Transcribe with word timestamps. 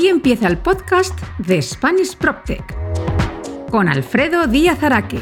Aquí 0.00 0.08
empieza 0.08 0.48
el 0.48 0.56
podcast 0.56 1.14
de 1.36 1.60
Spanish 1.60 2.16
PropTech 2.16 2.64
con 3.70 3.86
Alfredo 3.86 4.46
Díaz 4.46 4.82
Araque. 4.82 5.20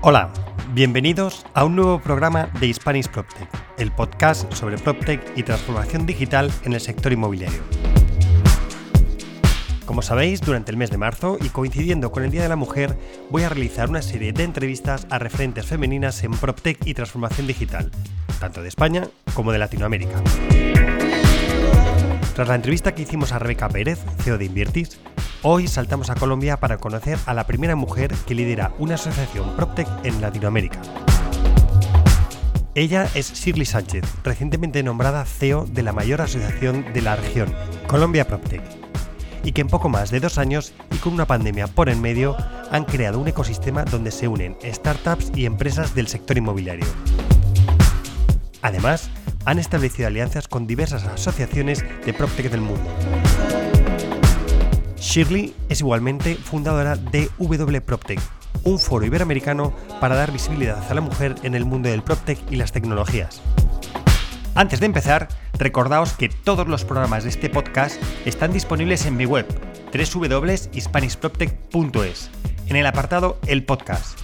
Hola, 0.00 0.32
bienvenidos 0.74 1.46
a 1.54 1.64
un 1.64 1.76
nuevo 1.76 2.00
programa 2.00 2.50
de 2.58 2.74
Spanish 2.74 3.06
PropTech, 3.06 3.48
el 3.78 3.92
podcast 3.92 4.52
sobre 4.52 4.78
PropTech 4.78 5.38
y 5.38 5.44
transformación 5.44 6.06
digital 6.06 6.50
en 6.64 6.72
el 6.72 6.80
sector 6.80 7.12
inmobiliario. 7.12 7.62
Como 9.84 10.02
sabéis, 10.02 10.40
durante 10.40 10.72
el 10.72 10.76
mes 10.76 10.90
de 10.90 10.98
marzo 10.98 11.38
y 11.40 11.48
coincidiendo 11.50 12.10
con 12.10 12.24
el 12.24 12.32
Día 12.32 12.42
de 12.42 12.48
la 12.48 12.56
Mujer, 12.56 12.98
voy 13.30 13.44
a 13.44 13.48
realizar 13.48 13.88
una 13.88 14.02
serie 14.02 14.32
de 14.32 14.42
entrevistas 14.42 15.06
a 15.08 15.20
referentes 15.20 15.66
femeninas 15.66 16.24
en 16.24 16.32
PropTech 16.32 16.84
y 16.84 16.94
transformación 16.94 17.46
digital, 17.46 17.92
tanto 18.40 18.60
de 18.60 18.66
España 18.66 19.06
como 19.34 19.52
de 19.52 19.58
Latinoamérica. 19.60 20.20
Tras 22.36 22.48
la 22.48 22.54
entrevista 22.54 22.94
que 22.94 23.00
hicimos 23.00 23.32
a 23.32 23.38
Rebeca 23.38 23.66
Pérez, 23.66 23.98
CEO 24.22 24.36
de 24.36 24.44
Inviertis, 24.44 25.00
hoy 25.40 25.66
saltamos 25.68 26.10
a 26.10 26.16
Colombia 26.16 26.60
para 26.60 26.76
conocer 26.76 27.18
a 27.24 27.32
la 27.32 27.46
primera 27.46 27.76
mujer 27.76 28.12
que 28.26 28.34
lidera 28.34 28.74
una 28.78 28.96
asociación 28.96 29.56
PropTech 29.56 29.88
en 30.04 30.20
Latinoamérica. 30.20 30.78
Ella 32.74 33.08
es 33.14 33.32
Shirley 33.32 33.64
Sánchez, 33.64 34.04
recientemente 34.22 34.82
nombrada 34.82 35.24
CEO 35.24 35.64
de 35.64 35.82
la 35.82 35.94
mayor 35.94 36.20
asociación 36.20 36.84
de 36.92 37.00
la 37.00 37.16
región, 37.16 37.54
Colombia 37.86 38.28
PropTech, 38.28 38.60
y 39.42 39.52
que 39.52 39.62
en 39.62 39.68
poco 39.68 39.88
más 39.88 40.10
de 40.10 40.20
dos 40.20 40.36
años 40.36 40.74
y 40.94 40.98
con 40.98 41.14
una 41.14 41.24
pandemia 41.24 41.68
por 41.68 41.88
en 41.88 42.02
medio 42.02 42.36
han 42.70 42.84
creado 42.84 43.18
un 43.18 43.28
ecosistema 43.28 43.86
donde 43.86 44.10
se 44.10 44.28
unen 44.28 44.58
startups 44.62 45.32
y 45.34 45.46
empresas 45.46 45.94
del 45.94 46.06
sector 46.06 46.36
inmobiliario. 46.36 46.84
Además, 48.60 49.08
han 49.46 49.58
establecido 49.58 50.08
alianzas 50.08 50.48
con 50.48 50.66
diversas 50.66 51.04
asociaciones 51.04 51.82
de 52.04 52.12
PropTech 52.12 52.50
del 52.50 52.60
mundo. 52.60 52.84
Shirley 54.98 55.54
es 55.68 55.80
igualmente 55.80 56.34
fundadora 56.34 56.96
de 56.96 57.30
W 57.38 57.80
PropTech, 57.80 58.18
un 58.64 58.78
foro 58.78 59.06
iberoamericano 59.06 59.72
para 60.00 60.16
dar 60.16 60.32
visibilidad 60.32 60.82
a 60.90 60.94
la 60.94 61.00
mujer 61.00 61.36
en 61.42 61.54
el 61.54 61.64
mundo 61.64 61.88
del 61.88 62.02
PropTech 62.02 62.38
y 62.50 62.56
las 62.56 62.72
tecnologías. 62.72 63.40
Antes 64.56 64.80
de 64.80 64.86
empezar, 64.86 65.28
recordaos 65.58 66.14
que 66.14 66.28
todos 66.28 66.66
los 66.66 66.84
programas 66.84 67.22
de 67.24 67.30
este 67.30 67.48
podcast 67.48 68.02
están 68.24 68.52
disponibles 68.52 69.06
en 69.06 69.16
mi 69.16 69.26
web, 69.26 69.46
www.hispanishproptech.es, 69.92 72.30
en 72.66 72.76
el 72.76 72.86
apartado 72.86 73.38
El 73.46 73.64
Podcast. 73.64 74.18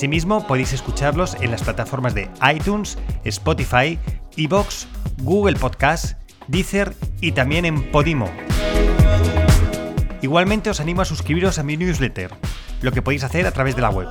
Asimismo, 0.00 0.46
podéis 0.46 0.72
escucharlos 0.72 1.36
en 1.42 1.50
las 1.50 1.62
plataformas 1.62 2.14
de 2.14 2.30
iTunes, 2.54 2.96
Spotify, 3.24 3.98
Evox, 4.34 4.88
Google 5.18 5.58
Podcast, 5.58 6.18
Deezer 6.48 6.94
y 7.20 7.32
también 7.32 7.66
en 7.66 7.82
Podimo. 7.92 8.30
Igualmente 10.22 10.70
os 10.70 10.80
animo 10.80 11.02
a 11.02 11.04
suscribiros 11.04 11.58
a 11.58 11.64
mi 11.64 11.76
newsletter, 11.76 12.30
lo 12.80 12.92
que 12.92 13.02
podéis 13.02 13.24
hacer 13.24 13.46
a 13.46 13.50
través 13.50 13.76
de 13.76 13.82
la 13.82 13.90
web. 13.90 14.08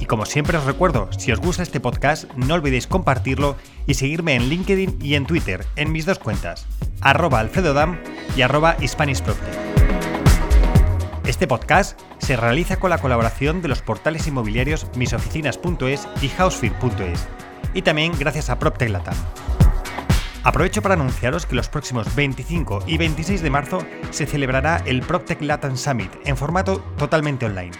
Y 0.00 0.06
como 0.06 0.24
siempre 0.24 0.56
os 0.56 0.64
recuerdo, 0.64 1.10
si 1.12 1.30
os 1.30 1.38
gusta 1.38 1.62
este 1.62 1.78
podcast, 1.78 2.32
no 2.32 2.54
olvidéis 2.54 2.86
compartirlo 2.86 3.56
y 3.86 3.92
seguirme 3.92 4.36
en 4.36 4.48
LinkedIn 4.48 5.00
y 5.02 5.16
en 5.16 5.26
Twitter, 5.26 5.66
en 5.76 5.92
mis 5.92 6.06
dos 6.06 6.18
cuentas, 6.18 6.66
arroba 7.02 7.40
alfredodam 7.40 8.00
y 8.34 8.40
arroba 8.40 8.74
este 11.28 11.46
podcast 11.46 12.00
se 12.28 12.36
realiza 12.36 12.78
con 12.78 12.90
la 12.90 12.98
colaboración 12.98 13.62
de 13.62 13.68
los 13.68 13.80
portales 13.80 14.26
inmobiliarios 14.26 14.86
misoficinas.es 14.96 16.06
y 16.20 16.28
housefeed.es 16.28 17.26
y 17.72 17.80
también 17.80 18.12
gracias 18.18 18.50
a 18.50 18.58
PropTech 18.58 18.90
Latam. 18.90 19.14
Aprovecho 20.44 20.82
para 20.82 20.92
anunciaros 20.92 21.46
que 21.46 21.54
los 21.54 21.70
próximos 21.70 22.14
25 22.14 22.80
y 22.86 22.98
26 22.98 23.40
de 23.40 23.48
marzo 23.48 23.78
se 24.10 24.26
celebrará 24.26 24.82
el 24.84 25.00
PropTech 25.00 25.40
Latam 25.40 25.78
Summit 25.78 26.10
en 26.26 26.36
formato 26.36 26.80
totalmente 26.98 27.46
online. 27.46 27.72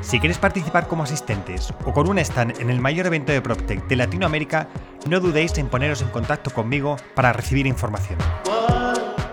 Si 0.00 0.20
quieres 0.20 0.38
participar 0.38 0.86
como 0.86 1.02
asistentes 1.02 1.74
o 1.84 1.92
con 1.92 2.08
un 2.08 2.20
stand 2.20 2.60
en 2.60 2.70
el 2.70 2.80
mayor 2.80 3.06
evento 3.06 3.32
de 3.32 3.42
PropTech 3.42 3.88
de 3.88 3.96
Latinoamérica, 3.96 4.68
no 5.10 5.18
dudéis 5.18 5.58
en 5.58 5.66
poneros 5.66 6.02
en 6.02 6.08
contacto 6.10 6.50
conmigo 6.50 6.98
para 7.16 7.32
recibir 7.32 7.66
información. 7.66 8.20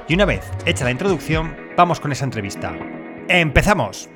Y 0.07 0.15
una 0.15 0.25
vez 0.25 0.49
hecha 0.65 0.85
la 0.85 0.91
introducción, 0.91 1.55
vamos 1.77 1.99
con 1.99 2.11
esa 2.11 2.25
entrevista. 2.25 2.75
¡Empezamos! 3.27 4.09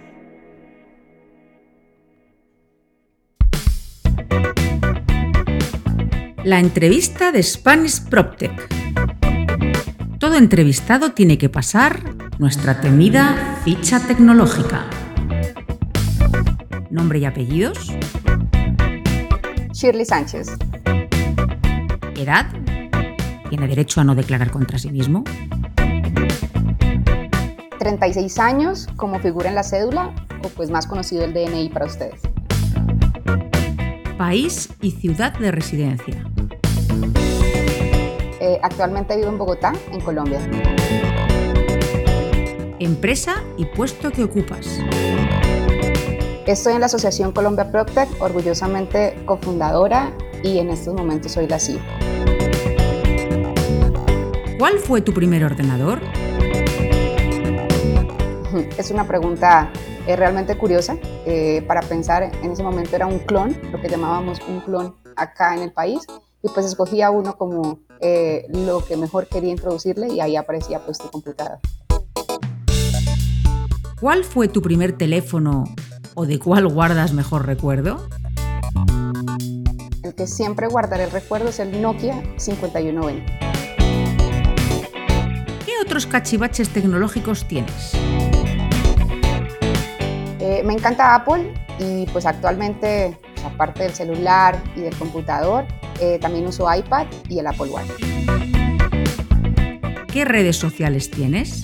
La 6.43 6.59
entrevista 6.59 7.31
de 7.31 7.43
Spanish 7.43 8.03
PropTech. 8.05 8.69
Todo 10.17 10.35
entrevistado 10.35 11.11
tiene 11.11 11.37
que 11.37 11.49
pasar 11.49 12.01
nuestra 12.39 12.79
temida 12.79 13.59
ficha 13.65 13.99
tecnológica. 13.99 14.85
Nombre 16.89 17.19
y 17.19 17.25
apellidos. 17.25 17.91
Shirley 19.73 20.05
Sánchez. 20.05 20.47
Edad. 22.15 22.47
Tiene 23.49 23.67
derecho 23.67 24.01
a 24.01 24.03
no 24.03 24.15
declarar 24.15 24.49
contra 24.49 24.79
sí 24.79 24.89
mismo. 24.89 25.23
36 27.77 28.39
años 28.39 28.87
como 28.95 29.19
figura 29.19 29.49
en 29.49 29.55
la 29.55 29.63
cédula 29.63 30.13
o 30.43 30.49
pues 30.49 30.69
más 30.69 30.87
conocido 30.87 31.23
el 31.23 31.33
DNI 31.33 31.69
para 31.69 31.85
ustedes. 31.85 32.21
País 34.17 34.69
y 34.81 34.91
ciudad 34.91 35.37
de 35.37 35.51
residencia. 35.51 36.15
Eh, 38.41 38.59
actualmente 38.63 39.15
vivo 39.15 39.29
en 39.29 39.37
Bogotá, 39.37 39.73
en 39.91 40.01
Colombia. 40.01 40.39
Empresa 42.79 43.43
y 43.57 43.65
puesto 43.65 44.09
que 44.11 44.23
ocupas. 44.23 44.79
Estoy 46.47 46.73
en 46.73 46.79
la 46.79 46.87
Asociación 46.87 47.31
Colombia 47.31 47.71
PropTech, 47.71 48.09
orgullosamente 48.19 49.15
cofundadora 49.25 50.11
y 50.41 50.57
en 50.57 50.71
estos 50.71 50.95
momentos 50.95 51.33
soy 51.33 51.47
la 51.47 51.59
CEO. 51.59 51.81
¿Cuál 54.57 54.79
fue 54.79 55.01
tu 55.01 55.13
primer 55.13 55.43
ordenador? 55.43 56.01
Es 58.77 58.89
una 58.89 59.07
pregunta 59.07 59.71
eh, 60.07 60.15
realmente 60.15 60.57
curiosa 60.57 60.97
eh, 61.25 61.63
para 61.67 61.81
pensar. 61.81 62.23
En 62.41 62.51
ese 62.51 62.63
momento 62.63 62.95
era 62.95 63.07
un 63.07 63.19
clon, 63.19 63.55
lo 63.71 63.81
que 63.81 63.89
llamábamos 63.89 64.39
un 64.47 64.61
clon 64.61 64.95
acá 65.15 65.53
en 65.53 65.61
el 65.61 65.71
país, 65.71 66.01
y 66.41 66.47
pues 66.49 66.65
escogía 66.65 67.11
uno 67.11 67.35
como 67.35 67.79
eh, 67.99 68.45
lo 68.49 68.85
que 68.85 68.95
mejor 68.95 69.27
quería 69.27 69.51
introducirle 69.51 70.07
y 70.07 70.21
ahí 70.21 70.35
aparecía 70.35 70.79
pues 70.79 70.97
tu 70.97 71.09
computador. 71.09 71.59
¿Cuál 73.99 74.23
fue 74.23 74.47
tu 74.47 74.61
primer 74.61 74.95
teléfono 74.97 75.63
o 76.13 76.25
de 76.25 76.39
cuál 76.39 76.67
guardas 76.67 77.13
mejor 77.13 77.45
recuerdo? 77.45 78.07
El 80.03 80.13
que 80.15 80.27
siempre 80.27 80.67
guardaré 80.67 81.05
el 81.05 81.11
recuerdo 81.11 81.49
es 81.49 81.59
el 81.59 81.81
Nokia 81.81 82.23
5120. 82.37 83.25
¿Qué 85.65 85.73
otros 85.81 86.05
cachivaches 86.05 86.69
tecnológicos 86.69 87.47
tienes? 87.47 87.93
Me 90.67 90.73
encanta 90.73 91.15
Apple 91.15 91.53
y 91.79 92.05
pues 92.07 92.25
actualmente, 92.25 93.17
pues, 93.35 93.45
aparte 93.45 93.83
del 93.83 93.93
celular 93.93 94.61
y 94.75 94.81
del 94.81 94.93
computador, 94.97 95.65
eh, 96.01 96.19
también 96.19 96.45
uso 96.45 96.67
iPad 96.71 97.07
y 97.29 97.39
el 97.39 97.47
Apple 97.47 97.69
Watch. 97.69 97.87
¿Qué 100.11 100.25
redes 100.25 100.57
sociales 100.57 101.09
tienes? 101.09 101.63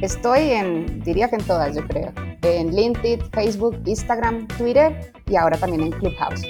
Estoy 0.00 0.52
en, 0.52 1.02
diría 1.02 1.28
que 1.28 1.36
en 1.36 1.44
todas, 1.44 1.76
yo 1.76 1.86
creo. 1.86 2.14
En 2.40 2.74
LinkedIn, 2.74 3.30
Facebook, 3.30 3.78
Instagram, 3.84 4.48
Twitter 4.48 5.12
y 5.26 5.36
ahora 5.36 5.58
también 5.58 5.82
en 5.82 5.90
Clubhouse. 5.90 6.40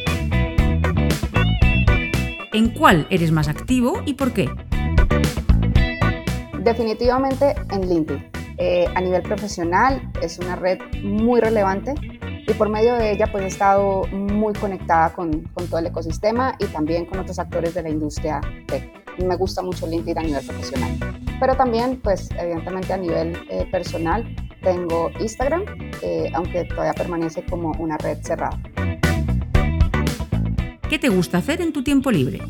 ¿En 2.53 2.69
cuál 2.79 3.09
eres 3.11 3.33
más 3.33 3.49
activo 3.49 4.01
y 4.07 4.15
por 4.15 4.33
qué? 4.33 4.49
Definitivamente 6.63 7.57
en 7.73 7.89
LinkedIn. 7.89 8.40
Eh, 8.63 8.87
a 8.95 9.01
nivel 9.01 9.23
profesional 9.23 10.03
es 10.21 10.39
una 10.39 10.55
red 10.55 10.79
muy 11.03 11.41
relevante 11.41 11.95
y 12.47 12.53
por 12.53 12.69
medio 12.69 12.95
de 12.95 13.11
ella 13.11 13.27
pues 13.33 13.45
he 13.45 13.47
estado 13.47 14.05
muy 14.09 14.53
conectada 14.53 15.15
con, 15.15 15.45
todo 15.55 15.79
el 15.79 15.87
ecosistema 15.87 16.57
y 16.59 16.67
también 16.67 17.07
con 17.07 17.19
otros 17.21 17.39
actores 17.39 17.73
de 17.73 17.83
la 17.83 17.89
industria 17.89 18.43
Me 19.17 19.35
gusta 19.37 19.63
mucho 19.63 19.87
LinkedIn 19.87 20.19
a 20.19 20.23
nivel 20.23 20.45
profesional. 20.45 20.91
Pero 21.41 21.57
también 21.57 22.01
pues 22.03 22.29
evidentemente 22.39 22.93
a 22.93 22.99
nivel 22.99 23.35
eh, 23.49 23.67
personal 23.73 24.27
tengo 24.63 25.11
Instagram, 25.19 25.65
eh, 26.03 26.31
aunque 26.35 26.67
todavía 26.67 26.93
permanece 26.93 27.43
como 27.47 27.73
una 27.79 27.97
red 27.97 28.19
cerrada. 28.21 28.61
¿Qué 30.91 30.99
te 30.99 31.09
gusta 31.09 31.39
hacer 31.39 31.63
en 31.63 31.73
tu 31.73 31.83
tiempo 31.83 32.11
libre? 32.11 32.41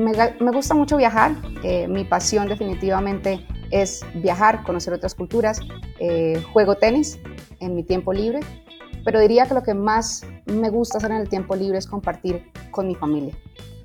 Me, 0.00 0.52
gusta 0.52 0.74
mucho 0.74 0.96
viajar. 0.96 1.32
Eh, 1.62 1.86
mi 1.88 2.04
pasión 2.04 2.48
definitivamente 2.48 3.46
es 3.70 4.04
viajar, 4.14 4.62
conocer 4.64 4.92
otras 4.94 5.14
culturas. 5.14 5.60
Eh, 5.98 6.42
juego 6.52 6.74
tenis 6.76 7.18
en 7.60 7.74
mi 7.74 7.84
tiempo 7.84 8.12
libre, 8.12 8.40
pero 9.04 9.20
diría 9.20 9.46
que 9.46 9.54
lo 9.54 9.62
que 9.62 9.74
más 9.74 10.26
me 10.46 10.70
gusta 10.70 10.98
hacer 10.98 11.10
en 11.10 11.18
el 11.18 11.28
tiempo 11.28 11.54
libre 11.54 11.78
es 11.78 11.86
compartir 11.86 12.50
con 12.70 12.86
mi 12.86 12.94
familia. 12.94 13.34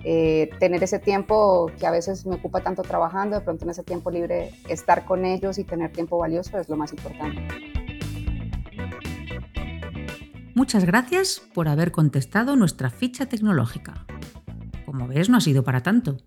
eh, 0.08 0.52
tener 0.60 0.84
ese 0.84 1.00
tiempo 1.00 1.72
que 1.80 1.88
a 1.88 1.90
veces 1.90 2.28
me 2.28 2.36
ocupa 2.36 2.62
tanto 2.62 2.84
trabajando, 2.84 3.40
de 3.40 3.42
pronto 3.42 3.66
en 3.66 3.72
ese 3.72 3.82
tiempo 3.82 4.12
libre 4.12 4.52
estar 4.70 5.04
con 5.04 5.26
ellos 5.26 5.58
y 5.58 5.64
tener 5.64 5.92
tiempo 5.92 6.20
valioso 6.20 6.60
es 6.60 6.70
lo 6.70 6.78
más 6.78 6.92
importante. 6.94 7.42
Muchas 10.54 10.86
gracias 10.86 11.42
por 11.56 11.68
haber 11.68 11.92
contestado 11.92 12.56
nuestra 12.56 12.92
ficha 12.92 13.26
tecnológica. 13.26 14.06
Como 14.86 15.08
ves, 15.08 15.30
no 15.30 15.38
ha 15.38 15.42
sido 15.42 15.64
para 15.64 15.82
tanto. 15.82 16.18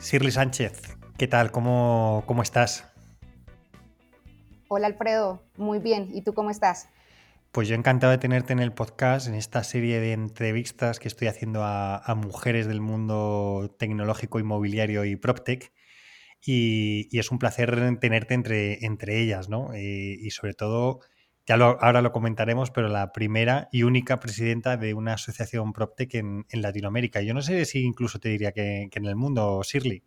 Shirley 0.00 0.30
Sánchez, 0.30 0.96
¿qué 1.16 1.26
tal? 1.26 1.50
¿Cómo, 1.50 2.24
cómo 2.26 2.42
estás? 2.42 2.92
Hola 4.68 4.86
Alfredo, 4.86 5.42
muy 5.56 5.78
bien. 5.78 6.08
¿Y 6.12 6.22
tú 6.22 6.34
cómo 6.34 6.50
estás? 6.50 6.88
Pues 7.52 7.68
yo 7.68 7.74
encantado 7.74 8.10
de 8.10 8.18
tenerte 8.18 8.54
en 8.54 8.60
el 8.60 8.72
podcast, 8.72 9.28
en 9.28 9.34
esta 9.34 9.62
serie 9.62 10.00
de 10.00 10.12
entrevistas 10.12 10.98
que 10.98 11.08
estoy 11.08 11.28
haciendo 11.28 11.60
a, 11.62 12.02
mujeres 12.16 12.66
del 12.66 12.80
mundo 12.80 13.74
tecnológico, 13.78 14.38
inmobiliario 14.38 15.04
y 15.04 15.16
PropTech. 15.16 15.70
Y, 16.44 17.16
es 17.16 17.30
un 17.30 17.38
placer 17.38 17.98
tenerte 18.00 18.34
entre, 18.34 18.84
entre 18.84 19.20
ellas, 19.20 19.48
¿no? 19.48 19.72
Eh, 19.74 20.16
y 20.20 20.30
sobre 20.30 20.54
todo, 20.54 21.00
ya 21.46 21.54
ahora 21.54 22.02
lo 22.02 22.12
comentaremos, 22.12 22.70
pero 22.70 22.88
la 22.88 23.12
primera 23.12 23.68
y 23.72 23.84
única 23.84 24.18
presidenta 24.20 24.76
de 24.76 24.94
una 24.94 25.14
asociación 25.14 25.72
PropTech 25.72 26.14
en, 26.14 26.46
en 26.48 26.62
Latinoamérica. 26.62 27.20
Yo 27.22 27.34
no 27.34 27.42
sé 27.42 27.64
si 27.64 27.84
incluso 27.84 28.18
te 28.18 28.28
diría 28.28 28.52
que, 28.52 28.88
que 28.90 28.98
en 28.98 29.06
el 29.06 29.16
mundo, 29.16 29.62
Shirley. 29.62 30.02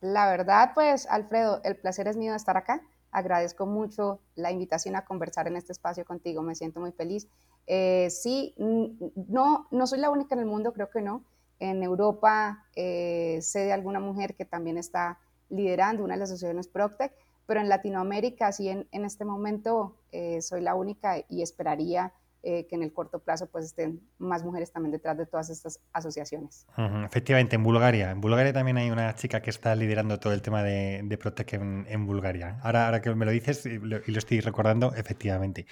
La 0.00 0.30
verdad, 0.30 0.72
pues, 0.74 1.06
Alfredo, 1.06 1.60
el 1.64 1.76
placer 1.76 2.06
es 2.08 2.16
mío 2.16 2.32
de 2.32 2.36
estar 2.36 2.56
acá. 2.56 2.82
Agradezco 3.10 3.66
mucho 3.66 4.20
la 4.36 4.52
invitación 4.52 4.96
a 4.96 5.04
conversar 5.04 5.48
en 5.48 5.56
este 5.56 5.72
espacio 5.72 6.04
contigo. 6.04 6.42
Me 6.42 6.54
siento 6.54 6.78
muy 6.80 6.92
feliz. 6.92 7.26
Eh, 7.66 8.08
sí, 8.10 8.54
no, 8.58 9.66
no 9.70 9.86
soy 9.86 9.98
la 9.98 10.10
única 10.10 10.34
en 10.34 10.40
el 10.40 10.46
mundo, 10.46 10.72
creo 10.72 10.88
que 10.90 11.02
no. 11.02 11.24
En 11.60 11.82
Europa 11.82 12.64
eh, 12.76 13.38
sé 13.42 13.60
de 13.60 13.72
alguna 13.72 14.00
mujer 14.00 14.34
que 14.34 14.44
también 14.44 14.78
está 14.78 15.18
liderando 15.50 16.04
una 16.04 16.14
de 16.14 16.20
las 16.20 16.30
asociaciones 16.30 16.68
Proctec, 16.68 17.12
pero 17.46 17.60
en 17.60 17.68
Latinoamérica, 17.68 18.52
sí, 18.52 18.68
en, 18.68 18.86
en 18.92 19.04
este 19.04 19.24
momento 19.24 19.96
eh, 20.12 20.42
soy 20.42 20.60
la 20.60 20.74
única 20.74 21.16
y 21.28 21.42
esperaría 21.42 22.12
eh, 22.44 22.68
que 22.68 22.76
en 22.76 22.84
el 22.84 22.92
corto 22.92 23.18
plazo 23.18 23.46
pues 23.46 23.64
estén 23.64 24.00
más 24.18 24.44
mujeres 24.44 24.70
también 24.70 24.92
detrás 24.92 25.18
de 25.18 25.26
todas 25.26 25.50
estas 25.50 25.80
asociaciones. 25.92 26.66
efectivamente, 27.04 27.56
en 27.56 27.64
Bulgaria. 27.64 28.12
En 28.12 28.20
Bulgaria 28.20 28.52
también 28.52 28.76
hay 28.76 28.92
una 28.92 29.12
chica 29.16 29.42
que 29.42 29.50
está 29.50 29.74
liderando 29.74 30.20
todo 30.20 30.32
el 30.32 30.40
tema 30.40 30.62
de, 30.62 31.00
de 31.02 31.18
Protec 31.18 31.54
en, 31.54 32.06
Bulgaria. 32.06 32.60
Ahora, 32.62 32.86
ahora 32.86 33.02
que 33.02 33.12
me 33.12 33.24
lo 33.24 33.32
dices 33.32 33.66
y 33.66 33.78
lo, 33.78 33.98
estoy 34.06 34.38
recordando, 34.38 34.94
efectivamente. 34.94 35.66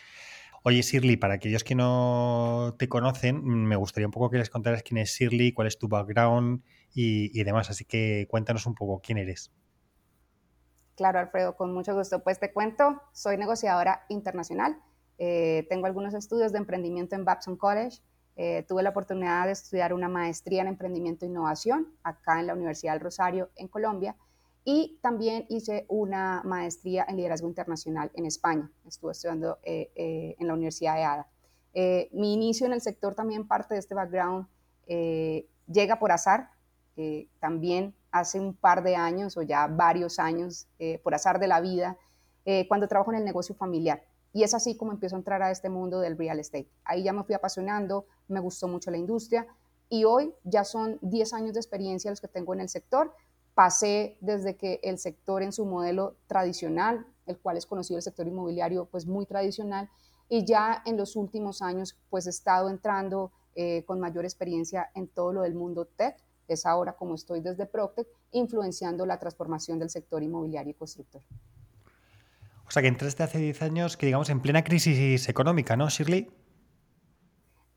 Oye, 0.69 0.83
Shirley, 0.83 1.17
para 1.17 1.35
aquellos 1.35 1.63
que 1.63 1.77
no 1.77 2.75
te 2.77 2.89
conocen, 2.89 3.45
me 3.45 3.77
gustaría 3.77 4.09
un 4.09 4.11
poco 4.11 4.31
que 4.31 4.39
les 4.39 4.51
contaras 4.51 4.83
quién 4.83 4.99
es 4.99 5.11
Shirley, 5.11 5.53
cuál 5.53 5.69
es 5.69 5.79
tu 5.79 5.87
background 5.87 6.65
y, 6.93 7.31
y 7.39 7.45
demás. 7.45 7.71
Así 7.71 7.85
que 7.85 8.27
cuéntanos 8.29 8.67
un 8.67 8.75
poco 8.75 9.01
quién 9.01 9.19
eres. 9.19 9.53
Claro, 10.97 11.21
Alfredo, 11.21 11.55
con 11.55 11.73
mucho 11.73 11.95
gusto. 11.95 12.25
Pues 12.25 12.41
te 12.41 12.53
cuento, 12.53 13.01
soy 13.13 13.37
negociadora 13.37 14.07
internacional 14.09 14.83
eh, 15.19 15.67
tengo 15.69 15.87
algunos 15.87 16.15
estudios 16.15 16.53
de 16.53 16.59
emprendimiento 16.59 17.15
en 17.15 17.25
Babson 17.25 17.57
College. 17.57 18.01
Eh, 18.37 18.65
tuve 18.69 18.83
la 18.83 18.91
oportunidad 18.91 19.47
de 19.47 19.53
estudiar 19.53 19.95
una 19.95 20.09
maestría 20.09 20.63
en 20.63 20.69
emprendimiento 20.69 21.25
e 21.25 21.29
innovación 21.29 21.95
acá 22.03 22.39
en 22.41 22.47
la 22.47 22.55
Universidad 22.55 22.93
del 22.93 23.01
Rosario, 23.01 23.51
en 23.57 23.69
Colombia. 23.69 24.17
Y 24.69 24.99
también 25.01 25.47
hice 25.49 25.87
una 25.89 26.43
maestría 26.45 27.07
en 27.09 27.17
liderazgo 27.17 27.47
internacional 27.47 28.11
en 28.15 28.27
España. 28.27 28.69
Estuve 28.85 29.13
estudiando 29.13 29.59
eh, 29.63 30.35
en 30.41 30.47
la 30.49 30.55
Universidad 30.55 30.97
de 30.97 31.05
ADA. 31.05 31.29
mi 32.13 32.35
inicio 32.35 32.67
en 32.67 32.73
el 32.73 32.81
sector 32.81 33.15
también 33.15 33.47
parte 33.47 33.75
de 33.75 33.81
este 33.81 33.95
background 33.95 34.49
llega 35.69 35.99
por 36.01 36.11
azar. 36.11 36.51
también 37.39 37.95
hace 38.11 38.41
un 38.41 38.55
par 38.55 38.83
de 38.83 38.97
años 38.97 39.37
o 39.37 39.43
ya 39.43 39.69
varios 39.69 40.19
años, 40.19 40.67
por 41.05 41.15
azar 41.15 41.39
de 41.39 41.47
la 41.47 41.61
vida, 41.61 41.97
cuando 42.67 42.89
trabajo 42.89 43.13
en 43.13 43.19
el 43.19 43.25
negocio 43.25 43.55
familiar. 43.55 44.03
Y 44.33 44.43
es 44.43 44.53
así 44.53 44.77
como 44.77 44.91
empiezo 44.93 45.15
a 45.15 45.21
entrar 45.21 45.43
a 45.43 45.51
este 45.53 45.71
mundo 45.71 46.01
del 46.01 46.19
real 46.19 46.41
estate. 46.41 46.69
Ahí 46.85 47.05
ya 47.05 47.13
me 47.13 47.23
fui 47.23 47.35
apasionando, 47.35 48.07
me 48.27 48.41
gustó 48.41 48.67
mucho 48.67 48.91
la 48.91 48.99
industria 48.99 49.47
y 49.89 50.05
hoy 50.05 50.35
ya 50.45 50.65
son 50.65 50.99
10 51.03 51.33
años 51.33 51.55
de 51.55 51.61
experiencia 51.61 52.11
los 52.11 52.21
que 52.21 52.29
tengo 52.29 52.53
en 52.53 52.61
el 52.61 52.69
sector. 52.69 53.15
Pasé 53.57 54.19
desde 54.21 54.59
que 54.59 54.81
el 54.83 54.99
sector 54.99 55.43
en 55.43 55.51
su 55.51 55.65
modelo 55.65 56.19
tradicional, 56.27 57.07
el 57.25 57.39
cual 57.39 57.57
es 57.57 57.65
conocido 57.65 57.97
el 57.97 58.03
sector 58.03 58.29
inmobiliario, 58.29 58.85
pues 58.85 59.07
muy 59.07 59.25
tradicional, 59.25 59.89
y 60.29 60.45
ya 60.45 60.83
en 60.85 60.99
los 60.99 61.17
últimos 61.17 61.63
años 61.63 61.99
pues 62.11 62.27
he 62.27 62.31
estado 62.31 62.69
entrando 62.69 63.33
eh, 63.55 63.83
con 63.87 63.99
mayor 63.99 64.27
experiencia 64.27 64.91
en 64.95 65.09
todo 65.09 65.33
lo 65.33 65.41
del 65.41 65.55
mundo 65.55 65.87
tech. 65.87 66.19
Es 66.49 66.67
ahora 66.67 66.93
como 66.93 67.15
estoy 67.15 67.41
desde 67.41 67.65
Proctec, 67.65 68.07
influenciando 68.33 69.07
la 69.07 69.19
transformación 69.19 69.79
del 69.79 69.89
sector 69.89 70.23
inmobiliario 70.23 70.73
y 70.73 70.75
constructor. 70.75 71.23
O 72.69 72.71
sea 72.71 72.83
que 72.83 72.89
entraste 72.89 73.23
hace 73.23 73.39
10 73.39 73.63
años, 73.63 73.97
que 73.97 74.05
digamos, 74.05 74.29
en 74.29 74.43
plena 74.43 74.63
crisis 74.65 75.31
económica, 75.31 75.79
¿no, 75.79 75.89
Shirley? 75.89 76.31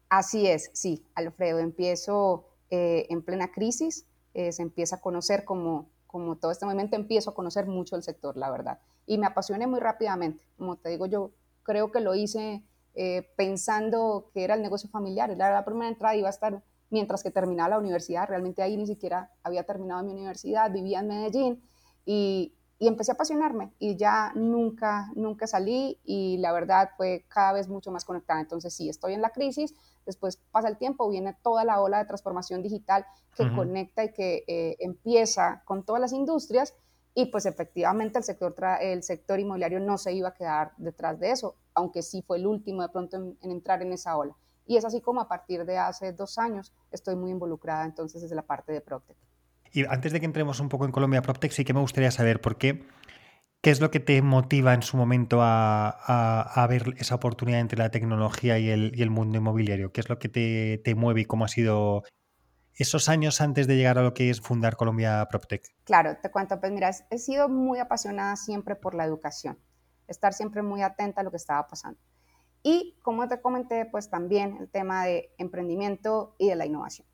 Así 0.09 0.45
es, 0.45 0.71
sí, 0.73 1.05
Alfredo. 1.15 1.59
Empiezo 1.59 2.49
eh, 2.69 3.07
en 3.09 3.21
plena 3.21 3.53
crisis, 3.53 4.05
eh, 4.33 4.51
se 4.51 4.61
empieza 4.61 4.97
a 4.97 5.01
conocer 5.01 5.45
como, 5.45 5.89
como 6.07 6.37
todo 6.37 6.51
este 6.51 6.65
movimiento, 6.65 6.95
empiezo 6.95 7.31
a 7.31 7.35
conocer 7.35 7.65
mucho 7.65 7.95
el 7.95 8.03
sector, 8.03 8.37
la 8.37 8.49
verdad. 8.49 8.79
Y 9.05 9.17
me 9.17 9.25
apasioné 9.25 9.67
muy 9.67 9.79
rápidamente. 9.79 10.43
Como 10.57 10.75
te 10.75 10.89
digo, 10.89 11.05
yo 11.05 11.31
creo 11.63 11.91
que 11.91 11.99
lo 11.99 12.15
hice 12.15 12.63
eh, 12.95 13.29
pensando 13.35 14.29
que 14.33 14.43
era 14.43 14.55
el 14.55 14.61
negocio 14.61 14.89
familiar. 14.89 15.35
La, 15.37 15.51
la 15.51 15.65
primera 15.65 15.87
entrada 15.89 16.15
iba 16.15 16.27
a 16.27 16.31
estar 16.31 16.63
mientras 16.89 17.23
que 17.23 17.31
terminaba 17.31 17.69
la 17.69 17.79
universidad. 17.79 18.27
Realmente 18.27 18.61
ahí 18.61 18.77
ni 18.77 18.87
siquiera 18.87 19.31
había 19.43 19.63
terminado 19.63 20.03
mi 20.03 20.11
universidad, 20.11 20.71
vivía 20.71 20.99
en 20.99 21.07
Medellín. 21.07 21.63
Y, 22.05 22.53
y 22.79 22.87
empecé 22.87 23.11
a 23.11 23.15
apasionarme 23.15 23.73
y 23.77 23.97
ya 23.97 24.31
nunca, 24.35 25.11
nunca 25.13 25.45
salí 25.47 25.99
y 26.05 26.37
la 26.37 26.53
verdad 26.53 26.91
fue 26.95 27.25
cada 27.27 27.51
vez 27.51 27.67
mucho 27.67 27.91
más 27.91 28.05
conectada. 28.05 28.39
Entonces 28.39 28.73
sí, 28.73 28.87
estoy 28.87 29.13
en 29.13 29.21
la 29.21 29.31
crisis, 29.31 29.75
después 30.05 30.37
pasa 30.51 30.69
el 30.69 30.77
tiempo, 30.77 31.09
viene 31.09 31.35
toda 31.43 31.65
la 31.65 31.81
ola 31.81 31.97
de 31.99 32.05
transformación 32.05 32.63
digital 32.63 33.05
que 33.35 33.53
conecta 33.53 34.05
y 34.05 34.13
que 34.13 34.43
eh, 34.47 34.77
empieza 34.79 35.61
con 35.65 35.83
todas 35.83 36.01
las 36.01 36.13
industrias 36.13 36.73
y 37.13 37.25
pues 37.25 37.45
efectivamente 37.45 38.17
el 38.17 38.23
sector, 38.23 38.55
el 38.79 39.03
sector 39.03 39.39
inmobiliario 39.39 39.81
no 39.81 39.97
se 39.97 40.13
iba 40.13 40.29
a 40.29 40.33
quedar 40.33 40.71
detrás 40.77 41.19
de 41.19 41.31
eso, 41.31 41.55
aunque 41.73 42.01
sí 42.01 42.21
fue 42.21 42.37
el 42.37 42.47
último 42.47 42.81
de 42.81 42.89
pronto 42.89 43.17
en, 43.17 43.37
en 43.41 43.51
entrar 43.51 43.81
en 43.81 43.91
esa 43.91 44.15
ola. 44.15 44.35
Y 44.65 44.77
es 44.77 44.85
así 44.85 45.01
como 45.01 45.19
a 45.19 45.27
partir 45.27 45.65
de 45.65 45.77
hace 45.77 46.13
dos 46.13 46.37
años 46.37 46.71
estoy 46.91 47.15
muy 47.15 47.31
involucrada 47.31 47.83
entonces 47.83 48.21
desde 48.21 48.35
la 48.35 48.43
parte 48.43 48.71
de 48.71 48.79
Procter. 48.79 49.17
Y 49.71 49.85
antes 49.85 50.11
de 50.11 50.19
que 50.19 50.25
entremos 50.25 50.59
un 50.59 50.69
poco 50.69 50.85
en 50.85 50.91
Colombia 50.91 51.21
PropTech, 51.21 51.51
sí 51.51 51.65
que 51.65 51.73
me 51.73 51.79
gustaría 51.79 52.11
saber 52.11 52.41
por 52.41 52.57
qué, 52.57 52.85
qué 53.61 53.71
es 53.71 53.81
lo 53.81 53.91
que 53.91 53.99
te 53.99 54.21
motiva 54.21 54.73
en 54.73 54.83
su 54.83 54.97
momento 54.97 55.39
a, 55.41 56.65
ver 56.69 56.95
esa 56.97 57.15
oportunidad 57.15 57.59
entre 57.59 57.79
la 57.79 57.91
tecnología 57.91 58.57
y 58.59 58.69
el, 58.69 59.09
mundo 59.09 59.37
inmobiliario. 59.37 59.91
¿Qué 59.91 60.01
es 60.01 60.09
lo 60.09 60.19
que 60.19 60.29
te, 60.29 60.95
mueve 60.95 61.21
y 61.21 61.25
cómo 61.25 61.45
ha 61.45 61.49
sido 61.49 62.03
esos 62.75 63.09
años 63.09 63.41
antes 63.41 63.67
de 63.67 63.75
llegar 63.75 63.97
a 63.97 64.03
lo 64.03 64.13
que 64.13 64.29
es 64.29 64.41
fundar 64.41 64.75
Colombia 64.75 65.27
PropTech? 65.29 65.63
Claro, 65.83 66.17
te 66.21 66.31
cuento, 66.31 66.59
pues 66.59 66.71
mira, 66.71 66.91
he 67.09 67.17
sido 67.17 67.49
muy 67.49 67.79
apasionada 67.79 68.35
siempre 68.37 68.75
por 68.75 68.95
la 68.95 69.05
educación, 69.05 69.59
estar 70.07 70.33
siempre 70.33 70.61
muy 70.61 70.81
atenta 70.81 71.21
a 71.21 71.23
lo 71.23 71.31
que 71.31 71.37
estaba 71.37 71.67
pasando. 71.67 71.99
Y 72.63 72.97
como 73.01 73.27
te 73.27 73.41
comenté, 73.41 73.85
pues 73.85 74.09
también 74.09 74.57
el 74.59 74.69
tema 74.69 75.05
de 75.05 75.33
emprendimiento 75.37 76.35
y 76.37 76.49
de 76.49 76.55
la 76.55 76.65
innovación. 76.65 77.07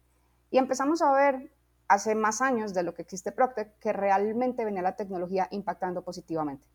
Y 0.49 0.57
empezamos 0.57 1.01
a 1.01 1.11
ver 1.11 1.54
hace 1.87 2.15
más 2.15 2.41
años 2.41 2.73
de 2.73 2.83
lo 2.83 2.93
que 2.93 3.01
existe 3.01 3.31
Procter 3.31 3.73
que 3.79 3.93
realmente 3.93 4.65
venía 4.65 4.81
la 4.81 4.95
tecnología 4.95 5.47
impactando 5.51 6.03
positivamente. 6.03 6.65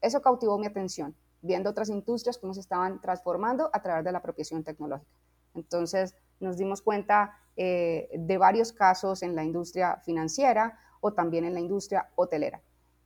Eso 0.00 0.22
cautivó 0.22 0.58
mi 0.58 0.66
atención, 0.66 1.14
viendo 1.42 1.70
otras 1.70 1.88
industrias 1.88 2.38
cómo 2.38 2.54
se 2.54 2.60
estaban 2.60 3.00
transformando 3.00 3.70
a 3.72 3.82
través 3.82 4.04
de 4.04 4.12
la 4.12 4.18
apropiación 4.18 4.64
tecnológica. 4.64 5.10
Entonces 5.54 6.14
nos 6.38 6.56
dimos 6.56 6.82
cuenta 6.82 7.36
eh, 7.56 8.08
de 8.16 8.38
varios 8.38 8.72
casos 8.72 9.22
en 9.22 9.34
la 9.34 9.44
industria 9.44 9.96
financiera 10.04 10.78
o 11.00 11.12
también 11.12 11.44
en 11.44 11.54
la 11.54 11.60
industria 11.60 12.08
hotelera. 12.14 12.62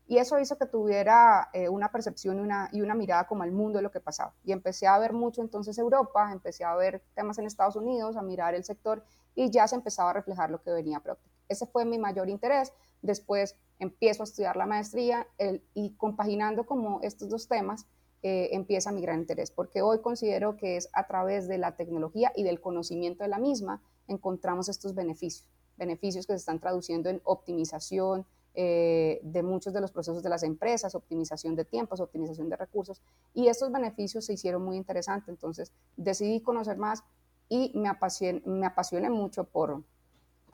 Y 0.07 0.19
eso 0.19 0.39
hizo 0.39 0.59
que 0.59 0.67
tuviera 0.67 1.49
eh, 1.55 1.69
una 1.69 1.91
percepción 1.91 2.39
una, 2.39 2.69
y 2.73 2.83
una 2.83 2.95
mirada 2.95 3.27
como 3.27 3.43
al 3.43 3.53
mundo 3.53 3.79
de 3.79 3.83
lo 3.83 3.91
que 3.91 4.01
pasaba. 4.01 4.35
Y 4.45 4.53
empecé 4.53 4.87
a 4.87 4.99
ver 4.99 5.15
mucho 5.15 5.41
entonces 5.41 5.79
Europa, 5.79 6.31
empecé 6.31 6.63
a 6.63 6.75
ver 6.77 7.03
temas 7.15 7.39
en 7.39 7.47
Estados 7.47 7.77
Unidos, 7.77 8.17
a 8.17 8.23
mirar 8.23 8.55
el 8.55 8.65
sector 8.65 9.03
y 9.35 9.51
ya 9.51 9.67
se 9.67 9.77
empezaba 9.77 10.11
a 10.11 10.13
reflejar 10.13 10.51
lo 10.51 10.61
que 10.63 10.71
venía 10.71 11.01
Procter. 11.01 11.34
Ese 11.49 11.67
fue 11.67 11.85
mi 11.85 11.99
mayor 11.99 12.29
interés. 12.29 12.73
Después 13.03 13.57
empiezo 13.79 14.23
a 14.23 14.25
estudiar 14.25 14.57
la 14.57 14.67
maestría 14.67 15.27
y 15.75 15.95
compaginando 15.97 16.65
como 16.67 17.01
estos 17.03 17.29
dos 17.29 17.49
temas, 17.49 17.87
eh, 18.23 18.55
empieza 18.57 18.91
mi 18.91 19.03
gran 19.03 19.21
interés, 19.21 19.51
porque 19.51 19.83
hoy 19.83 20.01
considero 20.01 20.57
que 20.57 20.79
es 20.79 20.89
a 20.95 21.07
través 21.07 21.47
de 21.47 21.59
la 21.59 21.77
tecnología 21.77 22.33
y 22.35 22.43
del 22.43 22.59
conocimiento 22.59 23.23
de 23.23 23.29
la 23.29 23.39
misma 23.39 23.83
encontramos 24.09 24.71
estos 24.71 24.95
beneficios, 24.95 25.47
beneficios 25.77 26.27
que 26.27 26.33
se 26.33 26.39
están 26.39 26.59
traduciendo 26.59 27.11
en 27.11 27.21
optimización, 27.25 28.25
eh, 28.55 29.21
de 29.25 29.43
muchos 29.43 29.73
de 29.75 29.81
los 29.81 29.91
procesos 29.91 30.23
de 30.23 30.29
las 30.29 30.43
empresas, 30.45 30.95
optimización 30.95 31.57
de 31.57 31.65
tiempos, 31.65 32.01
optimización 32.01 32.49
de 32.49 32.57
recursos, 32.57 33.03
y 33.35 33.49
estos 33.49 33.73
beneficios 33.73 34.25
se 34.25 34.33
hicieron 34.33 34.65
muy 34.65 34.77
interesantes. 34.77 35.29
Entonces 35.29 35.73
decidí 35.97 36.41
conocer 36.41 36.79
más 36.79 37.03
y 37.49 37.73
me 37.75 37.89
apasioné, 37.89 38.41
me 38.47 38.65
apasioné 38.65 39.11
mucho 39.11 39.45
por, 39.45 39.83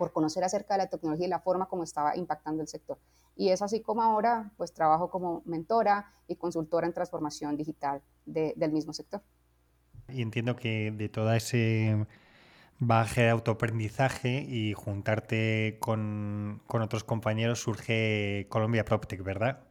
por 0.01 0.15
conocer 0.15 0.43
acerca 0.43 0.73
de 0.73 0.79
la 0.79 0.87
tecnología 0.87 1.27
y 1.27 1.29
la 1.29 1.41
forma 1.41 1.67
como 1.67 1.85
estaba 1.85 2.17
impactando 2.17 2.63
el 2.63 2.69
sector. 2.69 2.97
Y 3.37 3.51
es 3.51 3.61
así 3.61 3.83
como 3.83 4.01
ahora 4.01 4.51
pues 4.57 4.73
trabajo 4.73 5.11
como 5.11 5.43
mentora 5.45 6.11
y 6.27 6.37
consultora 6.37 6.87
en 6.87 6.95
transformación 6.95 7.55
digital 7.55 8.01
del 8.25 8.73
mismo 8.73 8.95
sector. 8.95 9.21
Y 10.09 10.23
entiendo 10.23 10.57
que 10.57 10.91
de 10.91 11.11
toda 11.11 11.37
ese 11.37 12.07
baje 12.79 13.25
de 13.25 13.29
autoaprendizaje 13.29 14.41
y 14.49 14.73
juntarte 14.73 15.77
con, 15.81 16.63
otros 16.67 17.05
compañeros 17.05 17.61
surge 17.61 18.47
Colombia 18.49 18.87
PropTech, 18.87 19.23
¿verdad? 19.23 19.65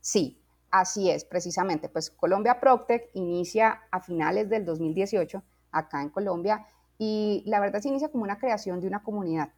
Sí, 0.00 0.42
así 0.72 1.08
es, 1.08 1.24
precisamente. 1.24 1.88
Pues 1.88 2.10
Colombia 2.10 2.58
PropTech 2.58 3.10
inicia 3.14 3.82
a 3.92 4.00
finales 4.00 4.50
del 4.50 4.64
2018 4.64 5.40
acá 5.70 6.02
en 6.02 6.10
Colombia 6.10 6.66
y 6.98 7.42
la 7.46 7.60
verdad 7.60 7.80
se 7.80 7.88
inicia 7.88 8.08
como 8.08 8.24
una 8.24 8.38
creación 8.38 8.80
de 8.80 8.86
una 8.86 9.02
comunidad. 9.02 9.50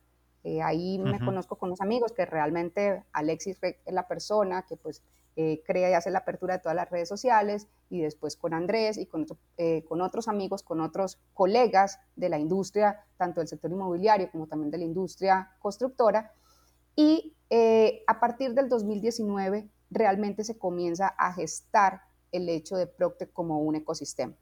Eh, 0.45 0.63
ahí 0.63 0.99
me 0.99 1.19
conozco 1.19 1.57
con 1.57 1.69
los 1.69 1.81
amigos 1.81 2.13
que 2.13 2.25
realmente 2.25 3.03
Alexis 3.13 3.59
es 3.63 3.77
la 3.93 4.07
persona 4.07 4.65
que 4.67 4.77
pues 4.77 5.03
eh, 5.41 5.63
crea 5.65 5.89
y 5.89 5.93
hace 5.93 6.11
la 6.11 6.19
apertura 6.19 6.55
de 6.55 6.61
todas 6.61 6.75
las 6.75 6.91
redes 6.91 7.09
sociales 7.09 7.69
y 7.91 8.01
después 8.01 8.35
con 8.35 8.55
Andrés 8.55 8.99
y 8.99 9.07
con, 9.07 9.25
eh, 9.57 9.85
con 9.85 10.01
otros 10.01 10.27
amigos, 10.27 10.65
con 10.65 10.81
otros 10.81 11.21
colegas 11.33 12.01
de 12.17 12.29
la 12.29 12.41
industria, 12.41 13.05
tanto 13.17 13.41
del 13.41 13.47
sector 13.47 13.71
inmobiliario 13.71 14.33
como 14.33 14.49
también 14.49 14.73
de 14.73 14.79
la 14.79 14.85
industria 14.85 15.53
constructora. 15.61 16.33
Y 16.97 17.37
eh, 17.51 18.03
a 18.09 18.19
partir 18.19 18.53
del 18.55 18.69
2019 18.69 19.69
realmente 19.91 20.43
se 20.43 20.59
comienza 20.59 21.07
a 21.07 21.33
gestar 21.33 22.03
el 22.33 22.49
hecho 22.49 22.77
de 22.77 22.89
Procte 22.89 23.29
como 23.29 23.61
un 23.61 23.77
ecosistema. 23.77 24.35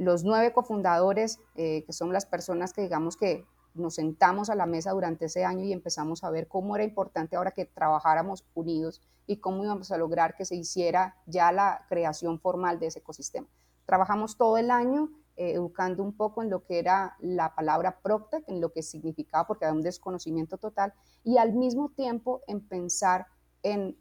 Los 0.00 0.24
nueve 0.24 0.54
cofundadores, 0.54 1.40
que 1.54 1.84
son 1.90 2.10
las 2.10 2.24
personas 2.24 2.72
que 2.72 2.80
digamos 2.80 3.18
que 3.18 3.44
nos 3.74 3.96
sentamos 3.96 4.48
a 4.48 4.54
la 4.54 4.64
mesa 4.64 4.92
durante 4.92 5.26
ese 5.26 5.44
año 5.44 5.62
y 5.64 5.74
empezamos 5.74 6.24
a 6.24 6.30
ver 6.30 6.48
cómo 6.48 6.74
era 6.74 6.84
importante 6.84 7.36
ahora 7.36 7.50
que 7.50 7.66
trabajáramos 7.66 8.46
unidos 8.54 9.02
y 9.26 9.40
cómo 9.40 9.62
íbamos 9.62 9.92
a 9.92 9.98
lograr 9.98 10.36
que 10.36 10.46
se 10.46 10.56
hiciera 10.56 11.16
ya 11.26 11.52
la 11.52 11.84
creación 11.90 12.40
formal 12.40 12.78
de 12.78 12.86
ese 12.86 13.00
ecosistema. 13.00 13.46
Trabajamos 13.84 14.38
todo 14.38 14.56
el 14.56 14.70
año 14.70 15.10
eh, 15.36 15.52
educando 15.52 16.02
un 16.02 16.16
poco 16.16 16.42
en 16.42 16.48
lo 16.48 16.64
que 16.64 16.78
era 16.78 17.16
la 17.20 17.54
palabra 17.54 18.00
Proctec, 18.00 18.44
en 18.48 18.62
lo 18.62 18.72
que 18.72 18.82
significaba, 18.82 19.46
porque 19.46 19.66
había 19.66 19.76
un 19.76 19.82
desconocimiento 19.82 20.56
total, 20.56 20.94
y 21.24 21.36
al 21.36 21.52
mismo 21.52 21.90
tiempo 21.90 22.40
en 22.46 22.66
pensar 22.66 23.26
en 23.62 23.98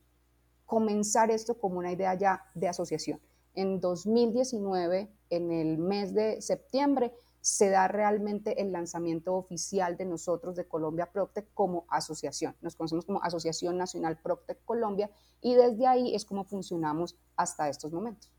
comenzar 0.66 1.30
esto 1.30 1.60
como 1.60 1.80
una 1.80 1.92
idea 1.92 2.14
ya 2.14 2.46
de 2.54 2.70
asociación. 2.70 3.20
En 3.54 3.82
2019, 3.82 5.12
en 5.30 5.52
el 5.52 5.78
mes 5.78 6.14
de 6.14 6.42
septiembre, 6.42 7.12
se 7.42 7.70
da 7.70 7.88
realmente 7.88 8.62
el 8.62 8.72
lanzamiento 8.72 9.36
oficial 9.36 9.96
de 9.98 10.06
nosotros 10.06 10.56
de 10.56 10.68
Colombia 10.68 11.10
Proctec 11.12 11.48
como 11.54 11.86
asociación. 11.90 12.56
Nos 12.62 12.76
conocemos 12.76 13.06
como 13.06 13.24
Asociación 13.24 13.78
Nacional 13.78 14.20
Proctec 14.22 14.64
Colombia 14.66 15.10
y 15.42 15.56
desde 15.56 15.88
ahí 15.88 16.16
es 16.16 16.26
como 16.26 16.44
funcionamos 16.44 17.18
hasta 17.38 17.70
estos 17.70 17.92
momentos. 17.94 18.32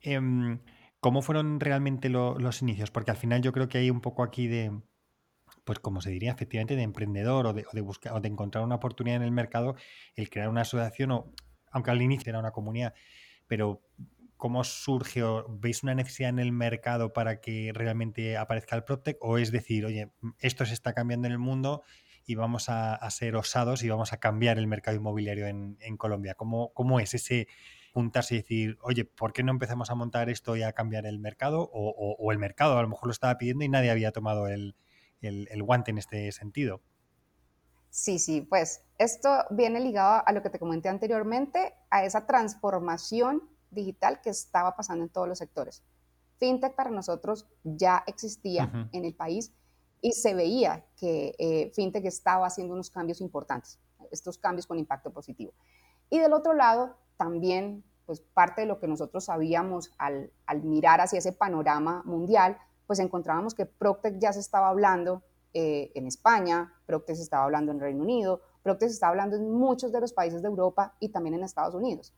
Em, 0.00 0.58
¿Cómo 1.00 1.20
fueron 1.20 1.60
realmente 1.60 2.08
los 2.08 2.62
inicios? 2.62 2.90
Porque 2.90 3.10
al 3.10 3.18
final 3.18 3.42
yo 3.42 3.52
creo 3.52 3.68
que 3.68 3.76
hay 3.76 3.90
un 3.90 4.00
poco 4.00 4.22
aquí 4.22 4.48
de, 4.48 4.72
pues 5.64 5.78
como 5.78 6.00
se 6.00 6.08
diría 6.08 6.32
efectivamente, 6.32 6.76
de 6.76 6.82
emprendedor 6.82 7.46
o 7.46 7.52
de, 7.52 7.80
buscar 7.82 8.14
o 8.14 8.20
de 8.20 8.28
encontrar 8.28 8.64
una 8.64 8.76
oportunidad 8.76 9.16
en 9.16 9.22
el 9.22 9.30
mercado, 9.30 9.76
el 10.14 10.30
crear 10.30 10.48
una 10.48 10.62
asociación 10.62 11.10
o, 11.10 11.30
aunque 11.70 11.90
al 11.90 12.00
inicio 12.00 12.30
era 12.30 12.38
una 12.38 12.52
comunidad, 12.52 12.94
pero 13.46 13.82
¿Cómo 14.44 14.62
surge 14.62 15.22
o 15.22 15.46
veis 15.48 15.82
una 15.84 15.94
necesidad 15.94 16.28
en 16.28 16.38
el 16.38 16.52
mercado 16.52 17.14
para 17.14 17.40
que 17.40 17.70
realmente 17.72 18.36
aparezca 18.36 18.76
el 18.76 18.84
PropTech? 18.84 19.16
¿O 19.22 19.38
es 19.38 19.50
decir, 19.50 19.86
oye, 19.86 20.12
esto 20.38 20.66
se 20.66 20.74
está 20.74 20.92
cambiando 20.92 21.26
en 21.26 21.32
el 21.32 21.38
mundo 21.38 21.82
y 22.26 22.34
vamos 22.34 22.66
a, 22.68 22.98
ser 23.10 23.36
osados 23.36 23.82
y 23.82 23.88
vamos 23.88 24.12
a 24.12 24.18
cambiar 24.18 24.58
el 24.58 24.66
mercado 24.66 24.98
inmobiliario 24.98 25.46
en, 25.46 25.96
Colombia? 25.96 26.34
¿Cómo, 26.34 26.74
¿Cómo, 26.74 27.00
es 27.00 27.14
ese 27.14 27.48
juntarse 27.94 28.34
y 28.34 28.38
decir, 28.42 28.76
oye, 28.82 29.06
¿por 29.06 29.32
qué 29.32 29.42
no 29.42 29.50
empezamos 29.50 29.88
a 29.88 29.94
montar 29.94 30.28
esto 30.28 30.54
y 30.56 30.62
a 30.62 30.74
cambiar 30.74 31.06
el 31.06 31.18
mercado? 31.20 31.70
O, 31.72 32.30
el 32.30 32.38
mercado 32.38 32.76
a 32.76 32.82
lo 32.82 32.88
mejor 32.88 33.06
lo 33.06 33.12
estaba 33.12 33.38
pidiendo 33.38 33.64
y 33.64 33.70
nadie 33.70 33.90
había 33.90 34.12
tomado 34.12 34.48
el, 34.48 34.76
el 35.22 35.62
guante 35.62 35.90
en 35.90 35.96
este 35.96 36.30
sentido. 36.32 36.82
Sí, 37.88 38.18
sí, 38.18 38.42
pues 38.42 38.84
esto 38.98 39.46
viene 39.48 39.80
ligado 39.80 40.22
a 40.26 40.32
lo 40.32 40.42
que 40.42 40.50
te 40.50 40.58
comenté 40.58 40.90
anteriormente, 40.90 41.72
a 41.88 42.04
esa 42.04 42.26
transformación 42.26 43.53
digital 43.74 44.20
que 44.20 44.30
estaba 44.30 44.76
pasando 44.76 45.04
en 45.04 45.10
todos 45.10 45.28
los 45.28 45.38
sectores. 45.38 45.82
FinTech 46.38 46.74
para 46.74 46.90
nosotros 46.90 47.46
ya 47.62 48.02
existía 48.06 48.88
en 48.92 49.04
el 49.04 49.14
país 49.14 49.52
y 50.00 50.12
se 50.12 50.34
veía 50.34 50.84
que 50.96 51.34
eh, 51.38 51.70
FinTech 51.74 52.04
estaba 52.04 52.46
haciendo 52.46 52.74
unos 52.74 52.90
cambios 52.90 53.20
importantes, 53.20 53.78
estos 54.10 54.38
cambios 54.38 54.66
con 54.66 54.78
impacto 54.78 55.10
positivo. 55.10 55.52
Y 56.10 56.18
del 56.18 56.32
otro 56.32 56.52
lado, 56.52 56.96
también, 57.16 57.84
pues 58.04 58.20
parte 58.20 58.62
de 58.62 58.66
lo 58.66 58.78
que 58.78 58.88
nosotros 58.88 59.24
sabíamos 59.24 59.92
al, 59.98 60.30
al 60.46 60.62
mirar 60.62 61.00
hacia 61.00 61.18
ese 61.18 61.32
panorama 61.32 62.02
mundial, 62.04 62.58
pues 62.86 62.98
encontrábamos 62.98 63.54
que 63.54 63.66
Proctec 63.66 64.18
ya 64.18 64.32
se 64.32 64.40
estaba 64.40 64.68
hablando 64.68 65.22
eh, 65.54 65.92
en 65.94 66.06
España, 66.06 66.74
Proctec 66.84 67.16
se 67.16 67.22
estaba 67.22 67.44
hablando 67.44 67.72
en 67.72 67.80
Reino 67.80 68.02
Unido, 68.02 68.42
Proctec 68.62 68.88
se 68.88 68.94
estaba 68.94 69.10
hablando 69.10 69.36
en 69.36 69.50
muchos 69.50 69.92
de 69.92 70.00
los 70.00 70.12
países 70.12 70.42
de 70.42 70.48
Europa 70.48 70.94
y 71.00 71.10
también 71.10 71.34
en 71.34 71.44
Estados 71.44 71.74
Unidos. 71.74 72.12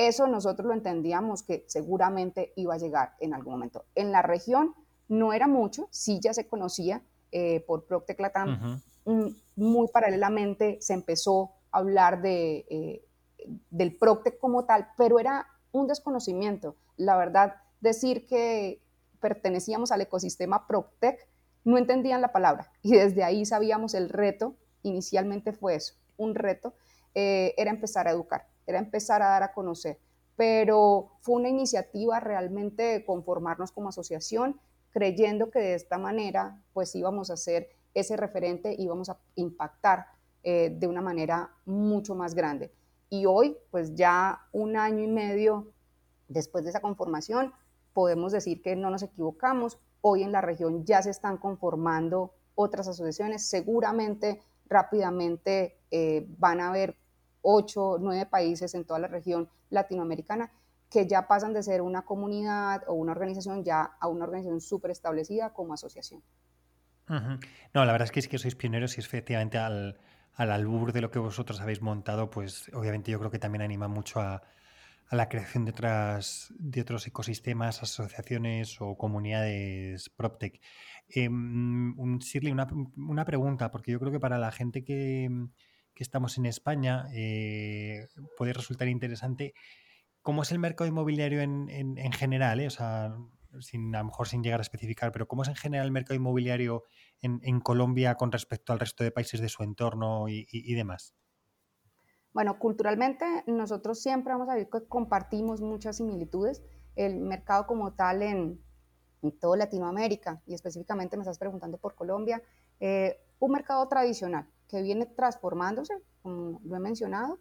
Eso 0.00 0.26
nosotros 0.26 0.66
lo 0.66 0.72
entendíamos 0.72 1.42
que 1.42 1.62
seguramente 1.66 2.54
iba 2.56 2.72
a 2.72 2.78
llegar 2.78 3.16
en 3.20 3.34
algún 3.34 3.52
momento. 3.52 3.84
En 3.94 4.12
la 4.12 4.22
región 4.22 4.74
no 5.08 5.34
era 5.34 5.46
mucho, 5.46 5.88
sí 5.90 6.20
ya 6.22 6.32
se 6.32 6.48
conocía 6.48 7.02
eh, 7.32 7.60
por 7.66 7.84
Proctec 7.84 8.18
Latam, 8.18 8.80
mm, 9.04 9.26
muy 9.56 9.88
paralelamente 9.88 10.78
se 10.80 10.94
empezó 10.94 11.50
a 11.70 11.80
hablar 11.80 12.22
de, 12.22 12.64
eh, 12.70 13.04
del 13.68 13.94
Proctec 13.94 14.38
como 14.38 14.64
tal, 14.64 14.88
pero 14.96 15.20
era 15.20 15.46
un 15.70 15.86
desconocimiento. 15.86 16.76
La 16.96 17.18
verdad, 17.18 17.56
decir 17.82 18.26
que 18.26 18.80
pertenecíamos 19.20 19.92
al 19.92 20.00
ecosistema 20.00 20.66
Proctec, 20.66 21.28
no 21.62 21.76
entendían 21.76 22.22
la 22.22 22.32
palabra 22.32 22.72
y 22.82 22.92
desde 22.92 23.22
ahí 23.22 23.44
sabíamos 23.44 23.92
el 23.92 24.08
reto, 24.08 24.54
inicialmente 24.82 25.52
fue 25.52 25.74
eso, 25.74 25.92
un 26.16 26.34
reto, 26.34 26.72
eh, 27.14 27.52
era 27.58 27.70
empezar 27.70 28.08
a 28.08 28.12
educar 28.12 28.49
era 28.70 28.78
empezar 28.78 29.22
a 29.22 29.28
dar 29.28 29.42
a 29.42 29.52
conocer. 29.52 29.98
Pero 30.36 31.12
fue 31.20 31.36
una 31.36 31.48
iniciativa 31.48 32.18
realmente 32.20 32.82
de 32.82 33.04
conformarnos 33.04 33.72
como 33.72 33.90
asociación, 33.90 34.58
creyendo 34.90 35.50
que 35.50 35.58
de 35.58 35.74
esta 35.74 35.98
manera 35.98 36.62
pues 36.72 36.94
íbamos 36.94 37.30
a 37.30 37.36
ser 37.36 37.68
ese 37.94 38.16
referente, 38.16 38.74
íbamos 38.78 39.10
a 39.10 39.18
impactar 39.34 40.06
eh, 40.42 40.74
de 40.78 40.86
una 40.86 41.02
manera 41.02 41.50
mucho 41.66 42.14
más 42.14 42.34
grande. 42.34 42.72
Y 43.10 43.26
hoy, 43.26 43.56
pues 43.70 43.94
ya 43.94 44.46
un 44.52 44.76
año 44.76 45.02
y 45.02 45.08
medio 45.08 45.72
después 46.28 46.64
de 46.64 46.70
esa 46.70 46.80
conformación, 46.80 47.52
podemos 47.92 48.32
decir 48.32 48.62
que 48.62 48.76
no 48.76 48.88
nos 48.90 49.02
equivocamos. 49.02 49.78
Hoy 50.00 50.22
en 50.22 50.32
la 50.32 50.40
región 50.40 50.84
ya 50.84 51.02
se 51.02 51.10
están 51.10 51.36
conformando 51.36 52.32
otras 52.54 52.88
asociaciones. 52.88 53.44
Seguramente 53.46 54.40
rápidamente 54.66 55.76
eh, 55.90 56.26
van 56.38 56.60
a 56.60 56.68
haber 56.68 56.96
ocho, 57.42 57.98
nueve 58.00 58.26
países 58.26 58.74
en 58.74 58.84
toda 58.84 58.98
la 59.00 59.08
región 59.08 59.48
latinoamericana 59.70 60.52
que 60.90 61.06
ya 61.06 61.28
pasan 61.28 61.52
de 61.52 61.62
ser 61.62 61.82
una 61.82 62.02
comunidad 62.02 62.82
o 62.88 62.94
una 62.94 63.12
organización 63.12 63.64
ya 63.64 63.92
a 64.00 64.08
una 64.08 64.24
organización 64.24 64.60
súper 64.60 64.90
establecida 64.90 65.52
como 65.52 65.74
asociación. 65.74 66.22
No, 67.74 67.84
la 67.84 67.92
verdad 67.92 68.06
es 68.06 68.12
que 68.12 68.22
sí 68.22 68.28
que 68.28 68.38
sois 68.38 68.54
pioneros 68.54 68.96
y 68.96 69.00
efectivamente 69.00 69.58
al, 69.58 69.98
al 70.34 70.50
albur 70.52 70.92
de 70.92 71.00
lo 71.00 71.10
que 71.10 71.18
vosotros 71.18 71.60
habéis 71.60 71.82
montado, 71.82 72.30
pues 72.30 72.70
obviamente 72.72 73.10
yo 73.10 73.18
creo 73.18 73.30
que 73.30 73.38
también 73.38 73.62
anima 73.62 73.88
mucho 73.88 74.20
a, 74.20 74.42
la 75.10 75.28
creación 75.28 75.64
de, 75.64 75.72
otras, 75.72 76.54
de 76.56 76.82
otros 76.82 77.04
ecosistemas, 77.08 77.82
asociaciones 77.82 78.80
o 78.80 78.96
comunidades 78.96 80.08
PropTech. 80.08 80.60
Eh, 81.08 81.28
Shirley, 82.20 82.52
una, 82.52 82.68
una, 82.96 83.24
pregunta, 83.24 83.72
porque 83.72 83.90
yo 83.90 83.98
creo 83.98 84.12
que 84.12 84.20
para 84.20 84.38
la 84.38 84.52
gente 84.52 84.84
que, 84.84 85.28
que 85.94 86.02
estamos 86.02 86.38
en 86.38 86.46
España, 86.46 87.06
eh, 87.12 88.08
puede 88.36 88.52
resultar 88.52 88.88
interesante. 88.88 89.54
¿Cómo 90.22 90.42
es 90.42 90.52
el 90.52 90.58
mercado 90.58 90.88
inmobiliario 90.88 91.40
en, 91.40 92.12
general? 92.12 92.60
Eh? 92.60 92.66
O 92.66 92.70
sea, 92.70 93.14
sin, 93.60 93.94
a 93.94 94.00
lo 94.00 94.06
mejor 94.06 94.28
sin 94.28 94.42
llegar 94.42 94.60
a 94.60 94.62
especificar, 94.62 95.12
pero 95.12 95.26
¿cómo 95.26 95.42
es 95.42 95.48
en 95.48 95.56
general 95.56 95.86
el 95.86 95.92
mercado 95.92 96.14
inmobiliario 96.14 96.84
en, 97.22 97.60
Colombia 97.60 98.14
con 98.14 98.32
respecto 98.32 98.72
al 98.72 98.80
resto 98.80 99.04
de 99.04 99.10
países 99.10 99.40
de 99.40 99.48
su 99.48 99.62
entorno 99.62 100.26
y, 100.28 100.74
demás? 100.74 101.14
Bueno, 102.32 102.58
culturalmente 102.58 103.24
nosotros 103.46 104.00
siempre 104.00 104.32
vamos 104.32 104.48
a 104.48 104.54
ver 104.54 104.68
que 104.68 104.86
compartimos 104.86 105.60
muchas 105.60 105.96
similitudes. 105.96 106.62
El 106.94 107.20
mercado 107.20 107.66
como 107.66 107.94
tal 107.94 108.22
en, 108.22 108.62
en 109.22 109.38
toda 109.38 109.56
Latinoamérica 109.56 110.42
y 110.46 110.54
específicamente 110.54 111.16
me 111.16 111.22
estás 111.22 111.38
preguntando 111.38 111.78
por 111.78 111.94
Colombia, 111.94 112.42
eh, 112.78 113.20
un 113.38 113.52
mercado 113.52 113.86
tradicional 113.88 114.48
que 114.70 114.82
viene 114.82 115.06
transformándose, 115.06 115.94
como 116.22 116.60
lo 116.64 116.76
he 116.76 116.80
mencionado, 116.80 117.38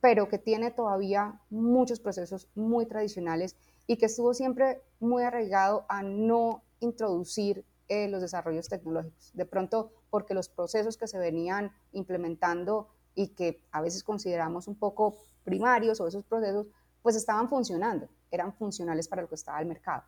pero 0.00 0.28
que 0.28 0.38
tiene 0.38 0.70
todavía 0.70 1.40
muchos 1.50 1.98
procesos 1.98 2.48
muy 2.54 2.86
tradicionales 2.86 3.56
y 3.86 3.96
que 3.96 4.06
estuvo 4.06 4.32
siempre 4.32 4.80
muy 5.00 5.24
arraigado 5.24 5.84
a 5.88 6.02
no 6.02 6.62
introducir 6.78 7.64
eh, 7.88 8.06
los 8.08 8.20
desarrollos 8.20 8.68
tecnológicos. 8.68 9.32
De 9.34 9.44
pronto, 9.44 9.90
porque 10.10 10.34
los 10.34 10.48
procesos 10.48 10.96
que 10.96 11.08
se 11.08 11.18
venían 11.18 11.72
implementando 11.92 12.88
y 13.14 13.28
que 13.28 13.60
a 13.72 13.80
veces 13.80 14.04
consideramos 14.04 14.68
un 14.68 14.76
poco 14.76 15.16
primarios 15.42 16.00
o 16.00 16.06
esos 16.06 16.24
procesos, 16.24 16.66
pues 17.02 17.16
estaban 17.16 17.48
funcionando, 17.48 18.08
eran 18.30 18.52
funcionales 18.52 19.08
para 19.08 19.22
lo 19.22 19.28
que 19.28 19.34
estaba 19.34 19.60
el 19.60 19.66
mercado. 19.66 20.04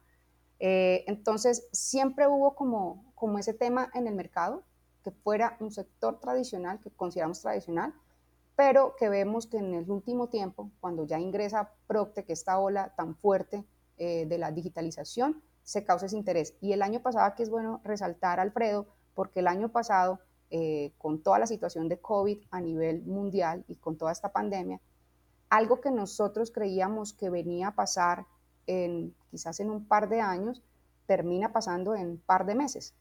Eh, 0.61 1.05
entonces, 1.09 1.67
siempre 1.73 2.29
hubo 2.29 2.55
como, 2.55 3.13
como 3.15 3.39
ese 3.39 3.55
tema 3.55 3.91
en 3.95 4.07
el 4.07 4.15
mercado, 4.15 4.63
que 5.03 5.11
fuera 5.11 5.57
un 5.61 5.71
sector 5.71 6.21
tradicional, 6.21 6.81
que 6.81 6.91
consideramos 6.91 7.41
tradicional, 7.41 7.95
pero 8.57 8.95
que 8.97 9.09
vemos 9.09 9.47
que 9.47 9.59
en 9.59 9.75
el 9.75 9.91
último 9.91 10.29
tiempo, 10.29 10.71
cuando 10.81 11.05
ya 11.05 11.19
ingresa 11.19 11.73
Procte, 11.87 12.25
que 12.25 12.35
esta 12.35 12.59
ola 12.59 12.93
tan 12.97 13.15
fuerte 13.17 13.65
eh, 13.97 14.27
de 14.27 14.39
la 14.39 14.53
digitalización, 14.53 15.43
se 15.63 15.85
causa 15.85 16.07
ese 16.07 16.17
interés. 16.17 16.55
Y 16.61 16.73
el 16.73 16.83
año 16.83 17.01
pasado, 17.01 17.27
aquí 17.27 17.43
es 17.43 17.51
bueno 17.51 17.81
resaltar, 17.85 18.41
Alfredo, 18.41 18.87
porque 19.15 19.41
el 19.41 19.47
año 19.47 19.71
pasado, 19.71 20.19
eh, 20.51 20.93
con 20.99 21.23
toda 21.23 21.39
la 21.39 21.47
situación 21.47 21.89
de 21.89 22.01
COVID 22.01 22.39
a 22.51 22.61
nivel 22.61 23.03
mundial 23.03 23.65
y 23.69 23.77
con 23.77 23.97
toda 23.97 24.13
esta 24.13 24.33
pandemia, 24.33 24.81
algo 25.49 25.81
que 25.81 25.91
nosotros 25.91 26.51
creíamos 26.51 27.13
que 27.13 27.31
venía 27.31 27.69
a 27.69 27.75
pasar 27.75 28.27
en 28.67 29.15
quizás 29.31 29.61
en 29.61 29.71
un 29.71 29.87
par 29.87 30.09
de 30.09 30.21
años, 30.21 30.63
termina 31.07 31.53
pasando 31.53 31.95
en 31.95 32.11
un 32.11 32.19
par 32.19 32.47
de 32.47 32.55
meses. 32.55 32.95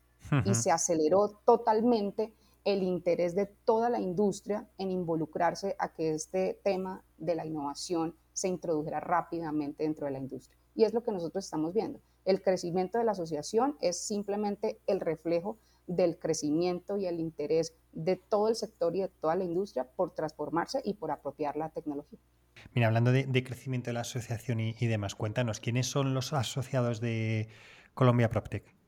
Y 0.45 0.53
se 0.53 0.71
aceleró 0.71 1.29
totalmente 1.45 2.33
el 2.65 2.83
interés 2.83 3.35
de 3.35 3.45
toda 3.45 3.89
la 3.89 3.99
industria 3.99 4.67
en 4.77 4.91
involucrarse 4.91 5.75
a 5.79 5.93
que 5.93 6.13
este 6.13 6.59
tema 6.63 7.03
de 7.17 7.35
la 7.35 7.45
innovación 7.45 8.15
se 8.33 8.47
introdujera 8.47 8.99
rápidamente 8.99 9.83
dentro 9.83 10.05
de 10.05 10.11
la 10.11 10.19
industria. 10.19 10.57
Y 10.75 10.83
es 10.83 10.93
lo 10.93 11.03
que 11.03 11.11
nosotros 11.11 11.43
estamos 11.43 11.73
viendo. 11.73 11.99
El 12.25 12.41
crecimiento 12.41 12.97
de 12.97 13.05
la 13.05 13.13
asociación 13.13 13.77
es 13.81 13.99
simplemente 13.99 14.79
el 14.87 14.99
reflejo 14.99 15.57
del 15.87 16.19
crecimiento 16.19 16.97
y 16.97 17.07
el 17.07 17.19
interés 17.19 17.73
de 17.91 18.15
todo 18.15 18.47
el 18.47 18.55
sector 18.55 18.95
y 18.95 19.01
de 19.01 19.07
toda 19.07 19.35
la 19.35 19.43
industria 19.43 19.85
por 19.95 20.13
transformarse 20.13 20.81
y 20.83 20.93
por 20.93 21.11
apropiar 21.11 21.57
la 21.57 21.69
tecnología. 21.69 22.19
Mira, 22.75 22.87
hablando 22.87 23.11
de, 23.11 23.43
crecimiento 23.43 23.89
de 23.89 23.93
la 23.93 24.01
asociación 24.01 24.59
y, 24.59 24.87
demás, 24.87 25.15
cuéntanos, 25.15 25.59
¿quiénes 25.59 25.87
son 25.87 26.13
los 26.13 26.33
asociados 26.33 26.99
de 26.99 27.47
Colombia 27.93 28.29
PropTech? 28.29 28.78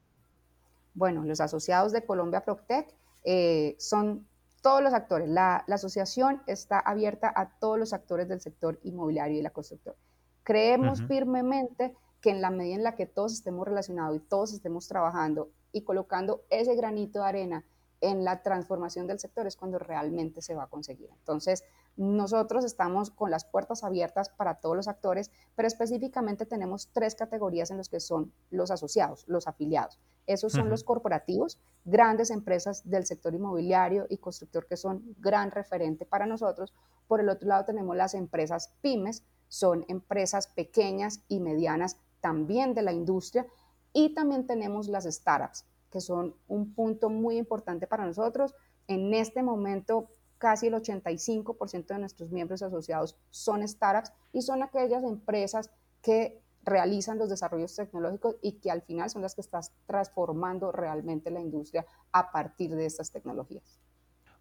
Bueno, 0.94 1.24
los 1.24 1.42
asociados 1.42 1.92
de 1.92 2.06
Colombia 2.06 2.44
PropTech 2.44 2.94
eh, 3.24 3.76
son 3.80 4.28
todos 4.62 4.82
los 4.82 4.94
actores. 4.94 5.30
La, 5.30 5.58
asociación 5.68 6.42
está 6.48 6.80
abierta 6.80 7.32
a 7.36 7.58
todos 7.60 7.80
los 7.80 7.94
actores 7.94 8.28
del 8.28 8.42
sector 8.42 8.80
inmobiliario 8.84 9.40
y 9.40 9.42
la 9.42 9.50
constructora. 9.50 9.98
Creemos 10.44 11.04
firmemente 11.08 11.96
que 12.20 12.30
en 12.30 12.42
la 12.42 12.52
medida 12.52 12.76
en 12.76 12.84
la 12.84 12.96
que 12.96 13.06
todos 13.06 13.34
estemos 13.34 13.68
relacionados 13.68 14.16
y 14.16 14.20
todos 14.20 14.54
estemos 14.54 14.88
trabajando 14.88 15.50
y 15.72 15.82
colocando 15.82 16.44
ese 16.50 16.76
granito 16.76 17.20
de 17.20 17.26
arena 17.26 17.66
en 18.02 18.24
la 18.24 18.42
transformación 18.42 19.06
del 19.08 19.20
sector 19.20 19.46
es 19.46 19.56
cuando 19.56 19.78
realmente 19.78 20.42
se 20.42 20.56
va 20.56 20.64
a 20.64 20.68
conseguir. 20.68 21.10
Entonces, 21.12 21.64
nosotros 21.96 22.66
estamos 22.66 23.12
con 23.12 23.30
las 23.30 23.46
puertas 23.46 23.84
abiertas 23.84 24.30
para 24.30 24.56
todos 24.56 24.76
los 24.76 24.88
actores, 24.88 25.32
pero 25.56 25.68
específicamente 25.68 26.46
tenemos 26.46 26.90
tres 26.92 27.16
categorías 27.16 27.70
en 27.70 27.78
los 27.78 27.90
que 27.90 28.00
son 28.00 28.34
los 28.50 28.72
asociados, 28.72 29.24
los 29.28 29.48
afiliados. 29.48 30.00
Esos 30.28 30.54
son 30.54 30.70
los 30.70 30.84
corporativos, 30.84 31.60
grandes 31.84 32.30
empresas 32.30 32.90
del 32.90 33.06
sector 33.06 33.34
inmobiliario 33.34 34.06
y 34.10 34.18
constructor 34.18 34.68
que 34.68 34.78
son 34.78 35.16
gran 35.20 35.52
referente 35.52 36.06
para 36.06 36.26
nosotros. 36.26 36.74
Por 37.08 37.20
el 37.20 37.30
otro 37.30 37.48
lado 37.48 37.66
tenemos 37.66 37.96
las 37.96 38.14
empresas 38.14 38.74
pymes, 38.82 39.24
son 39.48 39.84
empresas 39.90 40.48
pequeñas 40.48 41.22
y 41.28 41.40
medianas 41.40 41.98
también 42.22 42.74
de 42.74 42.84
la 42.84 42.94
industria. 42.94 43.46
Y 43.94 44.14
también 44.14 44.48
tenemos 44.48 44.88
las 44.88 45.04
startups, 45.04 45.66
que 45.90 46.00
son 46.00 46.36
un 46.48 46.74
punto 46.74 47.10
muy 47.10 47.38
importante 47.38 47.88
para 47.88 48.06
nosotros. 48.06 48.56
En 48.88 49.14
este 49.14 49.44
momento, 49.44 50.08
casi 50.38 50.68
el 50.68 50.76
85% 50.76 51.88
de 51.88 52.00
nuestros 52.00 52.32
miembros 52.32 52.62
asociados 52.62 53.18
son 53.30 53.68
startups 53.68 54.14
y 54.32 54.42
son 54.42 54.64
aquellas 54.64 55.04
empresas 55.04 55.70
que 56.02 56.42
realizan 56.64 57.18
los 57.18 57.30
desarrollos 57.30 57.76
tecnológicos 57.76 58.36
y 58.42 58.60
que 58.60 58.72
al 58.72 58.82
final 58.82 59.10
son 59.10 59.22
las 59.22 59.36
que 59.36 59.42
están 59.42 59.64
transformando 59.86 60.72
realmente 60.72 61.32
la 61.32 61.40
industria 61.40 61.86
a 62.12 62.32
partir 62.32 62.76
de 62.76 62.86
estas 62.86 63.12
tecnologías. 63.12 63.80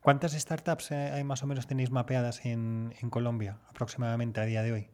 ¿Cuántas 0.03 0.33
startups 0.33 0.93
hay 0.93 1.25
más 1.25 1.43
o 1.43 1.47
menos 1.47 1.67
tenéis 1.67 1.91
mapeadas 1.91 2.47
en, 2.47 2.95
en 3.01 3.11
Colombia 3.11 3.61
aproximadamente 3.69 4.41
a 4.41 4.45
día 4.45 4.63
de 4.63 4.73
hoy? 4.73 4.91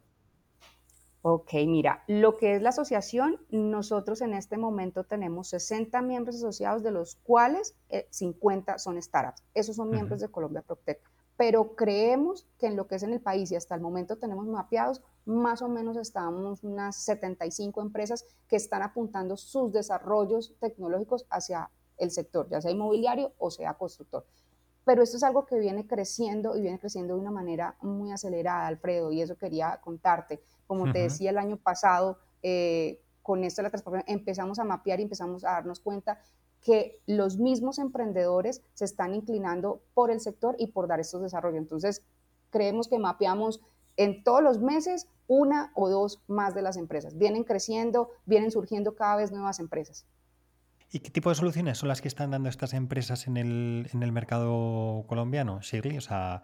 Ok, 1.29 1.55
mira, 1.67 2.05
lo 2.07 2.37
que 2.37 2.55
es 2.55 2.63
la 2.63 2.69
asociación, 2.69 3.41
nosotros 3.51 4.21
en 4.21 4.33
este 4.33 4.59
momento 4.59 5.03
tenemos 5.03 5.49
60 5.49 6.01
miembros 6.03 6.37
asociados, 6.37 6.85
de 6.85 6.93
los 6.93 7.17
cuales 7.17 7.75
50 8.11 8.73
eh, 8.73 8.79
son 8.79 9.03
startups. 9.03 9.43
Esos 9.53 9.75
son 9.75 9.91
miembros 9.91 10.21
de 10.21 10.29
Colombia 10.29 10.63
PropTech. 10.63 11.01
Pero 11.37 11.77
creemos 11.77 12.47
que 12.59 12.67
en 12.67 12.77
lo 12.77 12.87
que 12.87 12.95
es 12.95 13.03
en 13.03 13.13
el 13.13 13.21
país 13.21 13.51
y 13.53 13.57
hasta 13.57 13.75
el 13.75 13.81
momento 13.81 14.17
tenemos 14.17 14.47
mapeados, 14.47 15.03
más 15.25 15.61
o 15.63 15.69
menos 15.69 15.97
estamos 15.97 16.63
unas 16.63 16.97
75 16.97 17.83
empresas 17.83 18.25
que 18.49 18.57
están 18.57 18.83
apuntando 18.83 19.37
sus 19.37 19.73
desarrollos 19.73 20.55
tecnológicos 20.61 21.27
hacia 21.31 21.71
el 21.99 22.11
sector, 22.11 22.49
ya 22.49 22.61
sea 22.61 22.71
inmobiliario 22.71 23.33
o 23.39 23.51
sea 23.51 23.75
constructor 23.75 24.25
pero 24.87 25.03
esto 25.03 25.17
es 25.17 25.25
algo 25.25 25.47
que 25.47 25.59
viene 25.59 25.85
creciendo 25.85 26.57
y 26.57 26.61
viene 26.61 26.79
creciendo 26.79 27.15
de 27.15 27.21
una 27.21 27.33
manera 27.33 27.75
muy 27.83 28.13
acelerada, 28.13 28.69
Alfredo, 28.69 29.11
y 29.11 29.21
eso 29.21 29.37
quería 29.37 29.81
contarte. 29.83 30.41
Como 30.69 30.93
te 30.93 31.01
decía 31.01 31.31
el 31.31 31.39
año 31.39 31.57
pasado, 31.57 32.21
eh, 32.41 33.01
con 33.21 33.43
esto 33.43 33.63
de 33.63 33.65
la 33.65 33.71
transformación, 33.71 34.17
empezamos 34.17 34.61
a 34.61 34.65
mapear 34.65 35.01
y 35.01 35.03
empezamos 35.03 35.45
a 35.45 35.51
darnos 35.51 35.81
cuenta 35.81 36.21
que 36.67 37.01
los 37.07 37.39
mismos 37.39 37.79
emprendedores 37.79 38.61
se 38.75 38.85
están 38.85 39.15
inclinando 39.15 39.83
por 39.95 40.11
el 40.11 40.19
sector 40.19 40.57
y 40.59 40.67
por 40.67 40.89
dar 40.89 40.99
estos 40.99 41.23
desarrollos. 41.23 41.61
Entonces, 41.61 42.03
creemos 42.51 42.89
que 42.89 42.99
mapeamos 42.99 43.61
en 43.97 44.25
todos 44.25 44.43
los 44.43 44.61
meses 44.61 45.07
una 45.29 45.71
o 45.77 45.89
dos 45.89 46.21
más 46.27 46.57
de 46.57 46.63
las 46.63 46.77
empresas. 46.77 47.17
Vienen 47.17 47.45
creciendo, 47.45 48.11
vienen 48.25 48.51
surgiendo 48.51 48.97
cada 48.97 49.15
vez 49.15 49.31
nuevas 49.31 49.61
empresas. 49.61 50.07
¿Y 50.91 50.99
qué 50.99 51.11
tipo 51.11 51.29
de 51.29 51.37
soluciones 51.37 51.79
son 51.79 51.89
las 51.89 52.01
que 52.01 52.09
están 52.09 52.33
dando 52.33 52.49
estas 52.49 52.75
empresas 52.75 53.29
en 53.29 53.37
el, 53.37 53.89
en 53.93 54.03
el 54.03 54.11
mercado 54.11 55.05
colombiano, 55.07 55.61
Shirley? 55.61 55.99
O 55.99 56.01
sea, 56.01 56.43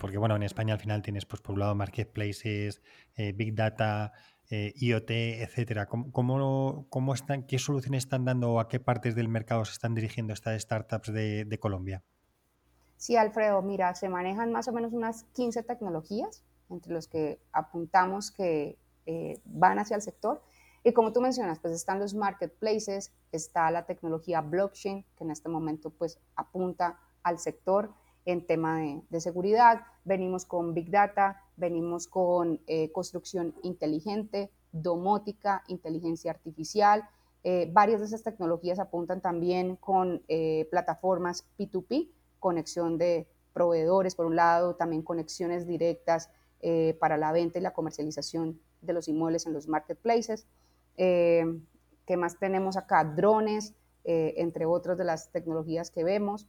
porque 0.00 0.18
bueno, 0.18 0.34
en 0.34 0.42
España 0.42 0.74
al 0.74 0.80
final 0.80 1.02
tienes 1.02 1.24
pues 1.24 1.40
por 1.40 1.52
un 1.52 1.60
lado 1.60 1.76
marketplaces, 1.76 2.82
eh, 3.14 3.32
big 3.32 3.54
data, 3.54 4.12
eh, 4.50 4.72
IoT, 4.76 5.10
etcétera. 5.10 5.86
¿Cómo, 5.86 7.14
están, 7.14 7.46
¿Qué 7.46 7.58
soluciones 7.58 8.04
están 8.04 8.24
dando 8.24 8.52
o 8.52 8.60
a 8.60 8.68
qué 8.68 8.80
partes 8.80 9.14
del 9.14 9.28
mercado 9.28 9.64
se 9.64 9.72
están 9.72 9.94
dirigiendo 9.94 10.32
estas 10.32 10.60
startups 10.60 11.12
de, 11.12 11.44
de 11.44 11.58
Colombia? 11.58 12.02
Sí, 12.96 13.16
Alfredo, 13.16 13.62
mira, 13.62 13.94
se 13.94 14.08
manejan 14.08 14.52
más 14.52 14.68
o 14.68 14.72
menos 14.72 14.92
unas 14.92 15.24
15 15.34 15.62
tecnologías 15.64 16.44
entre 16.70 16.92
los 16.92 17.08
que 17.08 17.40
apuntamos 17.52 18.30
que 18.30 18.78
eh, 19.06 19.40
van 19.44 19.78
hacia 19.78 19.96
el 19.96 20.02
sector 20.02 20.42
y 20.84 20.92
como 20.92 21.12
tú 21.12 21.20
mencionas, 21.20 21.60
pues 21.60 21.74
están 21.74 22.00
los 22.00 22.14
marketplaces, 22.14 23.12
está 23.30 23.70
la 23.70 23.86
tecnología 23.86 24.40
blockchain, 24.40 25.04
que 25.16 25.24
en 25.24 25.30
este 25.30 25.48
momento 25.48 25.90
pues 25.90 26.18
apunta 26.34 26.98
al 27.22 27.38
sector 27.38 27.94
en 28.24 28.46
tema 28.46 28.80
de, 29.08 29.20
seguridad. 29.20 29.82
Venimos 30.04 30.44
con 30.44 30.74
Big 30.74 30.90
Data, 30.90 31.41
venimos 31.62 32.08
con 32.08 32.60
eh, 32.66 32.90
construcción 32.90 33.54
inteligente, 33.62 34.50
domótica, 34.72 35.62
inteligencia 35.68 36.32
artificial. 36.32 37.08
Eh, 37.44 37.70
varias 37.72 38.00
de 38.00 38.06
esas 38.06 38.22
tecnologías 38.22 38.78
apuntan 38.78 39.20
también 39.20 39.76
con 39.76 40.22
eh, 40.28 40.66
plataformas 40.70 41.46
P2P, 41.58 42.10
conexión 42.40 42.98
de 42.98 43.28
proveedores, 43.54 44.14
por 44.16 44.26
un 44.26 44.36
lado, 44.36 44.74
también 44.74 45.02
conexiones 45.02 45.66
directas 45.66 46.30
para 47.00 47.16
la 47.16 47.32
venta 47.32 47.58
y 47.58 47.62
la 47.62 47.72
comercialización 47.72 48.60
de 48.82 48.92
los 48.92 49.08
inmuebles 49.08 49.46
en 49.46 49.52
los 49.52 49.66
marketplaces. 49.66 50.46
¿Qué 50.96 52.16
más 52.16 52.38
tenemos 52.38 52.76
acá? 52.76 53.02
Drones, 53.02 53.74
entre 54.04 54.64
otras 54.64 54.96
de 54.96 55.02
las 55.02 55.32
tecnologías 55.32 55.90
que 55.90 56.04
vemos. 56.04 56.46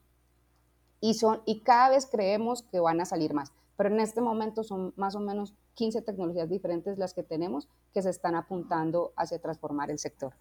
Y, 1.01 1.15
son, 1.15 1.41
y 1.45 1.61
cada 1.61 1.89
vez 1.89 2.05
creemos 2.05 2.61
que 2.61 2.79
van 2.79 3.01
a 3.01 3.05
salir 3.05 3.33
más. 3.33 3.51
Pero 3.77 3.89
en 3.89 3.99
este 3.99 4.21
momento 4.21 4.63
son 4.63 4.93
más 4.97 5.15
o 5.15 5.19
menos 5.19 5.53
15 5.75 6.01
tecnologías 6.01 6.49
diferentes 6.49 6.97
las 6.97 7.13
que 7.13 7.23
tenemos 7.23 7.67
que 7.93 8.01
se 8.01 8.09
están 8.09 8.35
apuntando 8.35 9.13
hacia 9.17 9.39
transformar 9.39 9.89
el 9.91 9.99
sector. 9.99 10.33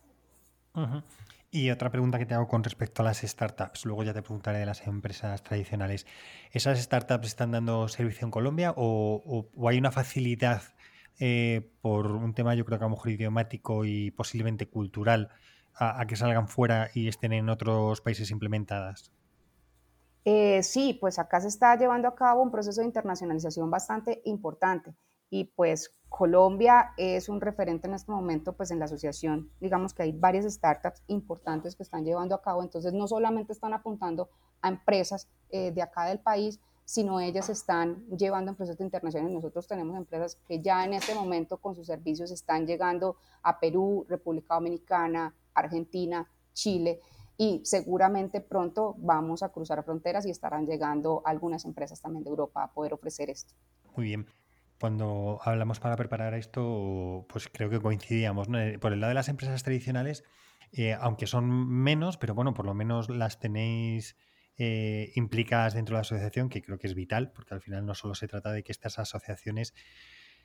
Y 1.50 1.70
otra 1.70 1.90
pregunta 1.90 2.18
que 2.18 2.26
te 2.26 2.34
hago 2.34 2.48
con 2.48 2.64
respecto 2.64 3.02
a 3.02 3.04
las 3.04 3.20
startups, 3.20 3.84
luego 3.84 4.04
ya 4.04 4.14
te 4.14 4.22
preguntaré 4.22 4.58
de 4.58 4.66
las 4.66 4.86
empresas 4.86 5.42
tradicionales. 5.42 6.06
¿Esas 6.50 6.80
startups 6.80 7.26
están 7.26 7.50
dando 7.50 7.88
servicio 7.88 8.24
en 8.24 8.30
Colombia 8.30 8.72
o 8.76 9.48
hay 9.68 9.78
una 9.78 9.90
facilidad 9.90 10.62
eh, 11.24 11.70
por 11.82 12.10
un 12.16 12.34
tema 12.34 12.54
yo 12.54 12.64
creo 12.64 12.78
que 12.78 12.84
a 12.84 12.88
lo 12.88 12.96
mejor 12.96 13.10
idiomático 13.10 13.84
y 13.84 14.10
posiblemente 14.10 14.66
cultural 14.66 15.28
a, 15.74 16.04
que 16.06 16.16
salgan 16.16 16.48
fuera 16.48 16.90
y 16.94 17.08
estén 17.08 17.32
en 17.32 17.48
otros 17.48 18.00
países 18.00 18.30
implementadas? 18.30 19.12
Eh, 20.24 20.62
sí, 20.62 20.96
pues 21.00 21.18
acá 21.18 21.40
se 21.40 21.48
está 21.48 21.76
llevando 21.76 22.06
a 22.06 22.14
cabo 22.14 22.42
un 22.42 22.50
proceso 22.50 22.80
de 22.80 22.86
internacionalización 22.86 23.70
bastante 23.70 24.22
importante 24.24 24.94
y 25.30 25.44
pues 25.44 25.96
Colombia 26.08 26.92
es 26.98 27.30
un 27.30 27.40
referente 27.40 27.88
en 27.88 27.94
este 27.94 28.12
momento 28.12 28.52
pues 28.52 28.70
en 28.70 28.78
la 28.78 28.84
asociación. 28.84 29.50
Digamos 29.60 29.94
que 29.94 30.02
hay 30.02 30.12
varias 30.12 30.44
startups 30.44 31.02
importantes 31.06 31.74
que 31.74 31.82
están 31.82 32.04
llevando 32.04 32.34
a 32.34 32.42
cabo, 32.42 32.62
entonces 32.62 32.92
no 32.92 33.08
solamente 33.08 33.52
están 33.52 33.72
apuntando 33.72 34.28
a 34.60 34.68
empresas 34.68 35.28
eh, 35.48 35.72
de 35.72 35.82
acá 35.82 36.04
del 36.04 36.20
país, 36.20 36.60
sino 36.84 37.18
ellas 37.18 37.48
están 37.48 38.06
llevando 38.08 38.50
en 38.50 38.56
procesos 38.56 38.80
internacionales. 38.80 39.34
Nosotros 39.34 39.66
tenemos 39.66 39.96
empresas 39.96 40.36
que 40.46 40.60
ya 40.60 40.84
en 40.84 40.92
este 40.92 41.14
momento 41.14 41.56
con 41.56 41.74
sus 41.74 41.86
servicios 41.86 42.30
están 42.30 42.66
llegando 42.66 43.16
a 43.42 43.58
Perú, 43.58 44.04
República 44.08 44.54
Dominicana, 44.54 45.34
Argentina, 45.54 46.28
Chile 46.52 47.00
y 47.36 47.60
seguramente 47.64 48.40
pronto 48.40 48.94
vamos 48.98 49.42
a 49.42 49.50
cruzar 49.50 49.82
fronteras 49.84 50.26
y 50.26 50.30
estarán 50.30 50.66
llegando 50.66 51.22
algunas 51.24 51.64
empresas 51.64 52.00
también 52.00 52.24
de 52.24 52.30
Europa 52.30 52.64
a 52.64 52.72
poder 52.72 52.92
ofrecer 52.92 53.30
esto. 53.30 53.54
Muy 53.96 54.06
bien. 54.06 54.26
Cuando 54.80 55.38
hablamos 55.44 55.78
para 55.78 55.96
preparar 55.96 56.34
esto, 56.34 57.24
pues 57.28 57.48
creo 57.48 57.70
que 57.70 57.80
coincidíamos. 57.80 58.48
Eh, 58.54 58.78
por 58.80 58.92
el 58.92 59.00
lado 59.00 59.10
de 59.10 59.14
las 59.14 59.28
empresas 59.28 59.62
tradicionales, 59.62 60.24
eh, 60.72 60.94
aunque 60.94 61.26
son 61.26 61.68
menos, 61.68 62.16
pero 62.16 62.34
bueno, 62.34 62.54
por 62.54 62.66
lo 62.66 62.74
menos 62.74 63.08
las 63.08 63.38
tenéis 63.38 64.16
eh, 64.56 65.12
implicadas 65.14 65.74
dentro 65.74 65.94
de 65.94 65.98
la 65.98 66.02
asociación, 66.02 66.48
que 66.48 66.62
creo 66.62 66.78
que 66.78 66.86
es 66.86 66.94
vital, 66.94 67.30
porque 67.32 67.54
al 67.54 67.60
final 67.60 67.86
no 67.86 67.94
solo 67.94 68.14
se 68.14 68.26
trata 68.26 68.52
de 68.52 68.62
que 68.62 68.72
estas 68.72 68.98
asociaciones 68.98 69.72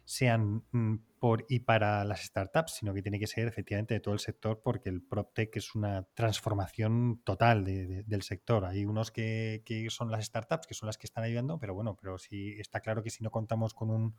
sean 0.07 0.63
mm, 0.71 0.95
por 1.19 1.45
y 1.49 1.59
para 1.59 2.05
las 2.05 2.23
startups, 2.23 2.75
sino 2.75 2.93
que 2.93 3.01
tiene 3.01 3.19
que 3.19 3.27
ser 3.27 3.45
efectivamente 3.45 3.93
de 3.93 3.99
todo 3.99 4.13
el 4.13 4.21
sector, 4.21 4.61
porque 4.63 4.87
el 4.87 5.01
PropTech 5.01 5.57
es 5.57 5.75
una 5.75 6.07
transformación 6.13 7.21
total 7.25 7.65
del 7.65 8.21
sector. 8.21 8.63
Hay 8.63 8.85
unos 8.85 9.11
que, 9.11 9.61
son 9.89 10.09
las 10.09 10.23
startups, 10.23 10.65
que 10.65 10.75
son 10.75 10.87
las 10.87 10.97
que 10.97 11.07
están 11.07 11.25
ayudando, 11.25 11.59
pero 11.59 11.73
bueno, 11.73 11.97
pero 11.99 12.17
sí 12.17 12.55
está 12.57 12.79
claro 12.79 13.03
que 13.03 13.09
si 13.09 13.21
no 13.21 13.31
contamos 13.31 13.73
con 13.73 13.89
un 13.89 14.15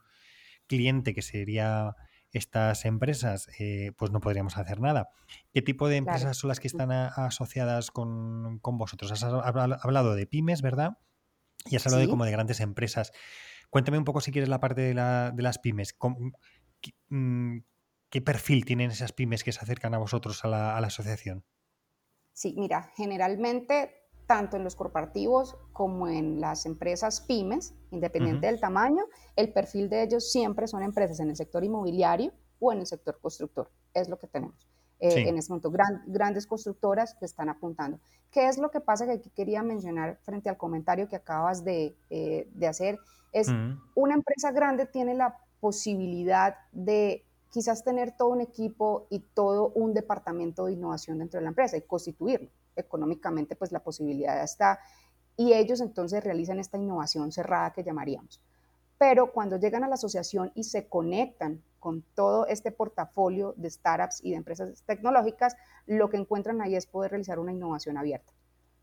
cliente 0.67 1.15
que 1.15 1.23
sería 1.23 1.97
estas 2.33 2.85
empresas, 2.85 3.49
eh, 3.59 3.93
pues 3.97 4.11
no 4.11 4.21
podríamos 4.21 4.59
hacer 4.59 4.81
nada. 4.81 5.09
¿Qué 5.55 5.63
tipo 5.63 5.89
de 5.89 5.97
empresas 5.97 6.37
son 6.37 6.49
las 6.49 6.61
que 6.61 6.69
están 6.69 6.93
asociadas 6.93 7.91
con, 7.91 8.61
vosotros? 8.63 9.11
Has 9.11 9.23
hablado 9.25 10.15
de 10.15 10.27
pymes, 10.27 10.61
¿verdad? 10.61 10.99
Y 11.65 11.77
has 11.77 11.87
hablado 11.87 12.03
de 12.03 12.11
como 12.11 12.27
de 12.27 12.31
grandes 12.31 12.61
empresas. 12.61 13.13
Cuéntame 13.71 13.99
un 13.99 14.05
poco 14.05 14.21
si 14.21 14.33
quieres 14.33 14.49
la 14.49 14.61
parte 14.61 14.81
de, 14.81 14.95
las 14.95 15.59
pymes. 15.59 15.97
Mm, 17.09 17.59
¿Qué, 18.11 18.23
perfil 18.23 18.65
tienen 18.65 18.91
esas 18.91 19.13
pymes 19.13 19.45
que 19.45 19.53
se 19.53 19.61
acercan 19.61 19.95
a 19.95 19.99
vosotros 19.99 20.45
a 20.45 20.49
la, 20.49 20.77
asociación? 20.79 21.45
Sí, 22.33 22.55
mira, 22.57 22.93
generalmente 22.97 23.95
tanto 24.27 24.57
en 24.57 24.65
los 24.65 24.77
corporativos 24.77 25.57
como 25.73 26.07
en 26.07 26.41
las 26.41 26.67
empresas 26.67 27.23
pymes, 27.23 27.75
independiente 27.91 28.47
del 28.47 28.61
tamaño, 28.61 29.05
el 29.37 29.53
perfil 29.53 29.89
de 29.89 30.03
ellos 30.03 30.31
siempre 30.31 30.67
son 30.67 30.83
empresas 30.83 31.21
en 31.21 31.31
el 31.31 31.37
sector 31.37 31.65
inmobiliario 31.65 32.33
o 32.59 32.73
en 32.73 32.81
el 32.81 32.87
sector 32.87 33.19
constructor. 33.21 33.71
Es 33.95 34.09
lo 34.09 34.19
que 34.19 34.27
tenemos. 34.27 34.69
Eh, 35.01 35.29
en 35.29 35.39
este 35.39 35.53
momento, 35.53 35.71
grandes 36.07 36.47
constructoras 36.47 37.15
que 37.15 37.25
están 37.25 37.49
apuntando. 37.49 38.01
¿Qué 38.31 38.49
es 38.49 38.59
lo 38.59 38.71
que 38.71 38.81
pasa 38.81 39.07
que 39.07 39.13
aquí 39.13 39.31
quería 39.31 39.63
mencionar 39.63 40.19
frente 40.23 40.49
al 40.49 40.57
comentario 40.57 41.09
que 41.09 41.17
acabas 41.17 41.65
de, 41.65 41.97
eh, 42.11 42.49
de 42.53 42.67
hacer? 42.67 42.99
Es 43.33 43.49
una 43.95 44.15
empresa 44.15 44.53
grande 44.53 44.87
tiene 44.87 45.15
la 45.15 45.39
posibilidad 45.61 46.57
de 46.73 47.25
quizás 47.51 47.85
tener 47.85 48.13
todo 48.17 48.29
un 48.29 48.41
equipo 48.41 49.07
y 49.11 49.21
todo 49.21 49.73
un 49.75 49.95
departamento 49.95 50.67
de 50.67 50.73
innovación 50.73 51.19
dentro 51.19 51.39
de 51.39 51.45
la 51.45 51.51
empresa 51.51 51.77
y 51.77 51.83
constituirlo. 51.83 52.49
Económicamente, 52.77 53.57
pues 53.57 53.73
la 53.73 53.81
posibilidad 53.81 54.43
está. 54.43 54.81
Y 55.37 55.53
ellos 55.53 55.81
entonces 55.81 56.23
realizan 56.23 56.59
esta 56.59 56.79
innovación 56.79 57.33
cerrada 57.33 57.73
que 57.73 57.83
llamaríamos. 57.83 58.41
Pero 58.99 59.33
cuando 59.33 59.57
llegan 59.57 59.85
a 59.85 59.89
la 59.89 59.95
asociación 59.95 60.51
y 60.55 60.65
se 60.65 60.89
conectan 60.89 61.63
con 61.79 62.03
todo 62.15 62.47
este 62.47 62.73
portafolio 62.73 63.55
de 63.57 63.71
startups 63.71 64.21
y 64.25 64.31
de 64.31 64.37
empresas 64.37 64.83
tecnológicas, 64.85 65.57
lo 65.87 66.11
que 66.11 66.17
encuentran 66.17 66.61
ahí 66.61 66.75
es 66.75 66.87
poder 66.87 67.13
realizar 67.13 67.39
una 67.39 67.53
innovación 67.53 67.97
abierta. 67.97 68.33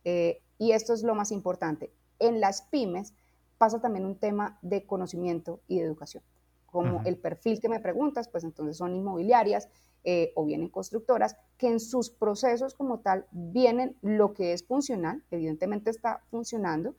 Eh, 0.06 0.42
y 0.58 0.72
esto 0.72 0.94
es 0.94 1.04
lo 1.04 1.16
más 1.16 1.32
importante. 1.32 1.92
En 2.20 2.40
las 2.40 2.62
pymes 2.62 3.14
pasa 3.58 3.80
también 3.80 4.06
un 4.06 4.18
tema 4.18 4.60
de 4.62 4.86
conocimiento 4.86 5.60
y 5.68 5.80
de 5.80 5.86
educación. 5.86 6.24
Como 6.66 7.02
el 7.06 7.18
perfil 7.18 7.62
que 7.62 7.70
me 7.70 7.80
preguntas, 7.80 8.28
pues 8.28 8.44
entonces 8.44 8.78
son 8.78 8.96
inmobiliarias 8.96 9.70
eh, 10.04 10.34
o 10.36 10.46
vienen 10.46 10.70
constructoras 10.70 11.36
que 11.58 11.68
en 11.68 11.80
sus 11.80 12.10
procesos 12.10 12.76
como 12.76 13.00
tal 13.00 13.26
vienen 13.32 13.98
lo 14.02 14.34
que 14.34 14.54
es 14.54 14.64
funcional, 14.64 15.24
evidentemente 15.32 15.90
está 15.90 16.22
funcionando, 16.30 16.96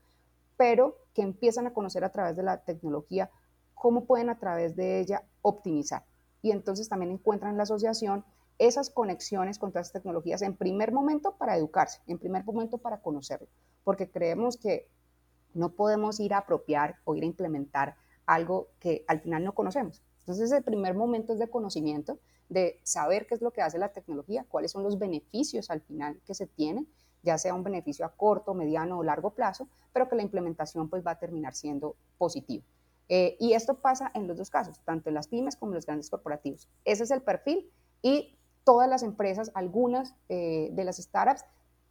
pero 0.56 0.96
que 1.14 1.22
empiezan 1.22 1.66
a 1.66 1.74
conocer 1.74 2.04
a 2.04 2.10
través 2.10 2.36
de 2.36 2.42
la 2.42 2.64
tecnología 2.64 3.30
cómo 3.74 4.06
pueden 4.06 4.30
a 4.30 4.38
través 4.38 4.74
de 4.74 4.98
ella 4.98 5.22
optimizar. 5.42 6.04
Y 6.42 6.50
entonces 6.50 6.88
también 6.88 7.12
encuentran 7.12 7.52
en 7.52 7.58
la 7.58 7.64
asociación 7.64 8.24
esas 8.58 8.90
conexiones 8.90 9.58
con 9.58 9.70
todas 9.70 9.86
las 9.86 9.92
tecnologías 9.92 10.42
en 10.42 10.56
primer 10.56 10.90
momento 10.90 11.36
para 11.36 11.56
educarse, 11.56 12.00
en 12.06 12.18
primer 12.18 12.44
momento 12.44 12.78
para 12.78 13.00
conocerlo, 13.00 13.48
porque 13.84 14.10
creemos 14.10 14.56
que 14.56 14.88
no 15.56 15.70
podemos 15.70 16.20
ir 16.20 16.34
a 16.34 16.38
apropiar 16.38 16.96
o 17.04 17.14
ir 17.14 17.22
a 17.22 17.26
implementar 17.26 17.96
algo 18.26 18.68
que 18.78 19.04
al 19.08 19.20
final 19.20 19.44
no 19.44 19.54
conocemos. 19.54 20.02
Entonces 20.20 20.50
el 20.52 20.62
primer 20.62 20.94
momento 20.94 21.32
es 21.32 21.38
de 21.38 21.48
conocimiento, 21.48 22.18
de 22.48 22.80
saber 22.82 23.26
qué 23.26 23.34
es 23.34 23.42
lo 23.42 23.52
que 23.52 23.62
hace 23.62 23.78
la 23.78 23.92
tecnología, 23.92 24.44
cuáles 24.48 24.72
son 24.72 24.82
los 24.82 24.98
beneficios 24.98 25.70
al 25.70 25.80
final 25.80 26.20
que 26.26 26.34
se 26.34 26.46
tienen, 26.46 26.88
ya 27.22 27.38
sea 27.38 27.54
un 27.54 27.64
beneficio 27.64 28.04
a 28.04 28.10
corto, 28.10 28.54
mediano 28.54 28.98
o 28.98 29.02
largo 29.02 29.30
plazo, 29.30 29.68
pero 29.92 30.08
que 30.08 30.16
la 30.16 30.22
implementación 30.22 30.88
pues 30.88 31.04
va 31.04 31.12
a 31.12 31.18
terminar 31.18 31.54
siendo 31.54 31.96
positiva. 32.18 32.64
Eh, 33.08 33.36
y 33.38 33.52
esto 33.52 33.74
pasa 33.74 34.10
en 34.14 34.26
los 34.26 34.36
dos 34.36 34.50
casos, 34.50 34.80
tanto 34.84 35.08
en 35.10 35.14
las 35.14 35.28
pymes 35.28 35.56
como 35.56 35.72
en 35.72 35.76
los 35.76 35.86
grandes 35.86 36.10
corporativos. 36.10 36.68
Ese 36.84 37.04
es 37.04 37.10
el 37.10 37.22
perfil 37.22 37.70
y 38.02 38.36
todas 38.64 38.88
las 38.88 39.02
empresas, 39.02 39.52
algunas 39.54 40.14
eh, 40.28 40.70
de 40.72 40.84
las 40.84 40.96
startups, 40.96 41.44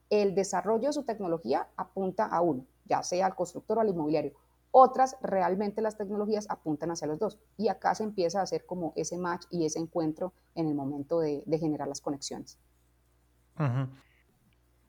el 0.10 0.36
desarrollo 0.36 0.88
de 0.88 0.93
su 0.93 1.04
tecnología 1.04 1.67
apunta 1.78 2.25
a 2.25 2.41
uno, 2.41 2.65
ya 2.86 3.04
sea 3.04 3.28
al 3.28 3.36
constructor 3.36 3.78
o 3.78 3.82
al 3.82 3.89
inmobiliario. 3.89 4.34
Otras, 4.71 5.15
realmente 5.21 5.82
las 5.82 5.98
tecnologías 5.98 6.48
apuntan 6.50 6.91
hacia 6.91 7.08
los 7.08 7.19
dos. 7.19 7.39
Y 7.58 7.69
acá 7.69 7.95
se 7.95 8.04
empieza 8.04 8.39
a 8.39 8.43
hacer 8.43 8.65
como 8.65 8.93
ese 8.95 9.17
match 9.17 9.45
y 9.50 9.65
ese 9.65 9.80
encuentro 9.80 10.34
en 10.54 10.67
el 10.67 10.76
momento 10.76 11.19
de, 11.19 11.43
generar 11.60 11.88
las 11.88 12.02
conexiones. 12.02 12.60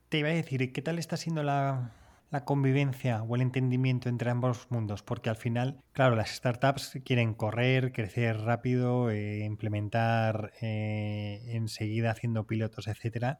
Te 0.09 0.19
iba 0.19 0.29
a 0.29 0.33
decir, 0.33 0.73
¿qué 0.73 0.83
tal 0.83 0.99
está 0.99 1.17
siendo 1.17 1.45
la, 1.45 1.93
la 2.31 2.45
convivencia 2.45 3.23
o 3.23 3.37
el 3.37 3.43
entendimiento 3.43 4.09
entre 4.09 4.31
ambos 4.31 4.67
mundos, 4.71 5.03
porque 5.03 5.31
al 5.31 5.37
final, 5.37 5.81
claro, 5.93 6.17
las 6.17 6.31
startups 6.31 6.99
quieren 7.05 7.35
correr, 7.35 7.93
crecer 7.93 8.39
rápido, 8.41 9.11
eh, 9.11 9.45
implementar 9.45 10.53
eh, 10.61 11.43
enseguida 11.49 12.11
haciendo 12.11 12.47
pilotos, 12.47 12.89
etcétera, 12.89 13.39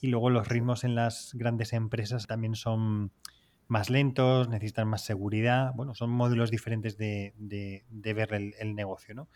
y 0.00 0.06
luego 0.06 0.30
los 0.30 0.48
ritmos 0.48 0.84
en 0.84 0.94
las 0.94 1.32
grandes 1.34 1.72
empresas 1.72 2.26
también 2.26 2.54
son 2.54 3.12
más 3.70 3.88
lentos, 3.88 4.48
necesitan 4.48 4.88
más 4.88 5.02
seguridad, 5.02 5.72
bueno, 5.74 5.94
son 5.94 6.10
módulos 6.10 6.50
diferentes 6.50 6.98
de, 6.98 7.34
ver 7.88 8.32
el, 8.32 8.74
negocio, 8.74 9.14
¿no? 9.14 9.28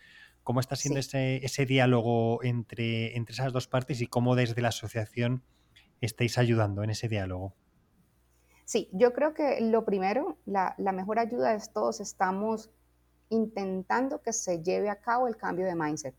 ¿Cómo 0.43 0.59
está 0.59 0.75
siendo 0.75 0.99
ese, 0.99 1.37
ese, 1.43 1.65
diálogo 1.65 2.43
entre, 2.43 3.15
entre 3.15 3.33
esas 3.33 3.53
dos 3.53 3.67
partes 3.67 4.01
y 4.01 4.07
cómo 4.07 4.35
desde 4.35 4.61
la 4.61 4.67
asociación 4.67 5.41
estáis 6.01 6.37
ayudando 6.37 6.83
en 6.83 6.91
ese 6.91 7.07
diálogo? 7.07 7.55
Sí, 8.65 8.89
yo 8.91 9.13
creo 9.13 9.33
que 9.33 9.61
lo 9.61 9.85
primero, 9.85 10.37
la, 10.45 10.75
mejor 10.77 11.19
ayuda 11.19 11.53
es 11.53 11.71
todos 11.71 12.01
estamos 12.01 12.71
intentando 13.29 14.21
que 14.21 14.33
se 14.33 14.63
lleve 14.63 14.89
a 14.89 14.99
cabo 14.99 15.27
el 15.27 15.37
cambio 15.37 15.65
de 15.65 15.75
mindset. 15.75 16.15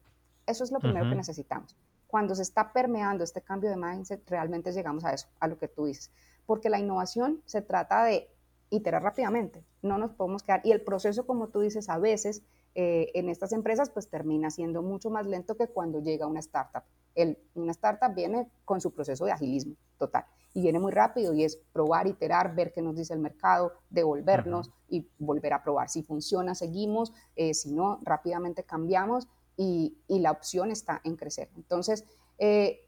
Eso 0.47 0.63
es 0.63 0.71
lo 0.71 0.79
primero 0.79 1.09
que 1.11 1.17
necesitamos. 1.17 1.77
Cuando 2.07 2.37
se 2.37 2.43
está 2.43 2.73
permeando 2.73 3.25
este 3.25 3.43
cambio 3.43 3.69
de 3.69 3.77
mindset, 3.77 4.29
realmente 4.31 4.73
llegamos 4.73 5.05
a 5.05 5.13
eso, 5.13 5.29
a 5.41 5.49
lo 5.49 5.59
que 5.59 5.67
tú 5.67 5.87
dices. 5.87 6.13
Porque 6.47 6.71
la 6.71 6.79
innovación 6.79 7.43
se 7.45 7.63
trata 7.63 8.05
de 8.05 8.29
iterar 8.71 9.03
rápidamente, 9.03 9.65
no 9.83 9.99
nos 9.99 10.13
podemos 10.13 10.43
quedar. 10.43 10.61
Y 10.65 10.73
el 10.73 10.81
proceso, 10.81 11.27
como 11.27 11.49
tú 11.49 11.61
dices, 11.61 11.89
a 11.89 11.99
veces 11.99 12.43
eh, 12.75 13.11
en 13.15 13.29
estas 13.29 13.53
empresas, 13.53 13.91
pues 13.91 14.09
termina 14.09 14.51
siendo 14.51 14.83
mucho 14.83 15.11
más 15.11 15.27
lento 15.27 15.57
que 15.57 15.69
cuando 15.69 16.01
llega 16.01 16.27
una 16.27 16.41
startup. 16.41 16.83
El, 17.15 17.39
una 17.55 17.73
startup 17.73 18.15
viene 18.15 18.49
con 18.65 18.81
su 18.81 18.93
proceso 18.93 19.25
de 19.25 19.33
agilismo 19.33 19.77
total 19.99 20.27
y 20.57 20.63
viene 20.63 20.79
muy 20.79 20.91
rápido 20.91 21.35
y 21.35 21.45
es 21.45 21.59
probar, 21.75 22.07
iterar, 22.07 22.55
ver 22.55 22.73
qué 22.73 22.81
nos 22.81 22.97
dice 22.97 23.13
el 23.13 23.21
mercado, 23.21 23.75
devolvernos 23.91 24.71
y 24.89 25.07
volver 25.19 25.53
a 25.53 25.63
probar. 25.63 25.91
Si 25.91 26.03
funciona, 26.03 26.55
seguimos, 26.55 27.13
eh, 27.35 27.53
si 27.53 27.73
no, 27.73 28.01
rápidamente 28.03 28.65
cambiamos 28.65 29.29
y, 29.59 29.99
la 30.09 30.31
opción 30.31 30.71
está 30.71 31.03
en 31.05 31.17
crecer. 31.17 31.51
Entonces, 31.57 32.07
eh, 32.39 32.86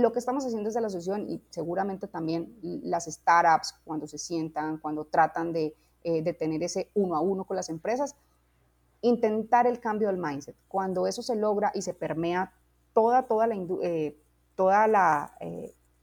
lo 0.00 0.12
que 0.12 0.18
estamos 0.18 0.44
haciendo 0.44 0.68
desde 0.68 0.80
la 0.80 0.88
asociación 0.88 1.28
y 1.28 1.42
seguramente 1.50 2.08
también 2.08 2.58
las 2.62 3.06
startups 3.06 3.74
cuando 3.84 4.06
se 4.06 4.18
sientan, 4.18 4.78
cuando 4.78 5.04
tratan 5.04 5.52
de, 5.52 5.76
eh, 6.02 6.22
de 6.22 6.32
tener 6.32 6.62
ese 6.62 6.90
uno 6.94 7.16
a 7.16 7.20
uno 7.20 7.44
con 7.44 7.56
las 7.56 7.68
empresas, 7.68 8.16
intentar 9.02 9.66
el 9.66 9.80
cambio 9.80 10.08
del 10.08 10.18
mindset. 10.18 10.56
Cuando 10.68 11.06
eso 11.06 11.22
se 11.22 11.36
logra 11.36 11.70
y 11.74 11.82
se 11.82 11.94
permea 11.94 12.52
toda, 12.92 13.26
toda 13.26 13.46
la, 13.46 13.56
toda 14.54 14.86
la, 14.88 15.36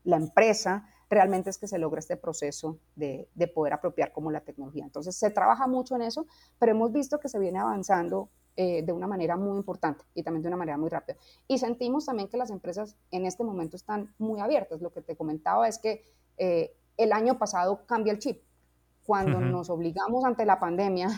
la 0.04 0.16
empresa, 0.16 0.86
realmente 1.12 1.50
es 1.50 1.58
que 1.58 1.68
se 1.68 1.78
logra 1.78 1.98
este 1.98 2.16
proceso 2.16 2.78
de, 2.96 3.28
de, 3.34 3.46
poder 3.46 3.74
apropiar 3.74 4.12
como 4.12 4.30
la 4.30 4.40
tecnología. 4.40 4.84
Entonces 4.84 5.14
se 5.14 5.30
trabaja 5.30 5.66
mucho 5.66 5.94
en 5.96 6.02
eso, 6.02 6.26
pero 6.58 6.72
hemos 6.72 6.90
visto 6.90 7.20
que 7.20 7.28
se 7.28 7.38
viene 7.38 7.58
avanzando 7.58 8.30
eh, 8.56 8.82
de 8.82 8.92
una 8.92 9.06
manera 9.06 9.36
muy 9.36 9.56
importante 9.56 10.04
y 10.14 10.22
también 10.22 10.42
de 10.42 10.48
una 10.48 10.56
manera 10.58 10.76
muy 10.76 10.90
rápida. 10.90 11.16
Y 11.48 11.58
sentimos 11.58 12.06
también 12.06 12.28
que 12.28 12.36
las 12.36 12.50
empresas 12.50 12.96
en 13.10 13.24
este 13.24 13.44
momento 13.44 13.76
están 13.76 14.14
muy 14.18 14.40
abiertas. 14.40 14.82
Lo 14.82 14.92
que 14.92 15.00
te 15.00 15.16
comentaba 15.16 15.68
es 15.68 15.78
que 15.78 16.04
eh, 16.36 16.76
el 16.96 17.12
año 17.12 17.38
pasado 17.38 17.86
cambia 17.86 18.12
el 18.12 18.18
chip. 18.18 18.42
Cuando 19.06 19.40
nos 19.40 19.68
obligamos 19.70 20.24
ante 20.24 20.46
la 20.46 20.60
pandemia 20.60 21.08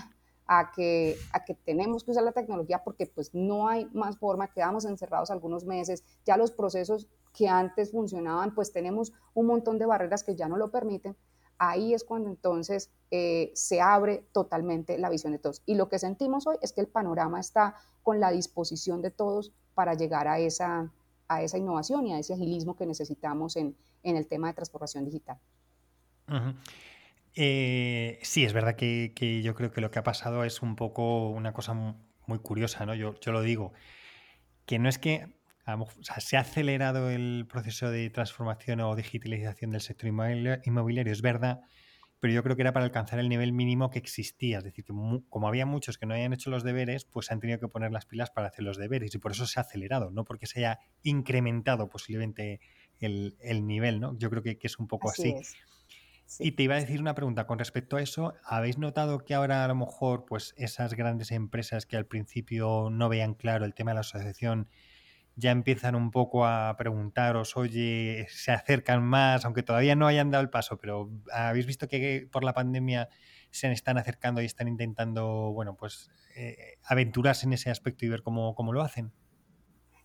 a 0.46 0.72
que, 0.72 1.16
a 1.32 1.44
que 1.44 1.54
tenemos 1.54 2.04
que 2.04 2.12
usar 2.12 2.22
la 2.22 2.32
tecnología 2.32 2.82
porque 2.84 3.06
pues 3.06 3.34
no 3.34 3.68
hay 3.68 3.86
más 3.92 4.18
forma, 4.18 4.52
quedamos 4.52 4.84
encerrados 4.84 5.30
algunos 5.30 5.64
meses, 5.64 6.04
ya 6.24 6.36
los 6.36 6.50
procesos 6.50 7.08
que 7.32 7.48
antes 7.48 7.90
funcionaban, 7.90 8.54
pues 8.54 8.72
tenemos 8.72 9.12
un 9.34 9.46
montón 9.46 9.78
de 9.78 9.86
barreras 9.86 10.22
que 10.22 10.36
ya 10.36 10.48
no 10.48 10.56
lo 10.56 10.70
permiten, 10.70 11.16
ahí 11.58 11.94
es 11.94 12.04
cuando 12.04 12.28
entonces 12.28 12.90
eh, 13.10 13.52
se 13.54 13.80
abre 13.80 14.24
totalmente 14.32 14.98
la 14.98 15.10
visión 15.10 15.32
de 15.32 15.38
todos. 15.38 15.62
Y 15.66 15.74
lo 15.74 15.88
que 15.88 15.98
sentimos 15.98 16.46
hoy 16.46 16.56
es 16.62 16.72
que 16.72 16.80
el 16.80 16.88
panorama 16.88 17.40
está 17.40 17.76
con 18.02 18.20
la 18.20 18.30
disposición 18.30 19.02
de 19.02 19.10
todos 19.10 19.52
para 19.74 19.94
llegar 19.94 20.28
a 20.28 20.38
esa, 20.38 20.90
a 21.28 21.42
esa 21.42 21.58
innovación 21.58 22.06
y 22.06 22.12
a 22.12 22.18
ese 22.18 22.34
agilismo 22.34 22.76
que 22.76 22.86
necesitamos 22.86 23.56
en, 23.56 23.76
en 24.02 24.16
el 24.16 24.26
tema 24.26 24.48
de 24.48 24.54
transformación 24.54 25.04
digital. 25.04 25.38
Eh, 27.34 28.18
sí, 28.22 28.44
es 28.44 28.52
verdad 28.52 28.76
que, 28.76 29.12
que, 29.14 29.42
yo 29.42 29.54
creo 29.54 29.72
que 29.72 29.80
lo 29.80 29.90
que 29.90 29.98
ha 29.98 30.04
pasado 30.04 30.44
es 30.44 30.62
un 30.62 30.76
poco 30.76 31.28
una 31.30 31.52
cosa 31.52 31.74
muy 31.74 32.38
curiosa, 32.38 32.86
¿no? 32.86 32.94
Yo, 32.94 33.14
yo 33.20 33.32
lo 33.32 33.42
digo, 33.42 33.72
que 34.66 34.78
no 34.78 34.88
es 34.88 34.98
que 34.98 35.34
se 36.20 36.36
ha 36.36 36.40
acelerado 36.40 37.10
el 37.10 37.46
proceso 37.48 37.90
de 37.90 38.10
transformación 38.10 38.80
o 38.80 38.94
digitalización 38.94 39.70
del 39.70 39.80
sector 39.80 40.08
inmobiliario, 40.08 41.12
es 41.12 41.22
verdad, 41.22 41.60
pero 42.20 42.32
yo 42.32 42.42
creo 42.42 42.56
que 42.56 42.62
era 42.62 42.72
para 42.72 42.84
alcanzar 42.84 43.18
el 43.18 43.28
nivel 43.28 43.52
mínimo 43.52 43.90
que 43.90 43.98
existía. 43.98 44.58
Es 44.58 44.64
decir, 44.64 44.84
que 44.84 44.92
como 44.92 45.48
había 45.48 45.66
muchos 45.66 45.98
que 45.98 46.06
no 46.06 46.14
habían 46.14 46.32
hecho 46.32 46.50
los 46.50 46.64
deberes, 46.64 47.04
pues 47.04 47.30
han 47.30 47.40
tenido 47.40 47.58
que 47.58 47.68
poner 47.68 47.92
las 47.92 48.06
pilas 48.06 48.30
para 48.30 48.48
hacer 48.48 48.64
los 48.64 48.78
deberes 48.78 49.14
y 49.14 49.18
por 49.18 49.32
eso 49.32 49.46
se 49.46 49.60
ha 49.60 49.62
acelerado, 49.62 50.10
no 50.10 50.24
porque 50.24 50.46
se 50.46 50.60
haya 50.60 50.80
incrementado 51.02 51.88
posiblemente 51.88 52.60
el, 53.00 53.66
nivel, 53.66 54.00
¿no? 54.00 54.16
Yo 54.18 54.30
creo 54.30 54.42
que, 54.42 54.58
es 54.62 54.78
un 54.78 54.88
poco 54.88 55.10
así. 55.10 55.34
Y 56.38 56.52
te 56.52 56.62
iba 56.62 56.74
a 56.74 56.80
decir 56.80 57.00
una 57.00 57.14
pregunta 57.14 57.46
con 57.46 57.58
respecto 57.58 57.96
a 57.96 58.02
eso. 58.02 58.34
¿Habéis 58.44 58.78
notado 58.78 59.18
que 59.18 59.34
ahora 59.34 59.64
a 59.64 59.68
lo 59.68 59.74
mejor 59.74 60.24
pues 60.24 60.54
esas 60.56 60.94
grandes 60.94 61.30
empresas 61.30 61.86
que 61.86 61.96
al 61.96 62.06
principio 62.06 62.88
no 62.90 63.08
veían 63.08 63.34
claro 63.34 63.64
el 63.64 63.74
tema 63.74 63.90
de 63.90 63.96
la 63.96 64.00
asociación 64.00 64.68
ya 65.36 65.50
empiezan 65.50 65.94
un 65.94 66.10
poco 66.10 66.46
a 66.46 66.76
preguntaros, 66.76 67.56
oye, 67.56 68.26
se 68.28 68.52
acercan 68.52 69.02
más, 69.02 69.44
aunque 69.44 69.62
todavía 69.62 69.96
no 69.96 70.06
hayan 70.06 70.30
dado 70.30 70.42
el 70.42 70.50
paso, 70.50 70.78
pero 70.78 71.10
habéis 71.32 71.66
visto 71.66 71.88
que 71.88 72.28
por 72.30 72.44
la 72.44 72.52
pandemia 72.52 73.08
se 73.50 73.70
están 73.72 73.98
acercando 73.98 74.42
y 74.42 74.46
están 74.46 74.68
intentando, 74.68 75.52
bueno, 75.52 75.76
pues 75.76 76.10
eh, 76.36 76.78
aventurarse 76.84 77.46
en 77.46 77.52
ese 77.52 77.70
aspecto 77.70 78.04
y 78.04 78.08
ver 78.08 78.22
cómo, 78.22 78.54
cómo, 78.54 78.72
lo 78.72 78.82
hacen. 78.82 79.12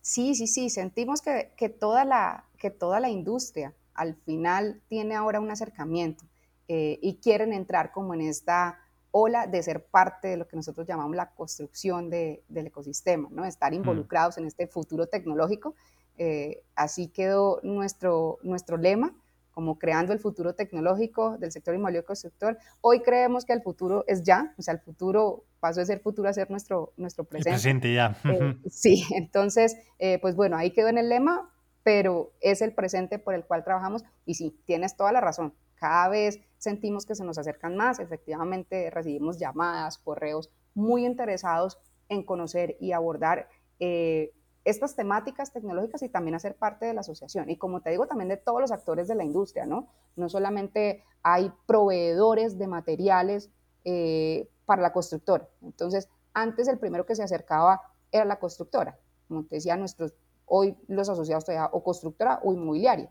Sí, 0.00 0.34
sí, 0.34 0.46
sí, 0.46 0.70
sentimos 0.70 1.22
que, 1.22 1.52
que, 1.56 1.68
toda 1.68 2.04
la, 2.04 2.46
que 2.58 2.70
toda 2.70 3.00
la 3.00 3.10
industria 3.10 3.74
al 3.94 4.16
final 4.16 4.82
tiene 4.88 5.14
ahora 5.14 5.40
un 5.40 5.50
acercamiento 5.50 6.24
eh, 6.68 6.98
y 7.02 7.16
quieren 7.16 7.52
entrar 7.52 7.90
como 7.90 8.14
en 8.14 8.22
esta 8.22 8.78
ola 9.12 9.46
de 9.46 9.62
ser 9.62 9.84
parte 9.84 10.28
de 10.28 10.36
lo 10.36 10.46
que 10.46 10.56
nosotros 10.56 10.86
llamamos 10.86 11.16
la 11.16 11.30
construcción 11.30 12.10
del 12.10 12.42
ecosistema, 12.48 13.28
¿no? 13.30 13.44
estar 13.44 13.72
mm. 13.72 13.76
involucrados 13.76 14.38
en 14.38 14.46
este 14.46 14.66
futuro 14.66 15.06
tecnológico. 15.06 15.74
Eh, 16.18 16.62
así 16.74 17.08
quedó 17.08 17.60
nuestro, 17.62 18.38
nuestro 18.42 18.76
lema, 18.76 19.14
como 19.52 19.78
creando 19.78 20.12
el 20.12 20.18
futuro 20.18 20.54
tecnológico 20.54 21.36
del 21.38 21.50
sector 21.52 21.74
inmobiliario 21.74 22.06
constructor. 22.06 22.58
Hoy 22.80 23.00
creemos 23.00 23.44
que 23.44 23.52
el 23.52 23.62
futuro 23.62 24.04
es 24.06 24.22
ya, 24.22 24.54
o 24.58 24.62
sea, 24.62 24.74
el 24.74 24.80
futuro 24.80 25.44
pasó 25.60 25.80
de 25.80 25.86
ser 25.86 26.00
futuro 26.00 26.28
a 26.28 26.32
ser 26.32 26.50
nuestro, 26.50 26.92
nuestro 26.96 27.24
presente. 27.24 27.50
presente 27.50 27.94
ya. 27.94 28.16
Eh, 28.24 28.56
sí, 28.70 29.04
entonces, 29.16 29.76
eh, 29.98 30.18
pues 30.20 30.36
bueno, 30.36 30.56
ahí 30.56 30.70
quedó 30.70 30.88
en 30.88 30.98
el 30.98 31.08
lema, 31.08 31.50
pero 31.82 32.32
es 32.40 32.62
el 32.62 32.74
presente 32.74 33.18
por 33.18 33.34
el 33.34 33.44
cual 33.44 33.64
trabajamos 33.64 34.04
y 34.24 34.34
sí, 34.34 34.56
tienes 34.66 34.96
toda 34.96 35.12
la 35.12 35.20
razón. 35.20 35.54
Cada 35.80 36.10
vez 36.10 36.38
sentimos 36.58 37.06
que 37.06 37.14
se 37.14 37.24
nos 37.24 37.38
acercan 37.38 37.74
más, 37.74 38.00
efectivamente 38.00 38.90
recibimos 38.90 39.38
llamadas, 39.38 39.96
correos 39.96 40.50
muy 40.74 41.06
interesados 41.06 41.78
en 42.10 42.22
conocer 42.22 42.76
y 42.80 42.92
abordar 42.92 43.48
eh, 43.78 44.34
estas 44.66 44.94
temáticas 44.94 45.54
tecnológicas 45.54 46.02
y 46.02 46.10
también 46.10 46.34
hacer 46.34 46.54
parte 46.54 46.84
de 46.84 46.92
la 46.92 47.00
asociación. 47.00 47.48
Y 47.48 47.56
como 47.56 47.80
te 47.80 47.88
digo, 47.88 48.06
también 48.06 48.28
de 48.28 48.36
todos 48.36 48.60
los 48.60 48.72
actores 48.72 49.08
de 49.08 49.14
la 49.14 49.24
industria, 49.24 49.64
¿no? 49.64 49.88
No 50.16 50.28
solamente 50.28 51.02
hay 51.22 51.50
proveedores 51.66 52.58
de 52.58 52.66
materiales 52.66 53.48
eh, 53.86 54.50
para 54.66 54.82
la 54.82 54.92
constructora. 54.92 55.48
Entonces, 55.62 56.10
antes 56.34 56.68
el 56.68 56.78
primero 56.78 57.06
que 57.06 57.16
se 57.16 57.22
acercaba 57.22 57.80
era 58.12 58.26
la 58.26 58.38
constructora. 58.38 58.98
Como 59.28 59.46
te 59.46 59.54
decía, 59.54 59.78
nuestros, 59.78 60.12
hoy 60.44 60.76
los 60.88 61.08
asociados 61.08 61.46
todavía 61.46 61.70
o 61.72 61.82
constructora 61.82 62.38
o 62.42 62.52
inmobiliaria 62.52 63.10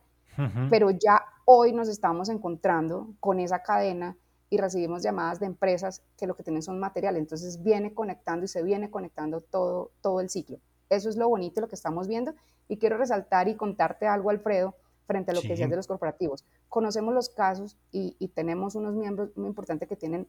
pero 0.69 0.91
ya 0.91 1.23
hoy 1.45 1.73
nos 1.73 1.89
estamos 1.89 2.29
encontrando 2.29 3.13
con 3.19 3.39
esa 3.39 3.61
cadena 3.61 4.15
y 4.49 4.57
recibimos 4.57 5.03
llamadas 5.03 5.39
de 5.39 5.45
empresas 5.45 6.01
que 6.17 6.27
lo 6.27 6.35
que 6.35 6.43
tienen 6.43 6.61
son 6.61 6.79
materiales, 6.79 7.19
entonces 7.19 7.61
viene 7.61 7.93
conectando 7.93 8.45
y 8.45 8.47
se 8.47 8.63
viene 8.63 8.89
conectando 8.89 9.41
todo, 9.41 9.91
todo 10.01 10.21
el 10.21 10.29
ciclo. 10.29 10.59
Eso 10.89 11.09
es 11.09 11.17
lo 11.17 11.29
bonito, 11.29 11.61
lo 11.61 11.67
que 11.67 11.75
estamos 11.75 12.07
viendo. 12.07 12.33
Y 12.67 12.77
quiero 12.77 12.97
resaltar 12.97 13.47
y 13.47 13.55
contarte 13.55 14.07
algo, 14.07 14.31
Alfredo, 14.31 14.75
frente 15.05 15.31
a 15.31 15.33
lo 15.35 15.41
que 15.41 15.49
decías 15.49 15.69
de 15.69 15.75
los 15.75 15.87
corporativos. 15.87 16.45
Conocemos 16.67 17.13
los 17.13 17.29
casos 17.29 17.77
y, 17.91 18.15
y 18.19 18.29
tenemos 18.29 18.75
unos 18.75 18.95
miembros 18.95 19.35
muy 19.37 19.47
importantes 19.47 19.87
que 19.87 19.95
tienen 19.95 20.27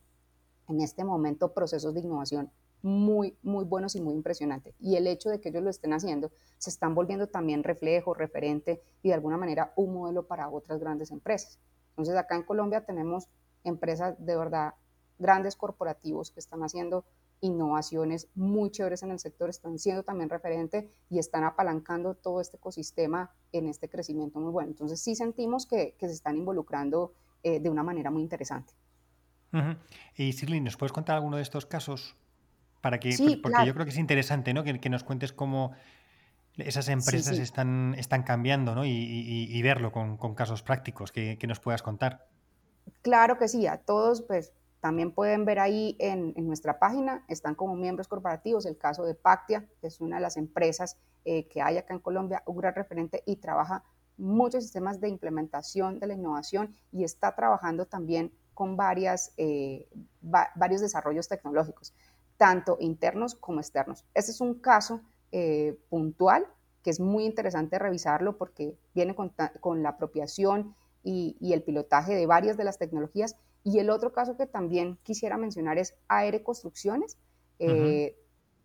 en 0.69 0.81
este 0.81 1.03
momento 1.05 1.53
procesos 1.53 1.95
de 1.95 2.01
innovación 2.01 2.51
muy, 2.83 3.37
muy 3.43 3.65
buenos 3.65 3.95
y 3.97 4.01
muy 4.01 4.15
impresionantes. 4.15 4.75
Y 4.81 4.97
el 4.97 5.07
hecho 5.07 5.29
de 5.29 5.41
que 5.41 5.51
ellos 5.51 5.63
lo 5.63 5.71
estén 5.71 5.93
haciendo, 5.93 6.31
se 6.59 6.71
están 6.71 6.95
volviendo 6.95 7.27
también 7.27 7.63
reflejo, 7.63 8.15
referente 8.15 8.83
y 9.03 9.09
de 9.09 9.15
alguna 9.15 9.37
manera 9.37 9.73
un 9.77 9.95
modelo 9.95 10.27
para 10.27 10.49
otras 10.49 10.81
grandes 10.81 11.11
empresas. 11.11 11.59
Entonces 11.91 12.17
acá 12.17 12.37
en 12.37 12.43
Colombia 12.43 12.85
tenemos 12.85 13.29
empresas 13.65 14.15
de 14.19 14.37
verdad, 14.37 14.75
grandes 15.19 15.57
corporativos 15.57 16.31
que 16.31 16.41
están 16.41 16.63
haciendo 16.63 17.05
innovaciones 17.43 18.29
muy 18.35 18.71
chéveres 18.71 19.03
en 19.03 19.11
el 19.11 19.19
sector, 19.19 19.49
están 19.49 19.79
siendo 19.79 20.03
también 20.03 20.29
referente 20.29 20.91
y 21.09 21.19
están 21.19 21.45
apalancando 21.45 22.15
todo 22.15 22.41
este 22.41 22.59
ecosistema 22.59 23.31
en 23.53 23.67
este 23.67 23.89
crecimiento 23.89 24.41
muy 24.41 24.53
bueno. 24.53 24.71
Entonces 24.71 25.01
sí 25.01 25.15
sentimos 25.15 25.67
que, 25.67 25.97
se 25.99 26.07
están 26.07 26.37
involucrando 26.37 27.15
eh, 27.43 27.61
de 27.61 27.71
una 27.71 27.83
manera 27.83 28.11
muy 28.11 28.23
interesante. 28.23 28.75
Y 30.17 30.33
Sirlin, 30.33 30.65
¿nos 30.65 30.77
puedes 30.77 30.93
contar 30.93 31.17
alguno 31.17 31.37
de 31.37 31.43
estos 31.43 31.67
casos? 31.67 32.17
Para 32.81 32.99
que, 32.99 33.11
porque 33.43 33.67
yo 33.67 33.75
creo 33.75 33.85
que 33.85 33.91
es 33.91 33.99
interesante, 33.99 34.55
¿no? 34.55 34.65
Que, 34.65 34.89
nos 34.89 35.05
cuentes 35.05 35.33
cómo 35.33 35.73
esas 36.57 36.89
empresas 36.89 37.39
Están, 37.39 37.95
están 37.99 38.23
cambiando, 38.23 38.75
¿no? 38.75 38.85
Y, 38.85 39.63
verlo 39.63 39.93
con, 39.93 40.35
casos 40.35 40.63
prácticos 40.63 41.13
que, 41.13 41.39
nos 41.47 41.61
puedas 41.61 41.83
contar. 41.83 42.27
Claro 43.03 43.39
que 43.39 43.49
sí, 43.49 43.67
a 43.67 43.79
todos, 43.79 44.23
pues 44.23 44.53
también 44.81 45.13
pueden 45.13 45.45
ver 45.45 45.59
ahí 45.59 45.95
en, 45.99 46.35
nuestra 46.47 46.79
página, 46.79 47.25
están 47.29 47.55
como 47.55 47.77
miembros 47.77 48.09
corporativos, 48.09 48.65
el 48.65 48.79
caso 48.79 49.05
de 49.05 49.15
Pactia, 49.15 49.67
que 49.81 49.89
es 49.89 50.01
una 50.01 50.17
de 50.17 50.23
las 50.23 50.39
empresas 50.39 50.97
eh, 51.27 51.47
que 51.49 51.61
hay 51.61 51.77
acá 51.77 51.93
en 51.93 52.01
Colombia, 52.01 52.43
un 52.47 52.57
gran 52.57 52.75
referente 52.75 53.23
y 53.27 53.37
trabaja 53.37 53.85
muchos 54.17 54.63
sistemas 54.63 55.01
de 55.01 55.09
implementación 55.09 55.99
de 55.99 56.07
la 56.07 56.15
innovación 56.15 56.75
y 56.93 57.05
está 57.05 57.35
trabajando 57.35 57.87
también 57.87 58.33
con 58.55 58.77
varias, 58.77 59.33
eh, 59.37 59.89
varios 60.21 60.81
desarrollos 60.81 61.29
tecnológicos 61.29 61.95
tanto 62.41 62.79
internos 62.81 63.35
como 63.35 63.61
externos. 63.61 64.07
Este 64.15 64.31
es 64.31 64.41
un 64.41 64.55
caso 64.55 65.03
eh, 65.31 65.79
puntual 65.91 66.47
que 66.83 66.89
es 66.89 66.99
muy 66.99 67.27
interesante 67.27 67.79
revisarlo 67.79 68.39
porque 68.39 68.79
viene 68.95 69.15
con, 69.15 69.83
la 69.83 69.91
apropiación 69.91 70.75
y, 71.03 71.37
el 71.53 71.63
pilotaje 71.63 72.15
de 72.15 72.25
varias 72.25 72.57
de 72.57 72.65
las 72.65 72.79
tecnologías. 72.79 73.37
Y 73.63 73.79
el 73.79 73.91
otro 73.91 74.15
caso 74.15 74.39
que 74.39 74.47
también 74.47 74.99
quisiera 75.03 75.37
mencionar 75.37 75.77
es 75.77 75.95
Aere 76.09 76.43
Construcciones, 76.43 77.19
eh, 77.59 78.17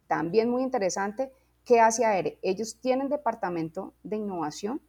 también 0.08 0.50
muy 0.50 0.64
interesante. 0.64 1.34
¿Qué 1.66 1.82
hace 1.82 2.06
Aere? 2.06 2.40
Ellos 2.44 2.78
tienen 2.80 3.10
departamento 3.10 3.94
de 4.04 4.16
innovación 4.16 4.82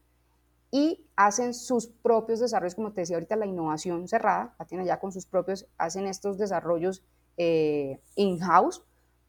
y 0.70 1.08
hacen 1.16 1.54
sus 1.54 1.88
propios 1.88 2.38
desarrollos, 2.38 2.76
como 2.76 2.92
te 2.92 3.00
decía 3.00 3.16
ahorita, 3.16 3.34
la 3.34 3.46
innovación 3.46 4.06
cerrada, 4.06 4.54
la 4.60 4.64
tienen 4.64 4.86
ya 4.86 5.00
con 5.00 5.10
sus 5.10 5.26
propios, 5.26 5.66
hacen 5.76 6.06
estos 6.06 6.38
desarrollos 6.38 7.02
eh, 7.36 8.00
in-house, 8.14 8.82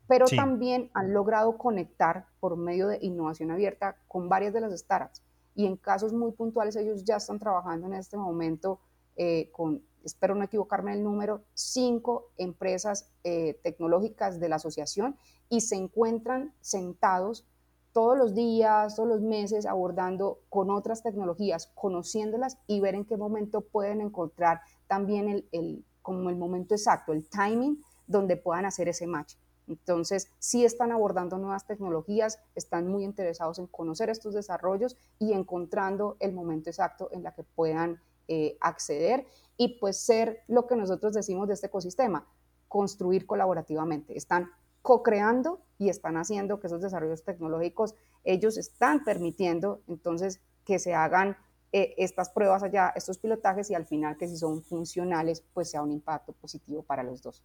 pero 0.08 0.26
también 0.26 0.90
han 0.94 1.14
logrado 1.14 1.58
conectar 1.58 2.28
por 2.40 2.56
medio 2.56 2.88
de 2.88 3.00
innovación 3.02 3.52
abierta 3.52 3.98
con 4.08 4.30
varias 4.30 4.54
de 4.54 4.62
las 4.62 4.78
startups. 4.80 5.22
Y 5.54 5.66
en 5.66 5.76
casos 5.76 6.14
muy 6.14 6.32
puntuales 6.32 6.76
ellos 6.76 7.04
ya 7.04 7.18
están 7.18 7.40
trabajando 7.40 7.88
en 7.88 7.94
este 7.94 8.16
momento 8.16 8.80
eh, 9.18 9.50
con, 9.52 9.84
espero 10.04 10.36
no 10.36 10.44
equivocarme 10.44 10.94
el 10.94 11.04
número, 11.04 11.44
cinco 11.54 12.32
empresas 12.38 13.12
eh, 13.24 13.60
tecnológicas 13.64 14.40
de 14.40 14.48
la 14.48 14.58
asociación 14.58 15.18
y 15.50 15.62
se 15.62 15.76
encuentran 15.76 16.54
sentados 16.62 17.46
todos 17.92 18.18
los 18.18 18.36
días, 18.36 18.96
todos 18.96 19.10
los 19.10 19.22
meses 19.22 19.66
abordando 19.66 20.40
con 20.50 20.70
otras 20.70 21.02
tecnologías, 21.02 21.72
conociéndolas 21.74 22.60
y 22.68 22.80
ver 22.80 22.94
en 22.94 23.06
qué 23.06 23.18
momento 23.18 23.62
pueden 23.62 24.02
encontrar 24.02 24.62
también 24.86 25.28
el, 25.30 25.50
el, 25.52 25.84
como 26.04 26.30
el 26.30 26.38
momento 26.38 26.76
exacto, 26.76 27.12
el 27.12 27.28
timing 27.28 27.82
donde 28.08 28.38
puedan 28.38 28.66
hacer 28.66 28.88
ese 28.88 29.08
match. 29.08 29.36
Entonces, 29.68 30.32
sí 30.40 30.64
están 30.64 30.92
abordando 30.92 31.38
nuevas 31.38 31.68
tecnologías, 31.68 32.40
están 32.56 32.88
muy 32.88 33.04
interesados 33.04 33.60
en 33.60 33.68
conocer 33.68 34.10
estos 34.10 34.34
desarrollos 34.34 34.98
y 35.20 35.34
encontrando 35.34 36.16
el 36.20 36.34
momento 36.34 36.70
exacto 36.70 37.10
en 37.12 37.24
la 37.24 37.34
que 37.34 37.44
puedan 37.44 38.02
eh, 38.30 38.58
acceder 38.62 39.26
y 39.58 39.80
pues 39.80 39.98
ser 39.98 40.44
lo 40.48 40.68
que 40.68 40.76
nosotros 40.76 41.14
decimos 41.14 41.48
de 41.48 41.56
este 41.56 41.68
ecosistema, 41.68 42.26
construir 42.68 43.26
colaborativamente. 43.26 44.18
Están 44.18 44.50
co-creando 44.82 45.60
y 45.78 45.90
están 45.90 46.16
haciendo 46.16 46.60
que 46.60 46.68
esos 46.68 46.82
desarrollos 46.82 47.24
tecnológicos, 47.24 47.96
ellos 48.24 48.58
están 48.58 49.04
permitiendo 49.04 49.82
entonces 49.88 50.40
que 50.64 50.80
se 50.80 50.94
hagan 50.94 51.36
eh, 51.74 51.94
estas 51.98 52.30
pruebas 52.30 52.64
allá, 52.64 52.94
estos 52.96 53.18
pilotajes 53.18 53.70
y 53.70 53.76
al 53.76 53.86
final 53.86 54.18
que 54.18 54.28
si 54.28 54.38
son 54.38 54.64
funcionales, 54.64 55.44
pues 55.54 55.70
sea 55.70 55.82
un 55.82 55.92
impacto 55.92 56.32
positivo 56.32 56.84
para 56.84 57.04
los 57.04 57.22
dos. 57.22 57.44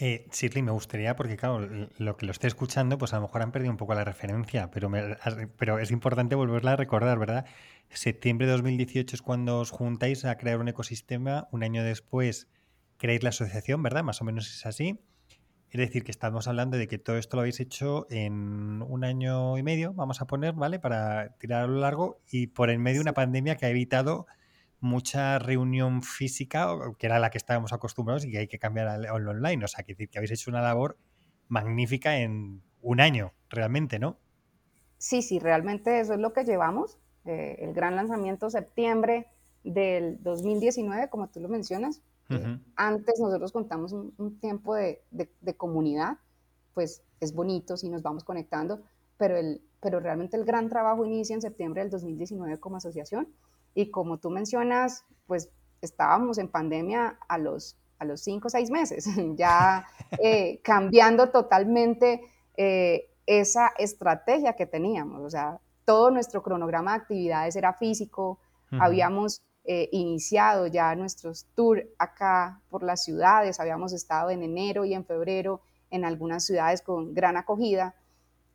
Eh, 0.00 0.28
Shirley, 0.32 0.62
me 0.62 0.70
gustaría, 0.70 1.16
porque 1.16 1.36
claro, 1.36 1.66
lo 1.98 2.16
que 2.16 2.24
lo 2.24 2.30
esté 2.30 2.46
escuchando, 2.46 2.98
pues 2.98 3.12
a 3.12 3.16
lo 3.16 3.22
mejor 3.22 3.42
han 3.42 3.50
perdido 3.50 3.72
un 3.72 3.76
poco 3.76 3.94
la 3.94 4.04
referencia, 4.04 4.70
pero, 4.70 4.90
pero 5.56 5.80
es 5.80 5.90
importante 5.90 6.36
volverla 6.36 6.72
a 6.72 6.76
recordar, 6.76 7.18
¿verdad? 7.18 7.46
Septiembre 7.90 8.46
de 8.46 8.52
2018 8.52 9.16
es 9.16 9.22
cuando 9.22 9.58
os 9.58 9.70
juntáis 9.70 10.24
a 10.24 10.36
crear 10.36 10.60
un 10.60 10.68
ecosistema, 10.68 11.48
un 11.50 11.64
año 11.64 11.82
después 11.82 12.48
creáis 12.96 13.24
la 13.24 13.30
asociación, 13.30 13.82
¿verdad? 13.82 14.04
Más 14.04 14.20
o 14.20 14.24
menos 14.24 14.48
es 14.48 14.66
así. 14.66 15.00
Es 15.70 15.78
decir, 15.78 16.04
que 16.04 16.12
estamos 16.12 16.46
hablando 16.46 16.78
de 16.78 16.86
que 16.86 16.98
todo 16.98 17.18
esto 17.18 17.36
lo 17.36 17.40
habéis 17.40 17.58
hecho 17.58 18.06
en 18.08 18.82
un 18.86 19.04
año 19.04 19.58
y 19.58 19.62
medio, 19.64 19.92
vamos 19.94 20.20
a 20.20 20.26
poner, 20.26 20.54
¿vale? 20.54 20.78
Para 20.78 21.36
tirar 21.38 21.64
a 21.64 21.66
lo 21.66 21.80
largo 21.80 22.20
y 22.30 22.46
por 22.46 22.70
en 22.70 22.80
medio 22.80 22.98
de 22.98 23.02
una 23.02 23.14
pandemia 23.14 23.56
que 23.56 23.66
ha 23.66 23.70
evitado 23.70 24.26
mucha 24.80 25.38
reunión 25.38 26.02
física, 26.02 26.68
que 26.98 27.06
era 27.06 27.18
la 27.18 27.30
que 27.30 27.38
estábamos 27.38 27.72
acostumbrados 27.72 28.24
y 28.24 28.30
que 28.30 28.38
hay 28.38 28.48
que 28.48 28.58
cambiar 28.58 28.88
al, 28.88 29.28
online. 29.28 29.64
O 29.64 29.68
sea, 29.68 29.84
que 29.84 29.94
que 29.94 30.18
habéis 30.18 30.32
hecho 30.32 30.50
una 30.50 30.62
labor 30.62 30.96
magnífica 31.48 32.18
en 32.18 32.62
un 32.82 33.00
año, 33.00 33.32
realmente, 33.48 33.98
¿no? 33.98 34.18
Sí, 34.98 35.22
sí, 35.22 35.38
realmente 35.38 36.00
eso 36.00 36.14
es 36.14 36.20
lo 36.20 36.32
que 36.32 36.44
llevamos. 36.44 36.98
Eh, 37.24 37.56
el 37.60 37.72
gran 37.72 37.96
lanzamiento 37.96 38.50
septiembre 38.50 39.26
del 39.64 40.22
2019, 40.22 41.08
como 41.08 41.28
tú 41.28 41.40
lo 41.40 41.48
mencionas. 41.48 42.02
Antes 42.76 43.20
nosotros 43.20 43.52
contamos 43.52 43.92
un, 43.92 44.38
tiempo 44.38 44.74
de, 44.74 45.02
de, 45.10 45.56
comunidad, 45.56 46.18
pues 46.74 47.02
es 47.20 47.32
bonito 47.32 47.78
si 47.78 47.88
nos 47.88 48.02
vamos 48.02 48.22
conectando, 48.22 48.82
pero, 49.16 49.38
el, 49.38 49.62
pero 49.80 49.98
realmente 49.98 50.36
el 50.36 50.44
gran 50.44 50.68
trabajo 50.68 51.06
inicia 51.06 51.32
en 51.32 51.40
septiembre 51.40 51.80
del 51.80 51.90
2019 51.90 52.60
como 52.60 52.76
asociación 52.76 53.28
y 53.74 53.90
como 53.90 54.18
tú 54.18 54.30
mencionas, 54.30 55.04
pues 55.26 55.50
estábamos 55.80 56.38
en 56.38 56.48
pandemia 56.48 57.18
a 57.28 57.38
los, 57.38 57.76
a 57.98 58.04
los 58.04 58.20
cinco 58.20 58.48
o 58.48 58.50
seis 58.50 58.70
meses, 58.70 59.06
ya 59.36 59.86
eh, 60.22 60.60
cambiando 60.62 61.30
totalmente 61.30 62.22
eh, 62.56 63.10
esa 63.26 63.72
estrategia 63.78 64.54
que 64.54 64.66
teníamos. 64.66 65.22
O 65.22 65.30
sea, 65.30 65.60
todo 65.84 66.10
nuestro 66.10 66.42
cronograma 66.42 66.92
de 66.92 66.98
actividades 66.98 67.56
era 67.56 67.72
físico, 67.72 68.38
habíamos 68.70 69.40
eh, 69.64 69.88
iniciado 69.92 70.66
ya 70.66 70.94
nuestros 70.94 71.46
tours 71.54 71.86
acá 71.98 72.60
por 72.68 72.82
las 72.82 73.04
ciudades, 73.04 73.60
habíamos 73.60 73.92
estado 73.92 74.30
en 74.30 74.42
enero 74.42 74.84
y 74.84 74.92
en 74.92 75.04
febrero 75.04 75.62
en 75.90 76.04
algunas 76.04 76.44
ciudades 76.44 76.82
con 76.82 77.14
gran 77.14 77.36
acogida 77.36 77.94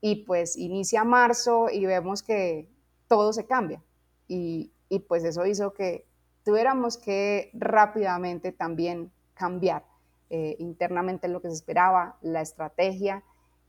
y 0.02 0.26
pues 0.26 0.58
inicia 0.58 1.04
marzo 1.04 1.69
y 1.71 1.86
vemos 1.86 2.21
que 2.21 2.67
todo 3.08 3.34
se 3.34 3.45
cambia 3.45 3.82
y, 4.28 4.72
y 4.89 5.00
pues 5.00 5.24
eso 5.24 5.46
hizo 5.46 5.74
que 5.74 6.06
tuviéramos 6.43 6.98
que 6.98 7.50
rápidamente 7.54 8.52
también 8.52 9.12
cambiar 9.34 9.86
eh, 10.30 10.56
internamente 10.60 11.28
lo 11.28 11.41
que 11.41 11.50
se 11.50 11.56
esperaba, 11.56 12.17
la 12.22 12.41
estrategia, 12.41 13.24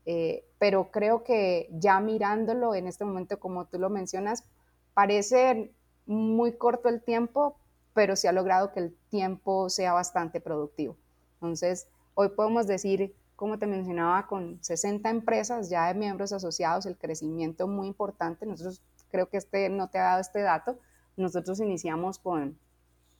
eh, 0.05 0.45
pero 0.59 0.91
creo 0.91 1.23
que 1.23 1.69
ya 1.71 1.99
mirándolo 1.99 2.75
en 2.75 2.87
este 2.87 3.05
momento, 3.05 3.39
como 3.39 3.65
tú 3.65 3.79
lo 3.79 3.89
mencionas, 3.89 4.43
parece 4.93 5.73
muy 6.05 6.53
corto 6.53 6.89
el 6.89 7.01
tiempo, 7.01 7.57
pero 7.93 8.15
se 8.15 8.27
ha 8.27 8.31
logrado 8.31 8.71
que 8.71 8.79
el 8.79 8.95
tiempo 9.09 9.69
sea 9.69 9.93
bastante 9.93 10.41
productivo. 10.41 10.97
Entonces, 11.35 11.87
hoy 12.13 12.29
podemos 12.29 12.67
decir, 12.67 13.15
como 13.35 13.57
te 13.57 13.67
mencionaba, 13.67 14.27
con 14.27 14.63
60 14.63 15.09
empresas 15.09 15.69
ya 15.69 15.87
de 15.87 15.95
miembros 15.95 16.31
asociados, 16.33 16.85
el 16.85 16.97
crecimiento 16.97 17.67
muy 17.67 17.87
importante. 17.87 18.45
Nosotros 18.45 18.81
creo 19.09 19.29
que 19.29 19.37
este 19.37 19.69
no 19.69 19.89
te 19.89 19.99
ha 19.99 20.03
dado 20.03 20.21
este 20.21 20.41
dato, 20.41 20.77
nosotros 21.17 21.59
iniciamos 21.59 22.19
con 22.19 22.57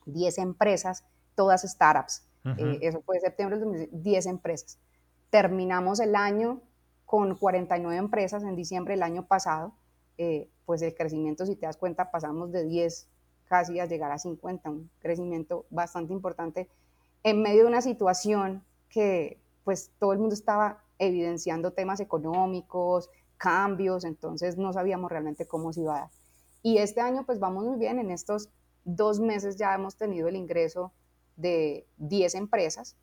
10 0.06 0.38
empresas, 0.38 1.04
todas 1.34 1.62
startups. 1.62 2.26
Eh, 2.58 2.78
eso 2.82 3.02
fue 3.02 3.18
septiembre 3.18 3.58
del 3.58 3.64
2010, 3.64 4.02
10 4.02 4.26
empresas. 4.26 4.78
Terminamos 5.30 5.98
el 5.98 6.14
año 6.14 6.60
con 7.04 7.36
49 7.36 7.96
empresas 7.96 8.44
en 8.44 8.54
diciembre 8.54 8.94
del 8.94 9.02
año 9.02 9.26
pasado. 9.26 9.74
Eh, 10.16 10.48
pues 10.64 10.80
el 10.82 10.94
crecimiento, 10.94 11.44
si 11.44 11.56
te 11.56 11.66
das 11.66 11.76
cuenta, 11.76 12.10
pasamos 12.10 12.52
de 12.52 12.64
10 12.64 13.08
casi 13.46 13.80
a 13.80 13.86
llegar 13.86 14.12
a 14.12 14.18
50, 14.18 14.70
un 14.70 14.90
crecimiento 15.00 15.66
bastante 15.70 16.12
importante 16.12 16.68
en 17.22 17.42
medio 17.42 17.62
de 17.62 17.68
una 17.68 17.82
situación 17.82 18.62
que 18.88 19.40
pues 19.64 19.90
todo 19.98 20.12
el 20.12 20.20
mundo 20.20 20.34
estaba 20.34 20.84
evidenciando 20.98 21.72
temas 21.72 21.98
económicos, 21.98 23.10
cambios, 23.36 24.04
entonces 24.04 24.56
no 24.56 24.72
sabíamos 24.72 25.10
realmente 25.10 25.46
cómo 25.46 25.72
se 25.72 25.80
iba 25.80 25.96
a 25.96 26.00
dar. 26.02 26.10
Y 26.66 26.78
este 26.78 27.00
año 27.00 27.24
pues 27.24 27.38
vamos 27.38 27.64
muy 27.64 27.78
bien, 27.78 28.00
en 28.00 28.10
estos 28.10 28.48
dos 28.84 29.20
meses 29.20 29.54
ya 29.54 29.72
hemos 29.72 29.94
tenido 29.94 30.26
el 30.26 30.34
ingreso 30.34 30.90
de 31.36 31.86
10 31.98 32.34
empresas 32.34 32.96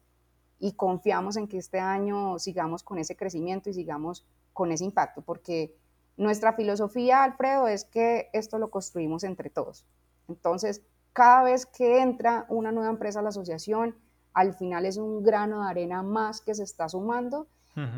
y 0.59 0.73
confiamos 0.73 1.37
en 1.37 1.47
que 1.47 1.59
este 1.59 1.79
año 1.79 2.39
sigamos 2.39 2.83
con 2.83 2.99
ese 2.99 3.15
crecimiento 3.15 3.69
y 3.69 3.73
sigamos 3.73 4.25
con 4.51 4.73
ese 4.73 4.83
impacto, 4.83 5.21
porque 5.21 5.73
nuestra 6.17 6.51
filosofía, 6.51 7.23
Alfredo, 7.23 7.69
es 7.69 7.85
que 7.85 8.29
esto 8.33 8.59
lo 8.59 8.69
construimos 8.69 9.23
entre 9.23 9.49
todos. 9.49 9.85
Entonces, 10.27 10.81
cada 11.13 11.43
vez 11.43 11.65
que 11.65 12.01
entra 12.01 12.45
una 12.49 12.73
nueva 12.73 12.89
empresa 12.89 13.19
a 13.19 13.23
la 13.23 13.29
asociación, 13.29 13.95
al 14.33 14.55
final 14.55 14.85
es 14.85 14.97
un 14.97 15.23
grano 15.23 15.63
de 15.63 15.69
arena 15.69 16.03
más 16.03 16.41
que 16.41 16.53
se 16.53 16.63
está 16.63 16.89
sumando 16.89 17.47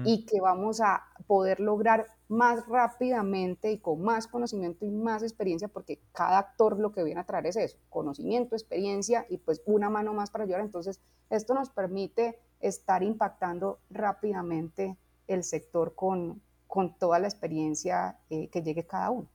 y 0.06 0.26
que 0.26 0.40
vamos 0.40 0.80
a 0.80 1.04
poder 1.28 1.60
lograr 1.60 2.08
más 2.28 2.66
rápidamente 2.68 3.72
y 3.72 3.80
con 3.80 4.02
más 4.02 4.28
conocimiento 4.28 4.86
y 4.86 4.92
más 4.92 5.22
experiencia, 5.22 5.68
porque 5.68 6.00
cada 6.14 6.40
actor 6.40 6.80
lo 6.80 6.92
que 6.92 7.04
viene 7.04 7.22
a 7.22 7.26
traer 7.26 7.48
es 7.48 7.56
eso, 7.56 7.78
conocimiento, 7.90 8.56
experiencia 8.56 9.26
y 9.30 9.38
pues 9.38 9.62
una 9.66 9.90
mano 9.90 10.14
más 10.14 10.32
para 10.32 10.46
ayudar. 10.46 10.62
Entonces, 10.62 11.02
esto 11.30 11.54
nos 11.54 11.70
permite 11.70 12.40
estar 12.62 13.04
impactando 13.04 13.80
rápidamente 13.90 14.98
el 15.28 15.44
sector 15.44 15.94
con, 15.96 16.42
con 16.68 16.98
toda 16.98 17.20
la 17.20 17.28
experiencia 17.28 18.18
eh, 18.30 18.48
que 18.50 18.62
llegue 18.62 18.86
cada 18.86 19.12
uno. 19.12 19.28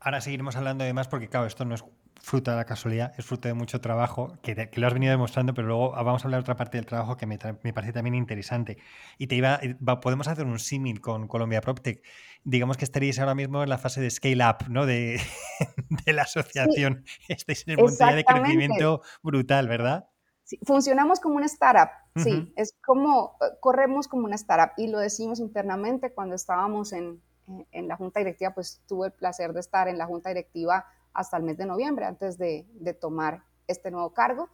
Ahora 0.00 0.20
seguiremos 0.22 0.56
hablando 0.56 0.84
de 0.84 0.94
más 0.94 1.06
porque, 1.06 1.28
claro, 1.28 1.46
esto 1.46 1.64
no 1.66 1.74
es 1.74 1.84
fruto 2.22 2.50
de 2.50 2.56
la 2.56 2.64
casualidad, 2.64 3.12
es 3.16 3.24
fruto 3.24 3.48
de 3.48 3.54
mucho 3.54 3.80
trabajo, 3.80 4.36
que, 4.42 4.70
lo 4.74 4.86
has 4.86 4.92
venido 4.92 5.10
demostrando, 5.10 5.54
pero 5.54 5.68
luego 5.68 5.90
vamos 5.92 6.22
a 6.22 6.28
hablar 6.28 6.40
de 6.40 6.42
otra 6.42 6.56
parte 6.56 6.76
del 6.76 6.86
trabajo 6.86 7.16
que 7.16 7.26
me, 7.26 7.38
parece 7.38 7.92
también 7.92 8.14
interesante. 8.14 8.78
Y 9.18 9.26
te 9.26 9.36
iba, 9.36 9.60
podemos 10.00 10.28
hacer 10.28 10.46
un 10.46 10.58
símil 10.58 11.00
con 11.00 11.28
Colombia 11.28 11.60
PropTech. 11.60 12.02
Digamos 12.44 12.76
que 12.76 12.84
estaríais 12.84 13.18
ahora 13.18 13.34
mismo 13.34 13.62
en 13.62 13.68
la 13.68 13.78
fase 13.78 14.00
de 14.00 14.10
scale 14.10 14.44
up, 14.44 14.68
¿no? 14.68 14.86
De, 14.86 15.20
la 16.06 16.22
asociación. 16.22 17.04
Estáis 17.28 17.66
en 17.66 17.72
el 17.72 17.78
punto 17.78 18.06
de 18.06 18.24
crecimiento 18.24 19.02
brutal, 19.22 19.68
¿verdad? 19.68 20.08
Sí, 20.44 20.58
funcionamos 20.64 21.20
como 21.20 21.36
una 21.36 21.46
startup, 21.46 21.90
sí, 22.16 22.52
es 22.56 22.74
como, 22.84 23.36
eh, 23.40 23.56
corremos 23.60 24.08
como 24.08 24.24
una 24.24 24.34
startup 24.34 24.72
y 24.76 24.88
lo 24.88 24.98
decimos 24.98 25.38
internamente 25.38 26.12
cuando 26.12 26.34
estábamos 26.34 26.92
en, 26.92 27.22
en 27.70 27.86
la 27.86 27.96
junta 27.96 28.18
directiva, 28.18 28.52
pues 28.52 28.82
tuve 28.88 29.08
el 29.08 29.12
placer 29.12 29.52
de 29.52 29.60
estar 29.60 29.86
en 29.86 29.96
la 29.96 30.06
junta 30.06 30.30
directiva 30.30 30.86
hasta 31.12 31.36
el 31.36 31.42
mes 31.42 31.56
de 31.56 31.66
noviembre, 31.66 32.04
antes 32.04 32.38
de, 32.38 32.66
tomar 33.00 33.44
este 33.66 33.90
nuevo 33.90 34.12
cargo. 34.12 34.48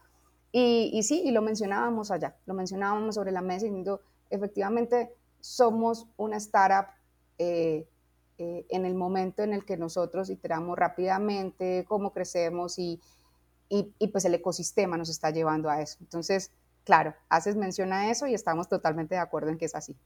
Y, 0.52 1.02
sí, 1.02 1.22
y 1.24 1.32
lo 1.32 1.42
mencionábamos 1.42 2.11
allá, 2.11 2.36
lo 2.46 2.54
mencionábamos 2.54 3.16
sobre 3.16 3.30
la 3.30 3.42
mesa 3.42 3.66
diciendo, 3.66 4.00
efectivamente, 4.30 5.14
somos 5.40 6.07
una 6.16 6.38
startup 6.38 6.90
eh, 7.38 7.86
eh, 8.38 8.66
en 8.70 8.86
el 8.86 8.94
momento 8.94 9.42
en 9.42 9.52
el 9.52 9.64
que 9.64 9.76
nosotros 9.76 10.30
iteramos 10.30 10.78
rápidamente, 10.78 11.84
cómo 11.88 12.12
crecemos 12.12 12.78
y, 12.78 13.00
pues 14.12 14.24
el 14.24 14.34
ecosistema 14.34 14.96
nos 14.96 15.11
está 15.11 15.30
llevando 15.30 15.68
a 15.68 15.82
eso. 15.82 15.98
Entonces, 16.00 16.52
claro, 16.84 17.14
haces 17.28 17.57
mención 17.57 17.92
a 17.92 18.11
eso 18.11 18.26
y 18.26 18.34
estamos 18.34 18.68
totalmente 18.68 19.14
de 19.14 19.20
acuerdo 19.20 19.50
en 19.50 19.59
que 19.59 19.66
es 19.66 19.74
así. 19.74 19.96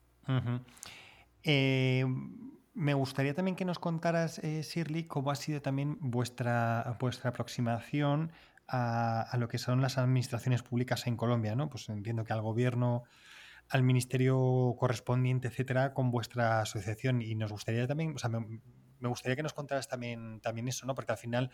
Me 2.80 2.94
gustaría 2.94 3.34
también 3.34 3.56
que 3.56 3.66
nos 3.66 3.78
contaras, 3.78 4.38
eh, 4.38 4.62
Shirley, 4.62 5.04
cómo 5.04 5.30
ha 5.30 5.34
sido 5.34 5.60
también 5.60 5.98
vuestra, 6.00 6.96
vuestra 6.98 7.28
aproximación 7.28 8.32
a, 8.66 9.36
lo 9.38 9.48
que 9.48 9.58
son 9.58 9.82
las 9.82 9.98
administraciones 9.98 10.62
públicas 10.62 11.06
en 11.06 11.18
Colombia, 11.18 11.54
¿no? 11.54 11.68
Pues 11.68 11.90
entiendo 11.90 12.24
que 12.24 12.32
al 12.32 12.40
gobierno 12.40 13.02
al 13.68 13.82
ministerio 13.82 14.74
correspondiente, 14.78 15.48
etcétera, 15.48 15.92
con 15.92 16.10
vuestra 16.10 16.62
asociación. 16.62 17.20
Y 17.20 17.34
nos 17.34 17.52
gustaría 17.52 17.86
también, 17.86 18.14
o 18.16 18.18
sea, 18.18 18.30
me, 18.30 18.62
gustaría 19.08 19.36
que 19.36 19.42
nos 19.42 19.52
contaras 19.52 19.86
también, 19.86 20.40
también 20.40 20.66
eso, 20.66 20.86
¿no? 20.86 20.94
Porque 20.94 21.12
al 21.12 21.18
final, 21.18 21.50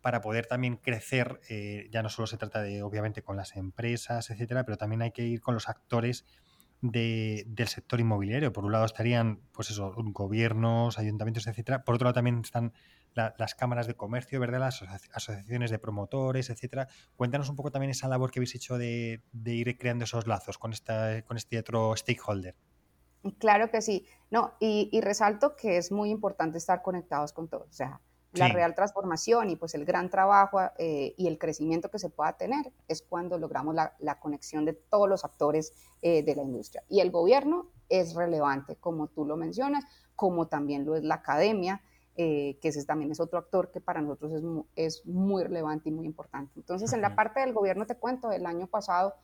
para 0.00 0.22
poder 0.22 0.46
también 0.46 0.78
crecer, 0.78 1.42
eh, 1.50 1.88
ya 1.90 2.02
no 2.02 2.08
solo 2.08 2.26
se 2.26 2.38
trata 2.38 2.62
de, 2.62 2.82
obviamente, 2.82 3.20
con 3.20 3.36
las 3.36 3.54
empresas, 3.54 4.30
etcétera, 4.30 4.64
pero 4.64 4.78
también 4.78 5.02
hay 5.02 5.10
que 5.10 5.26
ir 5.26 5.42
con 5.42 5.52
los 5.52 5.68
actores 5.68 6.24
del 6.80 7.68
sector 7.68 8.00
inmobiliario. 8.00 8.52
Por 8.52 8.64
un 8.64 8.72
lado 8.72 8.84
estarían, 8.84 9.40
pues 9.52 9.70
eso, 9.70 9.92
gobiernos, 9.96 10.98
ayuntamientos, 10.98 11.46
etcétera. 11.46 11.84
Por 11.84 11.96
otro 11.96 12.06
lado 12.06 12.14
también 12.14 12.40
están 12.40 12.72
las 13.14 13.54
cámaras 13.54 13.86
de 13.86 13.94
comercio, 13.94 14.38
¿verdad? 14.38 14.60
Las 14.60 14.82
asociaciones 15.12 15.70
de 15.70 15.78
promotores, 15.78 16.50
etcétera. 16.50 16.88
Cuéntanos 17.16 17.48
un 17.48 17.56
poco 17.56 17.72
también 17.72 17.90
esa 17.90 18.08
labor 18.08 18.30
que 18.30 18.38
habéis 18.38 18.54
hecho 18.54 18.78
de, 18.78 19.22
ir 19.44 19.78
creando 19.78 20.04
esos 20.04 20.26
lazos 20.26 20.58
con, 20.58 20.72
esta, 20.72 21.22
con 21.22 21.36
este 21.36 21.58
otro 21.58 21.96
stakeholder. 21.96 22.54
Claro 23.38 23.70
que 23.70 23.82
sí. 23.82 24.06
No, 24.30 24.54
y, 24.60 25.00
resalto 25.00 25.56
que 25.56 25.78
es 25.78 25.90
muy 25.90 26.10
importante 26.10 26.58
estar 26.58 26.82
conectados 26.82 27.32
con 27.32 27.48
todos. 27.48 27.76
La 28.32 28.48
real 28.48 28.74
transformación 28.74 29.50
y 29.50 29.56
pues 29.56 29.74
el 29.74 29.84
gran 29.84 30.10
trabajo 30.10 30.60
eh, 30.78 31.14
y 31.16 31.26
el 31.28 31.38
crecimiento 31.38 31.90
que 31.90 31.98
se 31.98 32.10
pueda 32.10 32.34
tener 32.34 32.72
es 32.86 33.02
cuando 33.02 33.38
logramos 33.38 33.74
la, 33.74 34.18
conexión 34.20 34.64
de 34.64 34.74
todos 34.74 35.08
los 35.08 35.24
actores 35.24 35.72
eh, 36.02 36.22
de 36.22 36.36
la 36.36 36.42
industria. 36.42 36.82
Y 36.88 37.00
el 37.00 37.10
gobierno 37.10 37.70
es 37.88 38.14
relevante, 38.14 38.76
como 38.76 39.08
tú 39.08 39.24
lo 39.24 39.36
mencionas, 39.36 39.84
como 40.14 40.46
también 40.48 40.84
lo 40.84 40.94
es 40.94 41.04
la 41.04 41.16
academia, 41.16 41.82
eh, 42.16 42.58
que 42.60 42.68
ese 42.68 42.84
también 42.84 43.10
es 43.12 43.20
otro 43.20 43.38
actor 43.38 43.70
que 43.70 43.80
para 43.80 44.02
nosotros 44.02 44.32
es, 44.32 44.42
es 44.76 45.06
muy 45.06 45.44
relevante 45.44 45.88
y 45.88 45.92
muy 45.92 46.04
importante. 46.04 46.52
Entonces, 46.56 46.92
en 46.92 47.00
la 47.00 47.14
parte 47.14 47.40
del 47.40 47.52
gobierno, 47.52 47.86
te 47.86 47.96
cuento, 47.96 48.30
el 48.32 48.46
año 48.46 48.66
pasado 48.66 49.14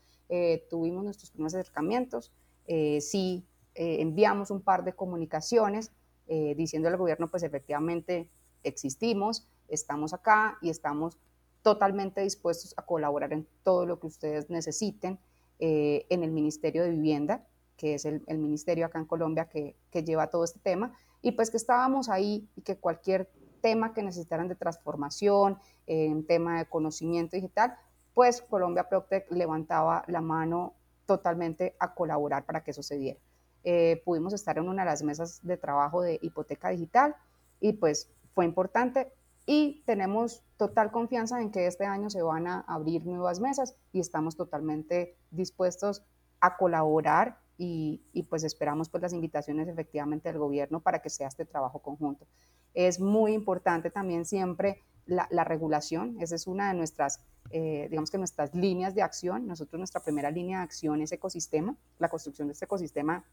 tuvimos 0.70 1.04
nuestros 1.04 1.30
primeros 1.30 1.54
acercamientos, 1.54 2.32
sí 2.66 3.46
enviamos 3.74 4.50
un 4.50 4.62
par 4.62 4.82
de 4.82 4.94
comunicaciones 4.94 5.92
diciendo 6.26 6.88
al 6.88 6.96
gobierno, 6.96 7.28
pues 7.28 7.42
efectivamente, 7.42 8.28
existimos, 8.64 9.46
estamos 9.68 10.12
acá 10.12 10.58
y 10.60 10.70
estamos 10.70 11.18
totalmente 11.62 12.20
dispuestos 12.20 12.74
a 12.76 12.82
colaborar 12.82 13.32
en 13.32 13.46
todo 13.62 13.86
lo 13.86 13.98
que 13.98 14.06
ustedes 14.06 14.50
necesiten 14.50 15.18
eh, 15.58 16.06
en 16.10 16.22
el 16.22 16.30
Ministerio 16.30 16.82
de 16.82 16.90
Vivienda, 16.90 17.46
que 17.76 17.94
es 17.94 18.04
el, 18.04 18.22
ministerio 18.26 18.86
acá 18.86 18.98
en 18.98 19.06
Colombia 19.06 19.48
que, 19.48 19.76
lleva 20.04 20.28
todo 20.28 20.44
este 20.44 20.58
tema, 20.60 20.92
y 21.22 21.32
pues 21.32 21.50
que 21.50 21.56
estábamos 21.56 22.08
ahí 22.08 22.48
y 22.56 22.62
que 22.62 22.76
cualquier 22.76 23.30
tema 23.62 23.94
que 23.94 24.02
necesitaran 24.02 24.48
de 24.48 24.54
transformación, 24.56 25.58
en 25.86 26.26
tema 26.26 26.58
de 26.58 26.66
conocimiento 26.66 27.36
digital, 27.36 27.76
pues 28.14 28.42
Colombia 28.42 28.88
Proctec 28.88 29.30
levantaba 29.30 30.04
la 30.06 30.20
mano 30.20 30.74
totalmente 31.06 31.74
a 31.78 31.94
colaborar 31.94 32.44
para 32.44 32.62
que 32.62 32.70
eso 32.70 32.82
se 32.82 32.96
diera. 32.96 33.20
Eh, 33.64 34.02
pudimos 34.04 34.34
estar 34.34 34.58
en 34.58 34.68
una 34.68 34.82
de 34.82 34.90
las 34.90 35.02
mesas 35.02 35.40
de 35.42 35.56
trabajo 35.56 36.02
de 36.02 36.18
hipoteca 36.20 36.68
digital 36.68 37.16
y 37.60 37.72
pues 37.72 38.10
fue 38.34 38.44
importante 38.44 39.12
y 39.46 39.82
tenemos 39.86 40.42
total 40.56 40.90
confianza 40.90 41.40
en 41.40 41.50
que 41.50 41.66
este 41.66 41.84
año 41.84 42.10
se 42.10 42.22
van 42.22 42.46
a 42.46 42.60
abrir 42.60 43.04
nuevas 43.04 43.40
mesas 43.40 43.76
y 43.92 44.00
estamos 44.00 44.36
totalmente 44.36 45.16
dispuestos 45.30 46.02
a 46.40 46.56
colaborar 46.56 47.38
y, 47.56 48.00
pues 48.28 48.42
esperamos 48.42 48.88
pues 48.88 49.02
las 49.02 49.12
invitaciones 49.12 49.68
efectivamente 49.68 50.28
del 50.28 50.38
gobierno 50.38 50.80
para 50.80 51.00
que 51.00 51.10
sea 51.10 51.28
este 51.28 51.44
trabajo 51.44 51.80
conjunto. 51.80 52.26
Es 52.74 52.98
muy 52.98 53.32
importante 53.32 53.90
también 53.90 54.24
siempre 54.24 54.82
la, 55.06 55.44
regulación, 55.44 56.16
esa 56.20 56.34
es 56.34 56.46
una 56.46 56.68
de 56.68 56.74
nuestras, 56.74 57.20
eh, 57.50 57.86
digamos 57.90 58.10
que 58.10 58.18
nuestras 58.18 58.54
líneas 58.54 58.94
de 58.94 59.02
acción. 59.02 59.46
Nosotros 59.46 59.78
nuestra 59.78 60.02
primera 60.02 60.30
línea 60.30 60.58
de 60.58 60.64
acción 60.64 61.02
es 61.02 61.12
ecosistema, 61.12 61.76
la 61.98 62.08
construcción 62.08 62.48
de 62.48 62.52
este 62.52 62.64
ecosistema 62.64 63.24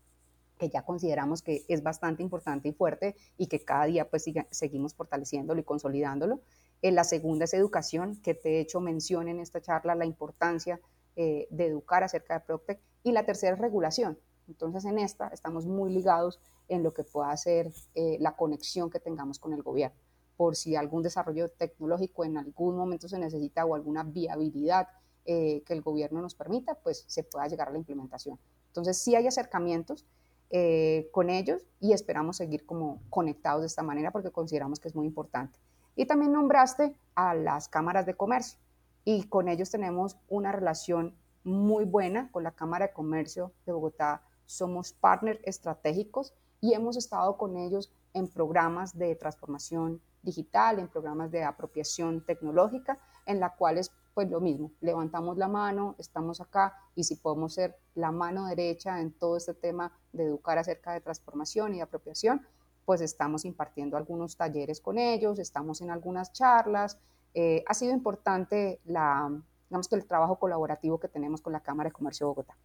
que 0.62 0.70
ya 0.70 0.84
consideramos 0.84 1.42
que 1.42 1.66
es 1.68 1.82
bastante 1.82 2.22
importante 2.22 2.70
y 2.70 2.72
fuerte 2.72 3.16
y 3.36 3.48
que 3.48 3.66
cada 3.66 3.86
día 3.86 4.08
pues 4.08 4.26
seguimos 4.52 4.94
fortaleciéndolo 4.94 5.60
y 5.60 5.64
consolidándolo. 5.64 6.40
Eh, 6.84 6.92
la 6.92 7.04
segunda 7.04 7.46
es 7.46 7.56
educación, 7.56 8.22
que 8.22 8.36
te 8.36 8.58
he 8.58 8.60
hecho 8.60 8.80
mención 8.80 9.28
en 9.28 9.40
esta 9.40 9.60
charla 9.60 9.96
la 9.96 10.06
importancia 10.06 10.80
eh, 11.16 11.48
de 11.50 11.66
educar 11.66 12.04
acerca 12.04 12.36
de 12.36 12.46
Proctec. 12.46 12.80
Y 13.02 13.12
la 13.12 13.26
tercera 13.26 13.56
es 13.56 13.60
regulación. 13.60 14.20
Entonces 14.48 14.86
en 14.86 15.00
esta 15.00 15.30
estamos 15.30 15.66
muy 15.66 15.92
ligados 15.92 16.40
en 16.68 16.84
lo 16.84 16.94
que 16.94 17.04
pueda 17.04 17.36
ser 17.38 17.72
eh, 17.96 18.18
la 18.20 18.36
conexión 18.36 18.92
que 18.92 19.00
tengamos 19.00 19.40
con 19.40 19.54
el 19.54 19.64
gobierno. 19.64 19.98
Por 20.38 20.56
si 20.56 20.76
algún 20.76 21.02
desarrollo 21.02 21.50
tecnológico 21.50 22.24
en 22.24 22.38
algún 22.38 22.78
momento 22.78 23.08
se 23.10 23.18
necesita 23.18 23.66
o 23.66 23.74
alguna 23.74 24.04
viabilidad 24.04 24.88
que 25.24 25.64
el 25.68 25.82
gobierno 25.82 26.20
nos 26.20 26.34
permita, 26.34 26.74
pues 26.74 27.06
se 27.08 27.24
pueda 27.24 27.48
llegar 27.48 27.68
a 27.68 27.72
la 27.72 27.78
implementación. 27.78 28.40
Entonces 28.72 28.98
sí 28.98 29.16
hay 29.16 29.28
acercamientos 29.28 30.04
eh, 30.52 31.10
con 31.12 31.30
ellos 31.30 31.66
y 31.80 31.94
esperamos 31.94 32.38
seguir 32.38 32.66
como 32.66 33.02
conectados 33.10 33.62
de 33.62 33.68
esta 33.68 33.84
manera 33.84 34.12
porque 34.12 34.32
consideramos 34.32 34.80
que 34.80 34.90
es 34.90 34.96
muy 34.96 35.08
importante. 35.08 35.58
Y 35.96 36.06
también 36.06 36.32
nombraste 36.34 36.96
a 37.16 37.34
las 37.34 37.68
cámaras 37.68 38.06
de 38.06 38.16
comercio 38.16 38.60
y 39.06 39.24
con 39.24 39.48
ellos 39.48 39.72
tenemos 39.72 40.18
una 40.28 40.52
relación 40.52 41.16
muy 41.44 41.86
buena 41.86 42.30
con 42.32 42.44
la 42.44 42.52
Cámara 42.52 42.88
de 42.88 42.94
Comercio 42.94 43.54
de 43.66 43.72
Bogotá. 43.72 44.24
Somos 44.46 44.94
partners 44.94 45.40
estratégicos 45.44 46.34
y 46.60 46.74
hemos 46.74 46.98
estado 46.98 47.38
con 47.38 47.58
ellos 47.58 47.92
en 48.14 48.28
programas 48.28 48.98
de 48.98 49.16
transformación 49.16 50.02
digital, 50.22 50.80
en 50.80 50.88
programas 50.88 51.32
de 51.32 51.44
apropiación 51.44 52.26
tecnológica, 52.26 53.00
en 53.26 53.40
la 53.40 53.56
cuales 53.56 53.92
pues 54.14 54.30
lo 54.30 54.42
mismo, 54.42 54.72
levantamos 54.82 55.38
la 55.38 55.48
mano, 55.48 55.96
estamos 55.98 56.42
acá 56.42 56.76
y 56.96 57.04
si 57.04 57.16
podemos 57.16 57.54
ser 57.54 57.78
la 57.96 58.12
mano 58.12 58.48
derecha 58.48 59.00
en 59.00 59.12
todo 59.12 59.38
este 59.38 59.54
tema 59.54 59.92
de 60.12 60.26
educar 60.26 60.58
acerca 60.58 60.94
de 60.94 61.02
transformación 61.02 61.76
y 61.76 61.82
apropiación, 61.82 62.46
pues 62.86 63.02
estamos 63.02 63.46
impartiendo 63.46 63.96
algunos 63.96 64.36
talleres 64.36 64.82
con 64.82 64.98
ellos, 64.98 65.40
estamos 65.40 65.82
en 65.82 65.92
algunas 65.92 66.34
charlas. 66.34 66.98
Eh, 67.34 67.64
ha 67.68 67.74
sido 67.74 67.94
importante 67.94 68.82
la, 68.84 69.32
digamos 69.70 69.88
que 69.88 69.96
el 69.96 70.06
trabajo 70.06 70.38
colaborativo 70.38 71.00
que 71.00 71.08
tenemos 71.08 71.42
con 71.42 71.54
la 71.54 71.62
Cámara 71.62 71.90
de 71.90 71.94
Comercio 71.94 72.26
de 72.26 72.30
Bogotá. 72.30 72.58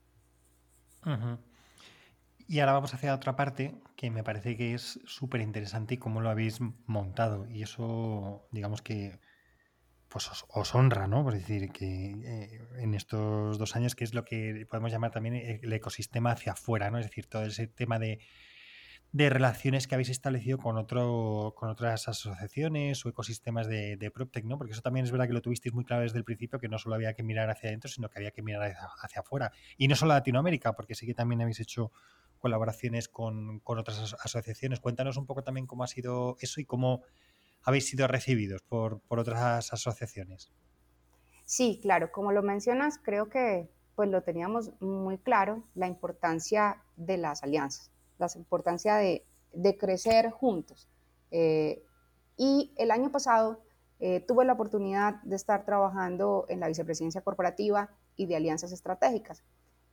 Y 2.49 2.61
ahora 2.61 2.73
vamos 2.73 2.93
hacia 2.95 3.15
otra 3.15 3.37
parte 3.37 3.81
que 3.97 4.11
me 4.11 4.25
parece 4.25 4.57
que 4.57 4.75
es 4.75 5.01
súper 5.05 5.41
interesante 5.41 5.95
y 5.95 5.99
cómo 5.99 6.21
lo 6.21 6.31
habéis 6.31 6.59
montado. 6.87 7.47
Y 7.49 7.63
eso, 7.63 8.47
digamos 8.51 8.83
que 8.83 9.21
pues 10.09 10.31
os, 10.31 10.75
honra, 10.75 11.07
¿no? 11.07 11.29
Es 11.31 11.35
decir, 11.35 11.71
que 11.71 12.11
eh, 12.25 12.61
en 12.79 12.95
estos 12.95 13.59
dos 13.59 13.77
años, 13.77 13.95
que 13.95 14.05
es 14.05 14.15
lo 14.15 14.25
que 14.25 14.67
podemos 14.69 14.93
llamar 14.93 15.11
también 15.11 15.35
el 15.35 15.73
ecosistema 15.73 16.33
hacia 16.33 16.53
afuera, 16.53 16.91
¿no? 16.91 16.99
Es 16.99 17.07
decir, 17.07 17.27
todo 17.27 17.45
ese 17.45 17.67
tema 17.67 17.99
de, 17.99 18.21
relaciones 19.13 19.87
que 19.87 19.95
habéis 19.95 20.11
establecido 20.11 20.59
con 20.59 20.77
otro, 20.77 21.55
con 21.57 21.71
otras 21.71 22.07
asociaciones 22.07 23.05
o 23.07 23.09
ecosistemas 23.09 23.67
de, 23.67 23.97
de 23.97 24.11
PropTech, 24.11 24.45
¿no? 24.45 24.59
Porque 24.59 24.75
eso 24.75 24.83
también 24.83 25.07
es 25.07 25.11
verdad 25.11 25.27
que 25.27 25.33
lo 25.33 25.41
tuvisteis 25.43 25.75
muy 25.75 25.85
claro 25.85 26.03
desde 26.03 26.19
el 26.19 26.25
principio, 26.25 26.59
que 26.59 26.69
no 26.69 26.79
solo 26.79 26.95
había 26.97 27.15
que 27.15 27.23
mirar 27.23 27.49
hacia 27.49 27.71
adentro, 27.71 27.91
sino 27.91 28.11
que 28.11 28.19
había 28.19 28.31
que 28.31 28.43
mirar 28.43 28.75
hacia, 29.03 29.21
afuera. 29.21 29.53
Y 29.79 29.89
no 29.89 29.97
solo 29.97 30.13
Latinoamérica, 30.13 30.75
porque 30.75 30.95
sí 30.95 31.07
que 31.07 31.15
también 31.15 31.41
habéis 31.41 31.61
hecho 31.61 31.93
colaboraciones 32.39 33.09
con, 33.09 33.61
con 33.61 33.79
otras 33.79 34.15
asociaciones. 34.23 34.81
Cuéntanos 34.81 35.17
un 35.17 35.27
poco 35.27 35.43
también 35.43 35.67
cómo 35.67 35.83
ha 35.83 35.89
sido 35.89 36.37
eso 36.41 36.61
y 36.61 36.67
cómo 36.67 37.03
habéis 37.67 37.89
sido 37.89 38.07
recibidos 38.07 38.63
por, 38.63 39.03
otras 39.09 39.73
asociaciones. 39.73 40.51
Sí, 41.45 41.81
claro, 41.83 42.13
como 42.13 42.33
lo 42.33 42.43
mencionas, 42.43 42.99
creo 43.03 43.29
que 43.29 43.69
pues 43.97 44.09
lo 44.09 44.23
teníamos 44.23 44.71
muy 44.81 45.19
claro, 45.19 45.65
la 45.75 45.87
importancia 45.87 46.83
de 46.97 47.17
las 47.17 47.43
alianzas, 47.43 47.91
la 48.19 48.29
importancia 48.37 48.97
de, 48.97 49.25
crecer 49.79 50.31
juntos. 50.31 50.89
Eh, 51.31 51.83
y 52.37 52.73
el 52.77 52.91
año 52.91 53.11
pasado 53.11 53.63
eh, 53.99 54.21
tuve 54.21 54.45
la 54.45 54.53
oportunidad 54.53 55.23
de 55.23 55.35
estar 55.35 55.65
trabajando 55.65 56.47
en 56.49 56.61
la 56.61 56.69
vicepresidencia 56.69 57.23
corporativa 57.23 57.91
y 58.17 58.27
de 58.27 58.37
alianzas 58.37 58.71
estratégicas. 58.71 59.43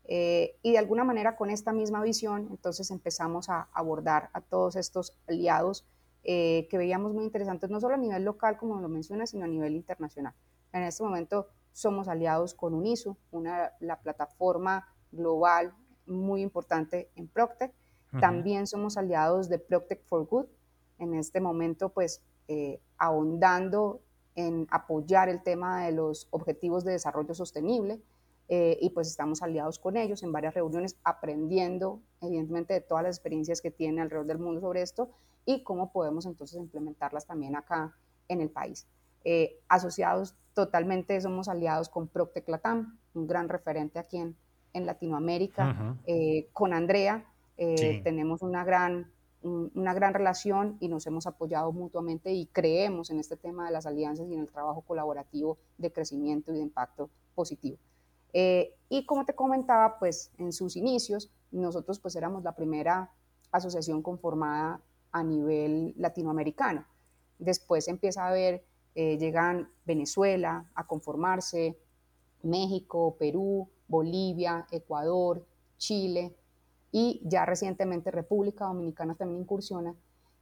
Eh, 0.06 0.58
y 0.62 0.74
de 0.74 0.78
alguna 0.78 1.06
manera 1.06 1.38
con 1.38 1.50
esta 1.50 1.72
misma 1.72 2.04
visión, 2.04 2.50
entonces 2.52 2.92
empezamos 2.92 3.50
a 3.50 3.70
abordar 3.74 4.30
a 4.34 4.42
todos 4.42 4.76
estos 4.76 5.18
aliados 5.28 5.86
eh, 6.26 6.68
que 6.70 6.78
veíamos 6.78 7.14
muy 7.14 7.26
interesantes, 7.26 7.70
no 7.70 7.82
solo 7.82 7.96
a 7.96 7.98
nivel 7.98 8.24
local, 8.24 8.58
como 8.58 8.80
lo 8.80 8.88
menciona, 8.88 9.26
sino 9.26 9.44
a 9.44 9.48
nivel 9.48 9.76
internacional. 9.76 10.34
En 10.72 10.84
este 10.84 11.04
momento 11.04 11.48
somos 11.74 12.08
aliados 12.08 12.54
con 12.54 12.74
UNISO, 12.74 13.18
una, 13.32 13.74
la 13.82 14.00
plataforma 14.00 14.88
global 15.12 15.74
muy 16.06 16.42
importante 16.42 17.10
en 17.16 17.28
Proctec. 17.28 17.74
También 18.20 18.68
somos 18.68 18.96
aliados 18.96 19.50
de 19.50 19.58
Proctec 19.58 20.04
for 20.06 20.26
Good. 20.28 20.46
En 21.00 21.16
este 21.16 21.42
momento, 21.42 21.90
pues, 21.90 22.22
eh, 22.48 22.80
ahondando 22.98 24.02
en 24.36 24.68
apoyar 24.70 25.30
el 25.30 25.42
tema 25.42 25.86
de 25.86 25.94
los 25.94 26.28
objetivos 26.30 26.84
de 26.84 26.92
desarrollo 26.92 27.34
sostenible. 27.34 28.00
Eh, 28.50 28.78
y 28.82 28.92
pues 28.92 29.08
estamos 29.08 29.42
aliados 29.42 29.80
con 29.80 29.98
ellos 29.98 30.22
en 30.22 30.32
varias 30.32 30.54
reuniones, 30.54 30.98
aprendiendo 31.04 32.02
evidentemente 32.22 32.74
de 32.74 32.82
todas 32.82 33.04
las 33.04 33.16
experiencias 33.16 33.62
que 33.62 33.72
tienen 33.72 34.00
alrededor 34.00 34.28
del 34.28 34.38
mundo 34.38 34.62
sobre 34.62 34.82
esto 34.82 35.10
y 35.46 35.64
cómo 35.64 35.92
podemos 35.92 36.26
entonces 36.26 36.60
implementarlas 36.60 37.26
también 37.26 37.56
acá 37.56 37.96
en 38.28 38.42
el 38.42 38.50
país. 38.50 38.88
Eh, 39.24 39.60
asociados 39.68 40.36
totalmente, 40.54 41.20
somos 41.22 41.48
aliados 41.48 41.90
con 41.90 42.08
Proctec 42.08 42.48
Latam, 42.50 42.98
un 43.14 43.28
gran 43.28 43.50
referente 43.50 44.00
aquí 44.00 44.18
en, 44.18 44.36
en 44.74 44.86
Latinoamérica. 44.86 45.98
Eh, 46.06 46.50
con 46.52 46.74
Andrea 46.74 47.26
eh, 47.58 48.02
tenemos 48.04 48.42
una 48.42 48.64
gran, 48.64 49.12
una 49.42 49.94
gran 49.94 50.14
relación 50.14 50.78
y 50.80 50.88
nos 50.88 51.06
hemos 51.08 51.28
apoyado 51.28 51.72
mutuamente 51.72 52.34
y 52.34 52.48
creemos 52.48 53.10
en 53.10 53.20
este 53.20 53.38
tema 53.38 53.66
de 53.66 53.72
las 53.72 53.86
alianzas 53.86 54.28
y 54.30 54.34
en 54.34 54.42
el 54.42 54.50
trabajo 54.50 54.82
colaborativo 54.82 55.58
de 55.78 55.92
crecimiento 55.92 56.52
y 56.52 56.56
de 56.56 56.62
impacto 56.62 57.10
positivo. 57.36 57.78
Eh, 58.34 58.74
y 58.90 59.06
como 59.06 59.26
te 59.26 59.36
comentaba, 59.36 60.00
pues 60.00 60.32
en 60.38 60.52
sus 60.52 60.76
inicios, 60.76 61.30
nosotros 61.52 62.00
pues 62.00 62.16
éramos 62.16 62.44
la 62.44 62.56
primera 62.56 63.12
asociación 63.52 64.02
conformada 64.02 64.82
a 65.14 65.24
nivel 65.24 65.94
latinoamericano. 65.98 66.86
Después 67.40 67.88
empieza 67.88 68.28
a 68.28 68.32
ver, 68.32 68.66
llegan 68.96 69.70
Venezuela 69.86 70.70
a 70.76 70.86
conformarse, 70.86 71.78
México, 72.42 73.16
Perú, 73.18 73.70
Bolivia, 73.88 74.68
Ecuador, 74.72 75.46
Chile 75.78 76.36
y 76.92 77.22
ya 77.24 77.46
recientemente 77.46 78.12
República 78.12 78.66
Dominicana 78.66 79.16
también 79.16 79.42
incursiona. 79.42 79.96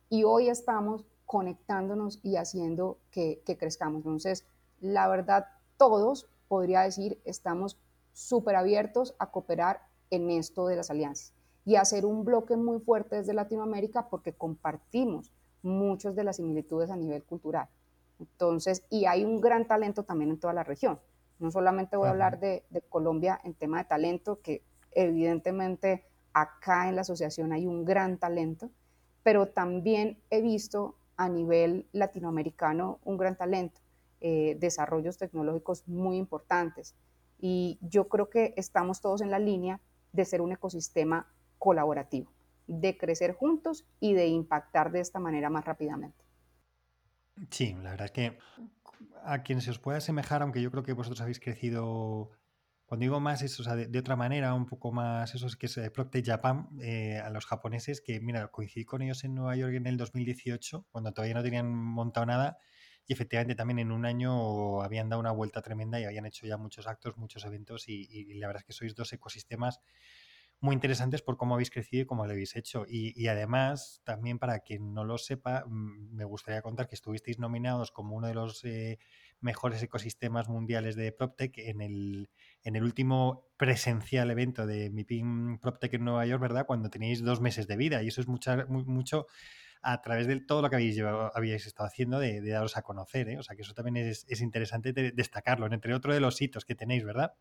Y 0.09 0.24
hoy 0.24 0.49
estamos 0.49 1.05
conectándonos 1.26 2.19
y 2.24 2.36
haciendo 2.36 2.97
que, 3.11 3.41
crezcamos. 3.45 3.97
Entonces, 3.97 4.45
la 4.80 5.07
verdad, 5.07 5.45
todos, 5.78 6.28
podría 6.47 6.82
decir, 6.82 7.22
estamos 7.24 7.78
súper 8.13 8.55
abiertos 8.55 9.15
a 9.19 9.32
cooperar 9.32 9.82
en 10.09 10.30
esto 10.30 10.67
de 10.67 10.76
las 10.76 10.89
alianzas 10.89 11.34
y 11.66 11.76
hacer 11.76 12.05
un 12.05 12.26
bloque 12.26 12.57
muy 12.57 12.80
fuerte 12.80 13.18
desde 13.18 13.34
Latinoamérica 13.34 14.09
porque 14.09 14.34
compartimos 14.34 15.32
muchas 15.62 16.16
de 16.16 16.24
las 16.24 16.38
similitudes 16.38 16.89
a 16.89 16.95
nivel 16.95 17.24
cultural. 17.24 17.68
Entonces, 18.20 18.84
y 18.89 19.05
hay 19.05 19.26
un 19.26 19.41
gran 19.41 19.68
talento 19.68 20.03
también 20.03 20.32
en 20.32 20.39
toda 20.39 20.53
la 20.53 20.64
región. 20.64 20.99
No 21.39 21.51
solamente 21.51 21.97
voy 21.97 22.07
a 22.07 22.12
hablar 22.12 22.39
de, 22.39 22.64
Colombia 22.89 23.39
en 23.43 23.53
tema 23.53 23.80
de 23.80 23.86
talento, 23.86 24.41
que 24.41 24.64
evidentemente 24.91 26.05
acá 26.34 26.88
en 26.88 26.95
la 26.95 27.01
asociación 27.01 27.51
hay 27.51 27.66
un 27.66 27.84
gran 27.84 28.18
talento, 28.18 28.70
pero 29.24 29.47
también 29.47 30.20
he 30.30 30.41
visto 30.41 30.95
a 31.18 31.30
nivel 31.30 31.88
latinoamericano 31.93 32.99
un 33.03 33.18
gran 33.18 33.36
talento, 33.36 33.82
eh, 34.20 34.55
desarrollos 34.59 35.18
tecnológicos 35.18 35.88
muy 35.88 36.18
importantes. 36.18 36.95
Y 37.39 37.80
yo 37.82 38.07
creo 38.07 38.30
que 38.30 38.53
estamos 38.55 39.01
todos 39.01 39.22
en 39.22 39.32
la 39.32 39.39
línea 39.39 39.80
de 40.14 40.26
ser 40.26 40.41
un 40.41 40.51
ecosistema 40.51 41.28
colaborativo, 41.62 42.34
de 42.66 42.97
crecer 42.97 43.36
juntos 43.36 43.86
y 43.99 44.16
de 44.16 44.26
impactar 44.26 44.91
de 44.91 44.99
esta 44.99 45.20
manera 45.20 45.51
más 45.51 45.64
rápidamente. 45.64 46.26
Sí, 47.51 47.76
la 47.84 47.91
verdad 47.91 48.09
que 48.09 48.39
a 49.24 49.43
quien 49.43 49.62
se 49.62 49.70
os 49.70 49.78
pueda 49.78 49.99
asemejar, 49.99 50.41
aunque 50.41 50.59
yo 50.59 50.72
creo 50.72 50.82
que 50.82 50.93
vosotros 50.93 51.22
habéis 51.22 51.39
crecido, 51.39 52.32
cuando 52.88 53.03
digo 53.03 53.20
más, 53.20 53.43
es, 53.43 53.55
de, 53.64 53.99
otra 53.99 54.16
manera, 54.16 54.55
un 54.55 54.66
poco 54.66 54.91
más, 54.91 55.36
eso 55.36 55.45
es 55.45 55.55
que 55.55 55.68
es 55.68 55.78
eh, 55.78 55.91
Procter 55.91 56.26
Japan, 56.26 56.68
eh, 56.82 57.20
a 57.20 57.30
los 57.30 57.45
japoneses, 57.45 58.01
que 58.01 58.20
mira, 58.20 58.47
coincidí 58.47 58.84
con 58.84 59.03
ellos 59.03 59.24
en 59.24 59.36
Nueva 59.36 59.55
York 59.55 59.76
en 59.76 59.86
el 59.86 59.97
2018, 59.97 60.88
cuando 60.89 61.14
todavía 61.14 61.36
no 61.36 61.43
tenían 61.43 61.72
montado 61.72 62.26
nada, 62.26 62.57
y 63.05 63.14
efectivamente 63.14 63.53
también 63.53 63.78
en 63.78 63.91
un 63.91 64.07
año 64.07 64.82
habían 64.82 65.09
dado 65.09 65.20
una 65.20 65.32
vuelta 65.32 65.62
tremenda 65.62 65.99
y 65.99 66.05
habían 66.05 66.26
hecho 66.26 66.47
ya 66.47 66.57
muchos 66.57 66.88
actos, 66.88 67.18
muchos 67.18 67.45
eventos, 67.45 67.88
y 67.88 68.34
la 68.34 68.47
verdad 68.47 68.62
es 68.62 68.66
que 68.66 68.74
sois 68.74 68.95
dos 68.95 69.14
ecosistemas 69.14 69.80
muy 70.62 70.76
interesantes 70.76 71.24
por 71.24 71.38
cómo 71.38 71.55
habéis 71.55 71.72
crecido 71.72 72.03
y 72.03 72.05
cómo 72.05 72.26
lo 72.26 72.32
habéis 72.32 72.55
hecho. 72.55 72.86
Y, 72.88 73.28
además, 73.28 74.01
también 74.03 74.38
para 74.38 74.59
quien 74.59 74.93
no 74.93 75.03
lo 75.03 75.18
sepa, 75.18 75.66
mm, 75.68 76.16
me 76.16 76.24
gustaría 76.24 76.62
contar 76.62 76.88
que 76.88 76.95
estuvisteis 76.95 77.39
nominados 77.39 77.91
como 77.91 78.16
uno 78.16 78.28
de 78.28 78.36
los 78.36 78.64
eh, 78.64 78.99
mejores 79.39 79.82
ecosistemas 79.82 80.49
mundiales 80.49 80.95
de 80.95 81.12
PropTech 81.12 81.57
en 81.57 81.82
el, 81.82 82.30
en 82.64 82.76
el 82.76 82.84
último 82.84 83.49
presencial 83.57 84.30
evento 84.30 84.68
de 84.68 84.91
MIPIM 84.91 85.57
PropTech 85.59 85.95
en 85.95 86.05
Nueva 86.05 86.28
York, 86.28 86.41
¿verdad? 86.41 86.68
Cuando 86.68 86.91
teníais 86.91 87.24
dos 87.24 87.41
meses 87.41 87.68
de 87.68 87.76
vida. 87.76 88.03
Y 88.03 88.09
eso 88.09 88.22
es 88.22 88.28
mucha, 88.28 88.66
mucho 88.68 89.26
a 89.82 89.99
través 90.03 90.28
de 90.28 90.39
todo 90.41 90.62
lo 90.62 90.70
que 90.70 90.76
habéis, 90.76 90.95
llevado, 90.95 91.32
habíais 91.36 91.66
estado 91.66 91.88
haciendo 91.88 92.20
de, 92.20 92.39
daros 92.41 92.78
a 92.78 92.84
conocer. 92.84 93.30
¿eh? 93.30 93.39
O 93.39 93.43
sea 93.43 93.55
que 93.55 93.64
eso 93.64 93.74
también 93.74 93.97
es, 93.97 94.28
es 94.30 94.41
interesante 94.41 94.93
destacarlo, 94.93 95.66
entre 95.74 95.95
otro 95.95 96.14
de 96.14 96.20
los 96.20 96.39
hitos 96.39 96.66
que 96.66 96.76
tenéis, 96.76 97.03
¿verdad? 97.03 97.34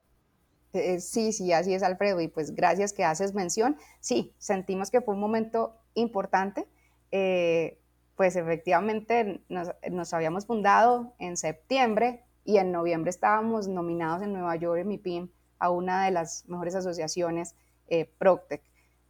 Eh, 0.73 1.01
sí, 1.01 1.33
sí, 1.33 1.53
así 1.53 1.75
es, 1.75 1.83
Alfredo, 1.83 2.21
y 2.21 2.29
pues 2.29 2.55
gracias 2.55 2.93
que 2.93 3.05
haces 3.05 3.35
mención. 3.35 3.77
Sí, 4.01 4.35
sentimos 4.39 4.91
que 4.91 5.01
fue 5.01 5.15
un 5.15 5.21
momento 5.21 5.77
importante. 5.95 6.67
Eh, 7.11 7.79
pues 8.17 8.37
efectivamente 8.37 9.43
nos, 9.49 10.13
habíamos 10.13 10.47
fundado 10.47 11.15
en 11.19 11.37
septiembre 11.37 12.23
y 12.45 12.59
en 12.59 12.71
noviembre 12.71 13.11
estábamos 13.11 13.67
nominados 13.67 14.23
en 14.23 14.33
Nueva 14.33 14.57
York 14.57 14.81
en 14.81 14.89
MIPIM 14.89 15.29
a 15.59 15.71
una 15.71 16.05
de 16.05 16.11
las 16.11 16.47
mejores 16.47 16.75
asociaciones 16.75 17.55
eh, 17.89 18.13
Proctec. 18.19 18.63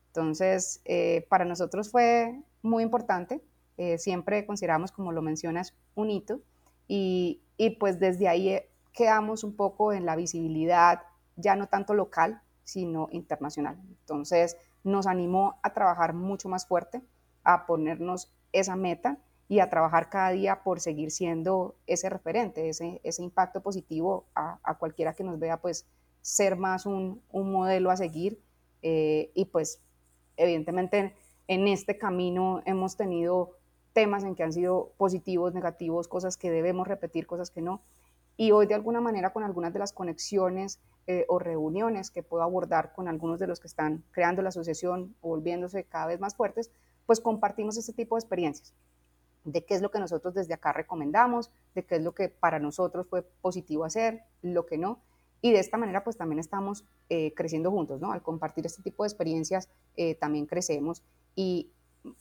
Entonces, 0.07 0.83
para 1.29 1.45
nosotros 1.45 1.91
fue 1.91 2.41
muy 2.63 2.83
importante. 2.83 3.41
siempre 3.99 4.45
consideramos, 4.45 4.91
como 4.91 5.13
lo 5.13 5.23
mencionas, 5.23 5.75
un 5.95 6.11
hito 6.11 6.41
y, 6.89 7.43
y 7.57 7.71
pues 7.71 8.01
desde 8.01 8.27
ahí 8.27 8.61
quedamos 8.93 9.45
un 9.45 9.55
poco 9.55 9.93
en 9.93 10.05
la 10.05 10.17
visibilidad, 10.17 11.03
ya 11.37 11.57
no 11.57 11.67
tanto 11.67 11.95
local, 11.95 12.43
sino 12.65 13.09
internacional. 13.11 13.79
Entonces 13.89 14.57
nos 14.85 15.07
animó 15.07 15.59
a 15.63 15.73
trabajar 15.73 16.15
mucho 16.15 16.49
más 16.49 16.67
fuerte, 16.67 17.03
a 17.45 17.67
ponernos 17.67 18.33
esa 18.53 18.77
meta 18.77 19.19
y 19.49 19.61
a 19.61 19.69
trabajar 19.69 20.09
cada 20.09 20.31
día 20.31 20.63
por 20.63 20.81
seguir 20.81 21.11
siendo 21.11 21.75
ese 21.87 22.09
referente, 22.09 22.69
ese, 22.69 23.01
ese 23.03 23.23
impacto 23.23 23.61
positivo 23.61 24.27
a, 24.35 24.77
cualquiera 24.79 25.15
que 25.15 25.25
nos 25.25 25.39
vea, 25.39 25.61
pues 25.61 25.87
ser 26.23 26.57
más 26.57 26.87
un, 26.87 27.23
un 27.31 27.51
modelo 27.51 27.91
a 27.91 27.97
seguir 27.97 28.41
eh, 28.83 29.31
y 29.35 29.47
pues 29.47 29.81
evidentemente 30.37 31.15
en 31.49 31.67
este 31.67 31.99
camino 31.99 32.63
hemos 32.65 32.97
tenido 32.97 33.57
temas 33.93 34.25
en 34.25 34.35
que 34.35 34.43
han 34.43 34.53
sido 34.53 34.93
positivos, 34.97 35.53
negativos, 35.53 36.09
cosas 36.09 36.37
que 36.37 36.51
debemos 36.51 36.87
repetir, 36.87 37.27
cosas 37.27 37.51
que 37.51 37.61
no. 37.61 37.83
Y 38.41 38.53
hoy 38.53 38.67
de 38.67 38.73
alguna 38.73 39.03
manera 39.03 39.35
con 39.35 39.45
algunas 39.45 39.75
de 39.75 39.79
las 39.79 39.93
conexiones 39.93 40.81
eh, 41.07 41.27
o 41.29 41.39
reuniones 41.39 42.11
que 42.11 42.23
puedo 42.23 42.43
abordar 42.43 42.95
con 42.95 43.07
algunos 43.07 43.39
de 43.39 43.47
los 43.47 43.61
que 43.61 43.67
están 43.67 44.03
creando 44.13 44.41
la 44.41 44.49
asociación 44.49 45.15
o 45.21 45.29
volviéndose 45.29 45.85
cada 45.85 46.07
vez 46.07 46.21
más 46.21 46.37
fuertes, 46.37 46.71
pues 47.05 47.21
compartimos 47.21 47.77
este 47.77 47.93
tipo 47.93 48.15
de 48.15 48.21
experiencias, 48.21 48.73
de 49.45 49.63
qué 49.67 49.75
es 49.75 49.83
lo 49.83 49.91
que 49.91 49.99
nosotros 49.99 50.33
desde 50.33 50.55
acá 50.55 50.73
recomendamos, 50.73 51.51
de 51.75 51.85
qué 51.85 51.97
es 51.97 52.03
lo 52.03 52.15
que 52.15 52.31
para 52.31 52.59
nosotros 52.59 53.07
fue 53.09 53.21
positivo 53.43 53.85
hacer, 53.85 54.23
lo 54.41 54.65
que 54.65 54.79
no. 54.79 55.03
Y 55.43 55.53
de 55.53 55.59
esta 55.59 55.77
manera, 55.77 56.03
pues 56.03 56.17
también 56.17 56.39
estamos 56.39 56.87
eh, 57.11 57.35
creciendo 57.35 57.71
juntos, 57.71 58.01
¿no? 58.01 58.11
Al 58.11 58.23
compartir 58.23 58.65
este 58.65 58.83
tipo 58.83 59.03
de 59.03 59.09
experiencias, 59.09 59.69
eh, 59.99 60.15
también 60.15 60.47
crecemos. 60.47 61.03
Y 61.37 61.73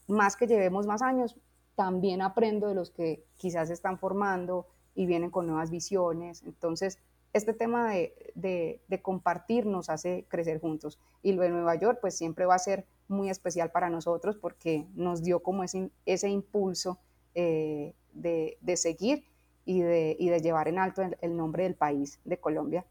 más 0.09 0.35
que 0.35 0.47
llevemos 0.47 0.85
más 0.85 1.01
años, 1.01 1.37
también 1.75 2.21
aprendo 2.21 2.67
de 2.67 2.75
los 2.75 2.91
que 2.91 3.23
quizás 3.37 3.69
están 3.69 3.97
formando 3.97 4.67
y 4.99 5.05
vienen 5.05 5.29
con 5.29 5.47
nuevas 5.47 5.71
visiones. 5.71 6.43
Entonces, 6.45 6.99
este 7.31 7.53
tema 7.53 7.93
de, 7.93 8.99
compartir 9.01 9.65
nos 9.65 9.89
hace 9.89 10.25
crecer 10.27 10.59
juntos. 10.59 10.99
Y 11.23 11.31
lo 11.31 11.41
de 11.41 11.51
Nueva 11.51 11.75
York, 11.75 11.99
pues 12.01 12.17
siempre 12.17 12.45
va 12.45 12.55
a 12.55 12.59
ser 12.59 12.85
muy 13.07 13.29
especial 13.29 13.71
para 13.71 13.89
nosotros 13.89 14.35
porque 14.35 14.87
nos 14.95 15.23
dio 15.23 15.39
como 15.39 15.63
ese, 15.63 15.89
ese 16.05 16.27
impulso 16.27 16.99
eh, 17.33 17.93
de, 18.11 18.57
seguir 18.75 19.23
y 19.63 19.79
de, 19.79 20.17
de, 20.19 20.39
llevar 20.41 20.67
en 20.67 20.79
alto 20.79 21.01
el, 21.21 21.37
nombre 21.37 21.63
del 21.63 21.75
país, 21.75 22.19
de 22.25 22.37
Colombia. 22.37 22.85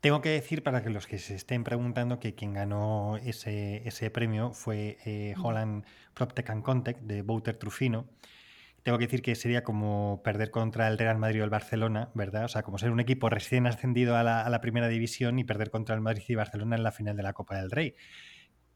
Tengo 0.00 0.20
que 0.20 0.28
decir 0.28 0.62
para 0.62 0.84
que 0.84 0.90
los 0.90 1.08
que 1.08 1.18
se 1.18 1.34
estén 1.34 1.64
preguntando 1.64 2.20
que 2.20 2.36
quien 2.36 2.54
ganó 2.54 3.16
ese, 3.16 3.88
ese 3.88 4.08
premio 4.10 4.52
fue 4.52 4.98
eh, 5.04 5.34
Holland 5.42 5.84
PropTech 6.14 6.48
and 6.48 6.62
Contech 6.62 7.00
de 7.00 7.22
Bouter 7.22 7.56
Trufino 7.56 8.06
tengo 8.82 8.98
que 8.98 9.06
decir 9.06 9.22
que 9.22 9.34
sería 9.34 9.62
como 9.64 10.22
perder 10.24 10.50
contra 10.50 10.88
el 10.88 10.98
Real 10.98 11.18
Madrid 11.18 11.42
o 11.42 11.44
el 11.44 11.50
Barcelona, 11.50 12.10
¿verdad? 12.14 12.44
O 12.44 12.48
sea, 12.48 12.62
como 12.62 12.78
ser 12.78 12.90
un 12.90 13.00
equipo 13.00 13.28
recién 13.28 13.66
ascendido 13.66 14.16
a 14.16 14.22
la, 14.22 14.42
a 14.42 14.50
la 14.50 14.60
primera 14.60 14.88
división 14.88 15.38
y 15.38 15.44
perder 15.44 15.70
contra 15.70 15.94
el 15.94 16.00
Madrid 16.00 16.22
y 16.28 16.34
Barcelona 16.34 16.76
en 16.76 16.82
la 16.82 16.92
final 16.92 17.16
de 17.16 17.22
la 17.22 17.32
Copa 17.32 17.56
del 17.56 17.70
Rey 17.70 17.94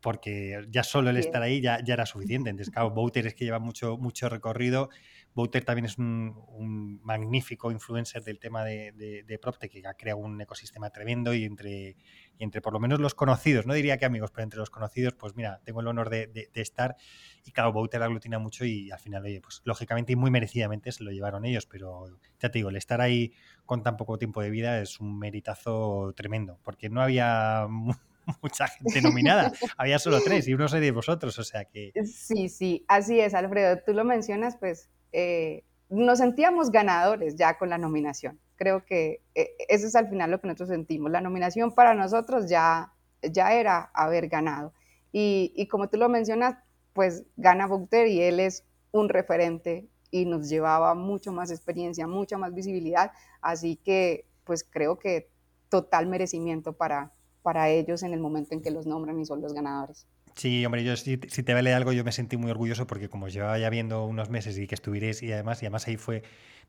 porque 0.05 0.67
ya 0.69 0.83
solo 0.83 1.09
el 1.09 1.17
estar 1.17 1.41
ahí 1.41 1.63
ya, 1.63 1.79
ya 1.83 1.95
era 1.95 2.05
suficiente. 2.05 2.51
Entonces, 2.51 2.71
claro, 2.71 2.91
Bouter 2.91 3.27
es 3.27 3.35
que 3.35 3.47
lleva 3.47 3.59
mucho, 3.59 3.97
mucho 3.97 4.29
recorrido. 4.29 4.91
Bouter 5.35 5.65
también 5.65 5.87
es 5.87 5.99
un, 5.99 7.01
magnífico 7.03 7.73
influencer 7.73 8.23
del 8.23 8.39
tema 8.39 8.65
de, 8.65 8.93
de, 9.27 9.39
PropTech, 9.39 9.71
que 9.71 9.87
ha 9.87 9.95
creado 9.95 10.21
un 10.21 10.41
ecosistema 10.41 10.91
tremendo 10.91 11.35
y 11.35 11.45
entre, 11.45 11.97
y 12.39 12.45
entre 12.45 12.61
por 12.61 12.73
lo 12.73 12.81
menos 12.81 13.01
los 13.01 13.15
conocidos, 13.15 13.67
no 13.67 13.75
diría 13.75 13.99
que 13.99 14.05
amigos, 14.05 14.31
pero 14.31 14.45
entre 14.45 14.61
los 14.61 14.71
conocidos, 14.71 15.15
pues 15.15 15.35
mira, 15.35 15.61
tengo 15.65 15.81
el 15.81 15.89
honor 15.89 16.09
de, 16.09 16.51
estar. 16.55 16.97
Y 17.45 17.51
claro, 17.51 17.73
Bouter 17.73 18.03
aglutina 18.03 18.39
mucho 18.39 18.65
y 18.65 18.91
al 18.93 19.01
final, 19.01 19.25
oye, 19.25 19.41
pues 19.41 19.61
lógicamente 19.65 20.13
y 20.13 20.17
muy 20.17 20.31
merecidamente 20.31 20.93
se 20.93 21.03
lo 21.03 21.11
llevaron 21.11 21.45
ellos, 21.45 21.67
pero 21.67 22.07
ya 22.39 22.51
te 22.51 22.59
digo, 22.59 22.71
el 22.71 22.77
estar 22.77 23.01
ahí 23.01 23.33
con 23.67 23.83
tan 23.83 23.97
poco 23.97 24.19
tiempo 24.19 24.41
de 24.41 24.51
vida 24.51 24.81
es 24.81 25.01
un 25.01 25.19
meritazo 25.19 26.13
tremendo, 26.17 26.61
porque 26.63 26.89
no 26.89 27.03
había 27.03 27.67
mucha 28.43 28.69
gente 28.69 29.03
nominada. 29.03 29.53
Había 29.77 29.99
solo 29.99 30.21
tres 30.23 30.47
y 30.49 30.55
uno 30.55 30.69
soy 30.69 30.81
de 30.81 30.93
vosotros, 30.93 31.39
o 31.39 31.45
sea 31.45 31.65
que... 31.65 31.93
Sí, 32.05 32.49
sí, 32.49 32.85
así 32.89 33.21
es, 33.21 33.35
Alfredo. 33.35 33.81
Tú 33.85 33.93
lo 33.93 34.05
mencionas, 34.05 34.57
pues 34.57 34.89
eh, 35.15 35.65
nos 35.89 36.19
sentíamos 36.19 36.71
ganadores 36.71 37.37
ya 37.37 37.57
con 37.57 37.71
la 37.71 37.79
nominación. 37.79 38.41
Creo 38.57 38.85
que 38.85 39.23
eh, 39.35 39.51
eso 39.69 39.87
es 39.87 39.95
al 39.95 40.09
final 40.09 40.31
lo 40.31 40.41
que 40.41 40.49
nosotros 40.49 40.71
sentimos. 40.71 41.11
La 41.13 41.21
nominación 41.21 41.73
para 41.73 41.95
nosotros 41.95 42.49
ya, 42.49 42.93
ya 43.23 43.55
era 43.55 43.91
haber 43.95 44.29
ganado. 44.29 44.73
Y, 45.13 45.53
y 45.57 45.69
como 45.69 45.89
tú 45.89 45.97
lo 45.99 46.09
mencionas, 46.09 46.57
pues 46.93 47.25
gana 47.37 47.69
Bukter 47.69 48.09
y 48.09 48.23
él 48.23 48.41
es 48.41 48.65
un 48.91 49.09
referente 49.09 49.89
y 50.11 50.27
nos 50.27 50.49
llevaba 50.49 50.95
mucho 50.95 51.33
más 51.33 51.53
experiencia, 51.53 52.09
mucha 52.09 52.37
más 52.37 52.53
visibilidad. 52.53 53.13
Así 53.41 53.77
que 53.77 54.27
pues 54.45 54.65
creo 54.65 54.99
que 54.99 55.31
total 55.69 56.07
merecimiento 56.07 56.73
para, 56.73 57.13
para 57.45 57.69
ellos 57.69 58.03
en 58.03 58.15
el 58.15 58.21
momento 58.21 58.55
en 58.55 58.63
que 58.63 58.71
los 58.71 58.87
nombran 58.87 59.21
y 59.21 59.27
son 59.27 59.43
los 59.43 59.53
ganadores. 59.53 60.07
Sí, 60.35 60.65
hombre, 60.65 60.83
yo 60.83 60.97
si, 60.97 61.19
te 61.19 61.55
vale 61.55 61.75
algo, 61.75 61.93
yo 61.93 62.03
me 62.03 62.11
sentí 62.11 62.39
muy 62.39 62.51
orgulloso 62.51 62.87
porque 62.87 63.09
como 63.11 63.29
llevaba 63.29 63.59
ya 63.59 63.69
viendo 63.69 64.05
unos 64.07 64.31
meses 64.31 64.59
y 64.59 64.67
que 64.67 64.75
estuvierais 64.75 65.23
y 65.23 65.31
además, 65.31 65.63
y 65.63 65.67
además 65.67 65.87
ahí 65.87 65.99
fue 65.99 66.23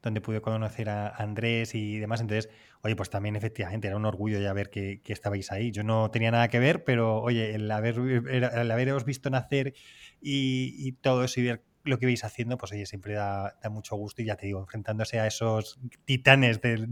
donde 0.04 0.20
pude 0.20 0.42
conocer 0.42 0.90
a 0.90 1.08
Andrés 1.08 1.74
y 1.74 1.98
demás, 1.98 2.20
entonces, 2.20 2.52
oye, 2.84 2.96
pues 2.96 3.10
también 3.10 3.38
efectivamente 3.38 3.88
era 3.88 3.96
un 3.96 4.06
orgullo 4.06 4.40
ya 4.40 4.52
ver 4.54 4.70
que, 4.70 5.02
estabais 5.08 5.52
ahí. 5.52 5.72
Yo 5.72 5.84
no 5.84 6.12
tenía 6.12 6.30
nada 6.30 6.50
que 6.50 6.60
ver, 6.60 6.84
pero 6.84 7.22
oye, 7.22 7.56
el, 7.56 7.72
haber, 7.72 7.98
el 7.98 8.72
haberos 8.72 9.06
visto 9.06 9.30
nacer 9.30 9.74
y, 10.22 10.76
y 10.78 10.92
todo 10.92 11.24
eso 11.24 11.40
y 11.40 11.44
ver 11.46 11.64
lo 11.86 12.00
que 12.00 12.06
vais 12.06 12.24
haciendo, 12.24 12.58
pues 12.58 12.72
oye, 12.72 12.86
siempre 12.86 13.14
da, 13.14 13.58
mucho 13.72 13.96
gusto 13.96 14.22
y 14.22 14.26
ya 14.26 14.36
te 14.36 14.48
digo, 14.48 14.60
enfrentándose 14.60 15.20
a 15.20 15.28
esos 15.28 15.80
titanes 16.06 16.60
de, 16.62 16.88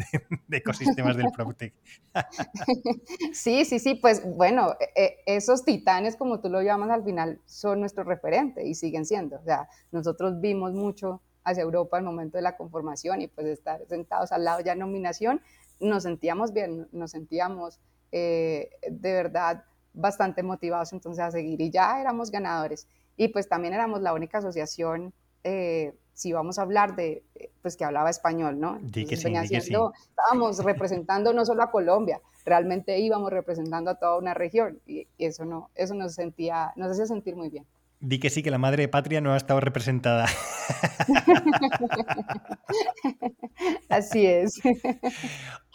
ecosistemas 0.52 1.18
del 1.18 1.32
PropTech. 1.32 1.74
Sí, 3.34 3.66
sí, 3.66 3.80
sí, 3.80 3.96
pues 3.96 4.24
bueno, 4.24 4.76
e, 4.80 5.18
e, 5.26 5.36
esos 5.36 5.66
titanes, 5.66 6.16
como 6.16 6.40
tú 6.40 6.50
lo 6.50 6.62
llamas 6.62 6.90
al 6.92 7.04
final, 7.04 7.42
son 7.46 7.80
nuestro 7.80 8.04
referente 8.04 8.66
y 8.66 8.76
siguen 8.76 9.06
siendo. 9.06 9.38
O 9.38 9.44
sea, 9.44 9.68
nosotros 9.92 10.40
vimos 10.40 10.74
mucho 10.74 11.22
hacia 11.44 11.64
Europa 11.64 11.98
al 11.98 12.04
momento 12.04 12.38
de 12.38 12.44
la 12.44 12.56
conformación 12.56 13.22
y 13.22 13.28
pues 13.28 13.48
estar 13.48 13.86
sentados 13.88 14.32
al 14.32 14.44
lado 14.44 14.62
ya 14.62 14.74
en 14.74 14.80
nominación, 14.80 15.42
nos 15.80 16.04
sentíamos 16.04 16.54
bien, 16.54 16.88
nos 16.92 17.12
sentíamos 17.12 17.80
eh, 18.12 18.70
de 18.90 19.14
verdad 19.14 19.66
bastante 19.94 20.44
motivados 20.44 20.94
entonces 20.94 21.24
a 21.24 21.32
seguir 21.32 21.62
y 21.62 21.70
ya 21.70 22.00
éramos 22.00 22.32
ganadores. 22.32 22.88
Y 23.18 23.30
pues 23.30 23.48
también 23.48 23.74
éramos 23.74 24.02
la 24.02 24.14
única 24.14 24.40
asociación, 24.40 25.14
eh, 25.44 25.94
si 26.14 26.32
vamos 26.32 26.60
a 26.60 26.62
hablar 26.62 26.96
de, 26.96 27.24
pues 27.62 27.76
que 27.76 27.86
hablaba 27.86 28.10
español, 28.10 28.60
¿no? 28.60 28.80
que 28.92 29.06
Estábamos 29.14 30.64
representando 30.64 31.34
no 31.34 31.46
solo 31.46 31.64
a 31.64 31.72
Colombia, 31.72 32.22
realmente 32.46 33.00
íbamos 33.00 33.32
representando 33.32 33.92
a 33.92 33.96
toda 33.96 34.18
una 34.18 34.34
región 34.34 34.80
y 34.86 35.08
eso, 35.18 35.46
no, 35.46 35.70
eso 35.76 35.96
nos, 35.96 36.14
sentía, 36.14 36.72
nos 36.76 36.92
hacía 36.92 37.06
sentir 37.06 37.36
muy 37.36 37.50
bien. 37.50 37.66
Di 38.00 38.20
que 38.20 38.30
sí, 38.30 38.44
que 38.44 38.52
la 38.52 38.58
madre 38.58 38.90
patria 38.90 39.22
no 39.22 39.32
ha 39.32 39.38
estado 39.38 39.62
representada. 39.62 40.26
Así 43.90 44.26
es. 44.26 44.60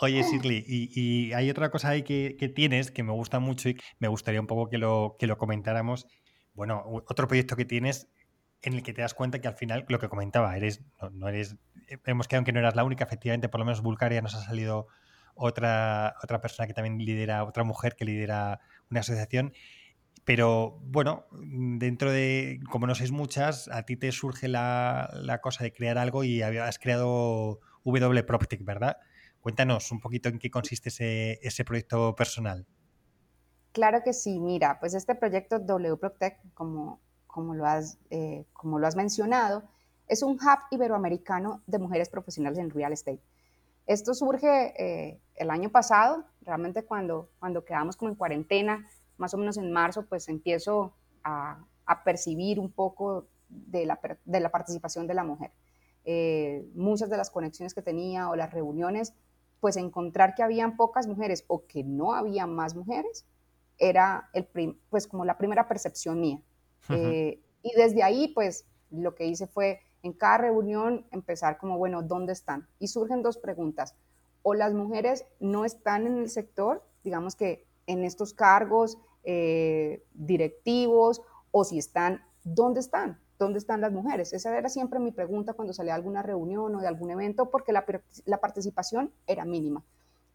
Oye, 0.03 0.23
Shirley, 0.23 0.63
y, 0.69 1.33
hay 1.33 1.49
otra 1.49 1.71
cosa 1.71 1.89
ahí 1.89 2.03
que, 2.03 2.37
que, 2.39 2.51
tienes 2.51 2.91
que 2.91 3.03
me 3.03 3.13
gusta 3.13 3.41
mucho 3.41 3.71
y 3.71 3.79
me 3.99 4.09
gustaría 4.09 4.43
un 4.43 4.47
poco 4.47 4.69
que 4.69 4.77
lo, 4.77 5.17
que 5.19 5.27
lo 5.27 5.39
comentáramos 5.39 6.07
bueno, 6.59 6.83
otro 6.87 7.29
proyecto 7.29 7.55
que 7.55 7.65
tienes 7.65 8.11
en 8.63 8.75
el 8.75 8.83
que 8.83 8.93
te 8.93 9.01
das 9.01 9.15
cuenta 9.15 9.41
que 9.41 9.47
al 9.47 9.55
final, 9.55 9.87
lo 9.89 10.01
que 10.01 10.09
comentaba, 10.09 10.57
eres, 10.57 10.83
no, 11.13 11.29
eres, 11.29 11.57
hemos 12.05 12.27
quedado 12.27 12.41
en 12.41 12.45
que 12.45 12.53
no 12.53 12.59
eras 12.59 12.75
la 12.75 12.83
única, 12.83 13.05
efectivamente, 13.05 13.49
por 13.49 13.61
lo 13.61 13.65
menos 13.65 13.81
Bulgaria 13.81 14.21
nos 14.21 14.35
ha 14.35 14.43
salido 14.43 14.89
otra, 15.37 16.17
otra 16.21 16.41
persona 16.41 16.67
que 16.67 16.75
también 16.75 16.99
lidera, 16.99 17.45
otra 17.45 17.63
mujer 17.63 17.95
que 17.95 18.05
lidera 18.05 18.61
una 18.91 19.01
asociación. 19.01 19.53
Pero 20.25 20.81
bueno, 20.83 21.27
dentro 21.31 22.11
de, 22.11 22.59
como 22.69 22.89
no 22.89 22.97
sois 22.97 23.13
muchas, 23.13 23.69
a 23.69 23.85
ti 23.85 23.97
te 23.97 24.11
surge 24.11 24.49
la, 24.49 25.09
la 25.15 25.41
cosa 25.41 25.63
de 25.63 25.73
crear 25.73 25.97
algo 25.97 26.25
y 26.25 26.43
has 26.43 26.79
creado 26.81 27.61
W 27.85 28.25
Proptech, 28.25 28.65
¿verdad? 28.65 28.97
Cuéntanos 29.41 29.93
un 29.93 30.01
poquito 30.01 30.29
en 30.29 30.41
qué 30.41 30.51
consiste 30.51 30.89
ese, 30.89 31.39
ese 31.41 31.65
proyecto 31.65 32.17
personal. 32.17 32.67
Claro 33.73 34.03
que 34.03 34.13
sí, 34.13 34.41
mira, 34.41 34.79
pues 34.81 34.95
este 34.95 35.15
proyecto 35.15 35.59
WProtect, 35.59 36.55
como, 36.55 37.01
como, 37.27 37.55
lo 37.55 37.67
has, 37.67 37.99
eh, 38.11 38.45
como 38.53 38.79
lo 38.79 38.87
has 38.87 38.97
mencionado, 38.97 39.63
es 40.09 40.23
un 40.23 40.33
hub 40.33 40.59
iberoamericano 40.71 41.63
de 41.67 41.79
mujeres 41.79 42.09
profesionales 42.09 42.59
en 42.59 42.71
real 42.71 42.93
estate. 42.93 43.21
Esto 43.87 44.15
surge 44.15 44.75
eh, 44.77 45.21
el 45.37 45.51
año 45.51 45.71
pasado, 45.71 46.25
realmente 46.43 46.85
cuando, 46.85 47.31
cuando 47.39 47.65
quedamos 47.65 47.97
como 47.97 48.11
en 48.11 48.17
cuarentena, 48.17 48.87
más 49.17 49.35
o 49.35 49.39
menos 49.39 49.57
en 49.57 49.73
marzo, 49.73 50.07
pues 50.07 50.29
empiezo 50.29 50.95
a, 51.25 51.65
a 51.87 52.05
percibir 52.05 52.61
un 52.61 52.71
poco 52.71 53.27
de 53.49 53.87
la, 53.87 53.99
de 54.25 54.41
la, 54.41 54.51
participación 54.51 55.07
de 55.07 55.15
la 55.15 55.25
mujer. 55.25 55.53
Eh, 56.05 56.69
muchas 56.75 57.11
de 57.11 57.17
las 57.17 57.31
conexiones 57.31 57.75
que 57.75 57.83
tenía 57.83 58.29
o 58.29 58.37
las 58.37 58.53
reuniones, 58.53 59.15
pues 59.61 59.77
encontrar 59.77 60.35
que 60.35 60.43
habían 60.43 60.77
pocas 60.77 61.07
mujeres 61.07 61.45
o 61.49 61.67
que 61.67 61.83
no 61.83 62.15
había 62.15 62.47
más 62.47 62.75
mujeres, 62.75 63.27
era 63.79 64.29
el 64.33 64.47
pues 64.91 65.07
como 65.07 65.25
la 65.25 65.39
primera 65.39 65.69
percepción 65.69 66.21
mía. 66.21 66.41
Eh, 66.91 67.41
y 67.63 67.73
desde 67.77 68.03
ahí, 68.03 68.29
pues 68.29 68.67
lo 68.91 69.15
que 69.15 69.27
hice 69.27 69.47
fue 69.47 69.81
en 70.03 70.13
cada 70.13 70.39
reunión 70.39 71.07
empezar 71.11 71.59
como, 71.59 71.79
bueno, 71.79 72.03
¿dónde 72.03 72.33
están? 72.33 72.69
Y 72.79 72.89
surgen 72.89 73.23
dos 73.23 73.39
preguntas. 73.39 73.95
O 74.43 74.55
las 74.55 74.73
mujeres 74.73 75.27
no 75.41 75.65
están 75.65 76.07
en 76.07 76.19
el 76.19 76.31
sector, 76.31 76.83
digamos 77.05 77.37
que 77.37 77.67
en 77.87 78.05
estos 78.05 78.33
cargos 78.33 78.99
eh, 79.25 80.05
directivos, 80.15 81.23
o 81.51 81.65
si 81.65 81.79
están, 81.79 82.23
¿dónde 82.45 82.81
están? 82.81 83.21
¿Dónde 83.39 83.59
están 83.59 83.81
las 83.81 83.93
mujeres? 83.93 84.33
Esa 84.33 84.57
era 84.57 84.69
siempre 84.69 84.99
mi 84.99 85.13
pregunta 85.13 85.53
cuando 85.53 85.73
salía 85.73 85.93
a 85.93 85.97
alguna 85.97 86.23
reunión 86.23 86.75
o 86.75 86.81
de 86.81 86.89
algún 86.89 87.11
evento, 87.11 87.51
porque 87.51 87.73
la, 87.73 87.85
la 88.25 88.41
participación 88.41 89.13
era 89.27 89.45
mínima 89.45 89.85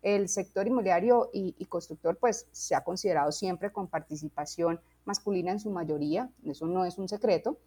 el 0.04 0.30
sector 0.30 0.68
inmobiliario 0.68 1.30
y, 1.34 1.54
constructor 1.66 2.18
pues 2.18 2.48
se 2.52 2.76
ha 2.76 2.84
considerado 2.84 3.32
siempre 3.32 3.72
con 3.72 3.88
participación 3.88 4.80
masculina 5.06 5.52
en 5.52 5.60
su 5.60 5.72
mayoría, 5.72 6.30
eso 6.46 6.68
no 6.68 6.86
es 6.86 6.98
un 6.98 7.10
secreto. 7.10 7.58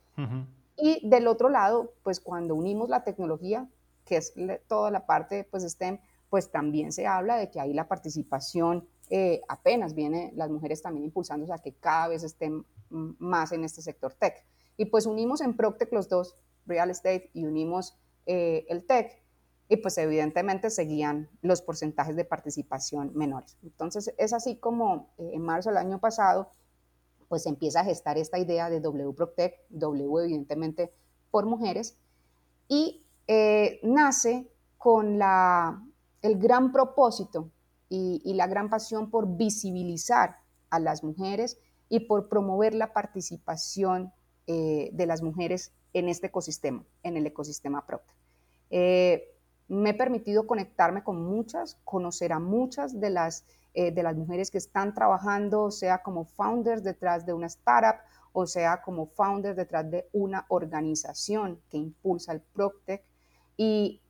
Y 0.76 1.08
del 1.08 1.26
otro 1.26 1.48
lado, 1.48 1.94
pues 2.02 2.20
cuando 2.20 2.54
unimos 2.54 2.88
la 2.88 3.02
tecnología, 3.02 3.66
que 4.04 4.18
es 4.18 4.34
toda 4.68 4.90
la 4.90 5.06
parte 5.06 5.44
pues 5.50 5.64
STEM, 5.64 5.98
pues 6.28 6.50
también 6.50 6.92
se 6.92 7.06
habla 7.06 7.36
de 7.36 7.50
que 7.50 7.60
ahí 7.60 7.72
la 7.72 7.88
participación 7.88 8.86
eh, 9.08 9.40
apenas 9.48 9.94
viene, 9.94 10.32
las 10.34 10.50
mujeres 10.50 10.82
también 10.82 11.04
impulsándose 11.04 11.52
a 11.52 11.58
que 11.58 11.72
cada 11.72 12.08
vez 12.08 12.22
estén 12.22 12.64
más 12.90 13.52
en 13.52 13.64
este 13.64 13.80
sector 13.80 14.12
tech. 14.14 14.44
Y 14.76 14.86
pues 14.86 15.06
unimos 15.06 15.40
en 15.40 15.56
Proctec 15.56 15.92
los 15.92 16.08
dos, 16.08 16.34
real 16.66 16.90
estate, 16.90 17.30
y 17.32 17.46
unimos 17.46 17.96
eh, 18.26 18.66
el 18.68 18.84
tech, 18.84 19.22
y 19.68 19.76
pues 19.78 19.98
evidentemente 19.98 20.70
seguían 20.70 21.28
los 21.42 21.62
porcentajes 21.62 22.14
de 22.16 22.24
participación 22.24 23.12
menores. 23.14 23.56
Entonces 23.62 24.14
es 24.18 24.32
así 24.32 24.56
como 24.56 25.12
eh, 25.18 25.30
en 25.34 25.42
marzo 25.42 25.70
del 25.70 25.78
año 25.78 26.00
pasado 26.00 26.50
pues 27.28 27.46
empieza 27.46 27.80
a 27.80 27.84
gestar 27.84 28.18
esta 28.18 28.38
idea 28.38 28.70
de 28.70 28.80
W 28.80 29.12
Proctec, 29.12 29.58
W 29.70 30.24
evidentemente 30.24 30.92
por 31.32 31.44
mujeres, 31.44 31.98
y 32.68 33.04
eh, 33.26 33.80
nace 33.82 34.48
con 34.78 35.18
la, 35.18 35.84
el 36.22 36.38
gran 36.38 36.70
propósito 36.70 37.50
y, 37.88 38.32
la 38.34 38.46
gran 38.46 38.70
pasión 38.70 39.10
por 39.10 39.36
visibilizar 39.36 40.36
a 40.70 40.78
las 40.78 41.02
mujeres 41.02 41.58
y 41.88 42.00
por 42.00 42.28
promover 42.28 42.74
la 42.74 42.92
participación 42.92 44.12
eh, 44.46 44.90
de 44.92 45.06
las 45.06 45.22
mujeres 45.22 45.72
en 45.92 46.08
este 46.08 46.28
ecosistema, 46.28 46.84
en 47.02 47.16
el 47.16 47.26
ecosistema 47.26 47.84
Proctec 47.86 48.14
me 49.68 49.90
he 49.90 49.94
permitido 49.94 50.46
conectarme 50.46 51.02
con 51.02 51.20
muchas, 51.22 51.76
conocer 51.84 52.32
a 52.32 52.38
muchas 52.38 53.00
de 53.00 53.10
las, 53.10 53.44
eh, 53.74 53.90
de 53.90 54.02
las 54.02 54.16
mujeres 54.16 54.50
que 54.50 54.58
están 54.58 54.94
trabajando, 54.94 55.70
sea 55.70 56.02
como 56.02 56.24
founders 56.24 56.82
detrás 56.82 57.26
de 57.26 57.32
una 57.32 57.46
startup 57.46 58.00
o 58.38 58.46
sea 58.46 58.82
como 58.82 59.06
founders 59.06 59.56
detrás 59.56 59.90
de 59.90 60.10
una 60.12 60.44
organización 60.48 61.58
que 61.70 61.78
impulsa 61.78 62.32
el 62.32 62.42
PropTech 62.42 63.02
y 63.56 64.02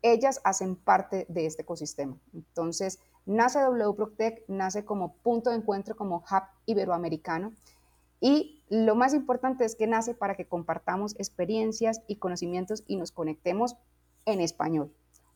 ellas 0.00 0.40
hacen 0.44 0.76
parte 0.76 1.26
de 1.28 1.46
este 1.46 1.62
ecosistema. 1.62 2.16
Entonces, 2.32 3.00
nace 3.26 3.58
W 3.58 4.44
nace 4.46 4.84
como 4.84 5.14
punto 5.14 5.50
de 5.50 5.56
encuentro, 5.56 5.96
como 5.96 6.18
hub 6.18 6.42
iberoamericano 6.66 7.52
y 8.20 8.62
lo 8.68 8.94
más 8.94 9.12
importante 9.12 9.64
es 9.64 9.74
que 9.74 9.88
nace 9.88 10.14
para 10.14 10.36
que 10.36 10.46
compartamos 10.46 11.16
experiencias 11.18 12.00
y 12.06 12.16
conocimientos 12.16 12.84
y 12.86 12.94
nos 12.94 13.10
conectemos 13.10 13.74
en 14.26 14.40
español. 14.40 14.92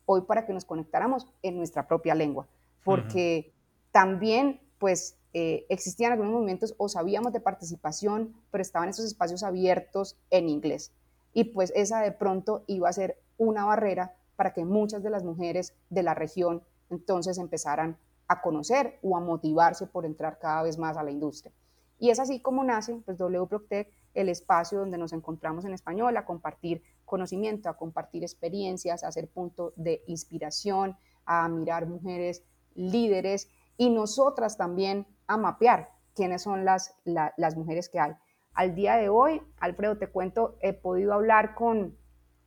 Hoy 0.06 0.22
para 0.22 0.46
que 0.46 0.52
nos 0.52 0.64
conectáramos 0.64 1.26
en 1.42 1.56
nuestra 1.56 1.86
propia 1.86 2.14
lengua, 2.14 2.46
porque 2.84 3.52
también 3.92 4.60
pues 4.78 5.16
eh, 5.34 5.66
existían 5.68 6.12
algunos 6.12 6.32
movimientos 6.32 6.74
o 6.78 6.88
sabíamos 6.88 7.32
de 7.32 7.40
participación, 7.40 8.34
pero 8.50 8.62
estaban 8.62 8.88
esos 8.88 9.04
espacios 9.04 9.42
abiertos 9.42 10.16
en 10.30 10.48
inglés. 10.48 10.92
Y 11.34 11.44
pues 11.44 11.72
esa 11.76 12.00
de 12.00 12.12
pronto 12.12 12.64
iba 12.66 12.88
a 12.88 12.92
ser 12.92 13.20
una 13.36 13.64
barrera 13.64 14.14
para 14.36 14.52
que 14.52 14.64
muchas 14.64 15.02
de 15.02 15.10
las 15.10 15.24
mujeres 15.24 15.74
de 15.90 16.02
la 16.02 16.14
región 16.14 16.62
entonces 16.90 17.38
empezaran 17.38 17.98
a 18.28 18.40
conocer 18.40 18.98
o 19.02 19.16
a 19.16 19.20
motivarse 19.20 19.86
por 19.86 20.06
entrar 20.06 20.38
cada 20.38 20.62
vez 20.62 20.78
más 20.78 20.96
a 20.96 21.02
la 21.02 21.10
industria. 21.10 21.52
Y 21.98 22.10
es 22.10 22.20
así 22.20 22.40
como 22.40 22.62
nace 22.64 23.00
pues, 23.04 23.18
WProctec, 23.18 23.90
el 24.14 24.28
espacio 24.28 24.78
donde 24.78 24.98
nos 24.98 25.12
encontramos 25.12 25.64
en 25.64 25.74
español 25.74 26.16
a 26.16 26.24
compartir 26.24 26.82
conocimiento, 27.08 27.68
a 27.68 27.76
compartir 27.76 28.22
experiencias, 28.22 29.02
a 29.02 29.10
ser 29.10 29.28
punto 29.28 29.72
de 29.74 30.04
inspiración, 30.06 30.96
a 31.24 31.48
mirar 31.48 31.86
mujeres 31.86 32.44
líderes 32.74 33.50
y 33.76 33.90
nosotras 33.90 34.56
también 34.56 35.06
a 35.26 35.36
mapear 35.36 35.90
quiénes 36.14 36.42
son 36.42 36.64
las, 36.64 36.94
las 37.04 37.56
mujeres 37.56 37.88
que 37.88 37.98
hay. 37.98 38.12
Al 38.54 38.74
día 38.74 38.96
de 38.96 39.08
hoy, 39.08 39.42
Alfredo, 39.60 39.98
te 39.98 40.08
cuento, 40.08 40.56
he 40.60 40.72
podido 40.72 41.12
hablar 41.12 41.54
con 41.54 41.96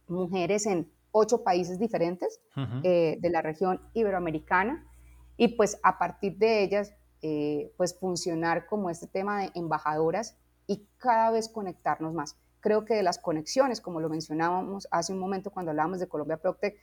mujeres 0.07 0.65
en 0.65 0.91
ocho 1.11 1.43
países 1.43 1.79
diferentes 1.79 2.41
eh, 2.83 3.17
de 3.19 3.29
la 3.29 3.41
región 3.41 3.81
iberoamericana 3.93 4.87
y 5.37 5.49
pues 5.49 5.79
a 5.83 5.97
partir 5.97 6.37
de 6.37 6.63
ellas, 6.63 6.93
eh, 7.21 7.71
pues 7.77 7.97
funcionar 7.97 8.65
como 8.67 8.89
este 8.89 9.07
tema 9.07 9.41
de 9.41 9.51
embajadoras 9.55 10.37
y 10.67 10.87
cada 10.97 11.31
vez 11.31 11.49
conectarnos 11.49 12.13
más. 12.13 12.37
Creo 12.61 12.85
que 12.85 12.93
de 12.93 13.03
las 13.03 13.17
conexiones, 13.17 13.81
como 13.81 13.99
lo 13.99 14.07
mencionábamos 14.07 14.87
hace 14.91 15.11
un 15.11 15.19
momento 15.19 15.51
cuando 15.51 15.71
hablábamos 15.71 15.99
de 15.99 16.07
Colombia 16.07 16.37
Proctec, 16.37 16.77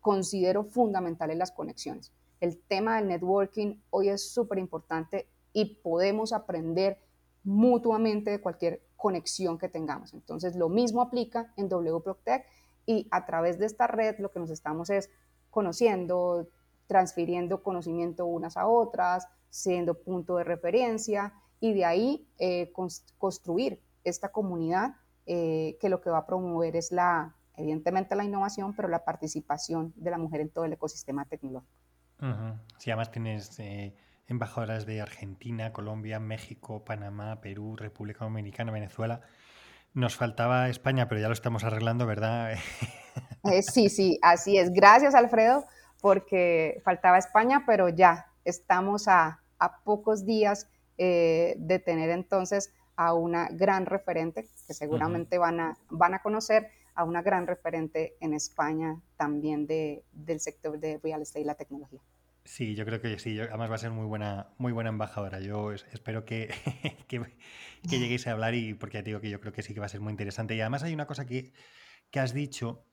considero 0.00 0.64
fundamentales 0.64 1.36
las 1.36 1.50
conexiones. 1.50 2.12
El 2.40 2.58
tema 2.58 2.96
del 2.96 3.08
networking 3.08 3.80
hoy 3.90 4.10
es 4.10 4.30
súper 4.30 4.58
importante 4.58 5.26
y 5.54 5.76
podemos 5.76 6.32
aprender 6.32 6.98
mutuamente 7.44 8.30
de 8.30 8.40
cualquier 8.40 8.82
conexión 8.96 9.58
que 9.58 9.68
tengamos. 9.68 10.12
Entonces, 10.12 10.54
lo 10.54 10.68
mismo 10.68 11.00
aplica 11.00 11.52
en 11.56 11.68
WProctec 11.68 12.44
y 12.84 13.08
a 13.10 13.24
través 13.24 13.58
de 13.58 13.66
esta 13.66 13.86
red 13.86 14.18
lo 14.18 14.30
que 14.30 14.38
nos 14.38 14.50
estamos 14.50 14.90
es 14.90 15.10
conociendo, 15.50 16.48
transfiriendo 16.86 17.62
conocimiento 17.62 18.26
unas 18.26 18.58
a 18.58 18.66
otras, 18.66 19.26
siendo 19.48 19.94
punto 19.94 20.36
de 20.36 20.44
referencia 20.44 21.32
y 21.58 21.72
de 21.72 21.84
ahí 21.86 22.28
eh, 22.38 22.70
construir 23.18 23.80
esta 24.04 24.30
comunidad 24.30 24.94
eh, 25.26 25.76
que 25.80 25.88
lo 25.88 26.00
que 26.00 26.10
va 26.10 26.18
a 26.18 26.26
promover 26.26 26.76
es 26.76 26.92
la, 26.92 27.34
evidentemente 27.56 28.14
la 28.14 28.24
innovación, 28.24 28.74
pero 28.74 28.88
la 28.88 29.04
participación 29.04 29.92
de 29.96 30.10
la 30.10 30.18
mujer 30.18 30.40
en 30.40 30.50
todo 30.50 30.64
el 30.64 30.72
ecosistema 30.72 31.24
tecnológico. 31.24 31.72
Si 32.78 32.90
además 32.90 33.10
tienes 33.10 33.58
eh, 33.58 33.94
embajadoras 34.26 34.86
de 34.86 35.00
Argentina, 35.00 35.72
Colombia, 35.72 36.18
México, 36.18 36.84
Panamá, 36.84 37.40
Perú, 37.40 37.76
República 37.76 38.24
Dominicana, 38.24 38.72
Venezuela. 38.72 39.20
Nos 39.92 40.16
faltaba 40.16 40.68
España, 40.68 41.08
pero 41.08 41.20
ya 41.20 41.28
lo 41.28 41.32
estamos 41.32 41.64
arreglando, 41.64 42.06
¿verdad? 42.06 42.54
Eh, 43.44 43.62
sí, 43.62 43.88
sí, 43.88 44.18
así 44.20 44.58
es. 44.58 44.72
Gracias, 44.72 45.14
Alfredo, 45.14 45.64
porque 46.02 46.82
faltaba 46.84 47.16
España, 47.16 47.62
pero 47.64 47.88
ya 47.88 48.26
estamos 48.44 49.08
a, 49.08 49.40
pocos 49.84 50.26
días 50.26 50.68
eh, 50.98 51.54
de 51.56 51.78
tener 51.78 52.10
entonces 52.10 52.74
a 52.96 53.14
una 53.14 53.48
gran 53.50 53.86
referente, 53.86 54.48
que 54.66 54.74
seguramente 54.74 55.38
van, 55.38 55.60
a, 55.60 55.78
van 55.90 56.14
a 56.14 56.22
conocer, 56.22 56.70
a 56.94 57.04
una 57.04 57.22
gran 57.22 57.46
referente 57.46 58.16
en 58.20 58.32
España 58.32 59.00
también 59.16 59.66
de, 59.66 60.02
del 60.12 60.40
sector 60.40 60.78
de 60.80 60.98
real 61.02 61.22
estate 61.22 61.42
y 61.42 61.44
la 61.44 61.54
tecnología. 61.54 62.00
Sí, 62.46 62.74
yo 62.74 62.84
creo 62.84 63.00
que 63.00 63.18
sí. 63.18 63.38
además 63.40 63.70
va 63.70 63.74
a 63.74 63.78
ser 63.78 63.90
muy 63.90 64.06
buena, 64.06 64.48
muy 64.56 64.72
buena 64.72 64.90
embajadora. 64.90 65.40
Yo 65.40 65.72
espero 65.72 66.24
que, 66.24 66.54
que, 67.08 67.20
lleguéis 67.82 68.26
a 68.26 68.32
hablar 68.32 68.54
y 68.54 68.74
porque 68.74 69.02
digo 69.02 69.20
que 69.20 69.30
yo 69.30 69.40
creo 69.40 69.52
que 69.52 69.62
sí 69.62 69.74
que 69.74 69.80
va 69.80 69.86
a 69.86 69.90
ser 69.90 70.00
muy 70.00 70.12
interesante. 70.12 70.54
Y 70.54 70.60
además 70.60 70.82
hay 70.82 70.94
una 70.94 71.06
cosa 71.06 71.26
que, 71.26 71.52
que 72.10 72.20
has 72.20 72.32
dicho, 72.32 72.84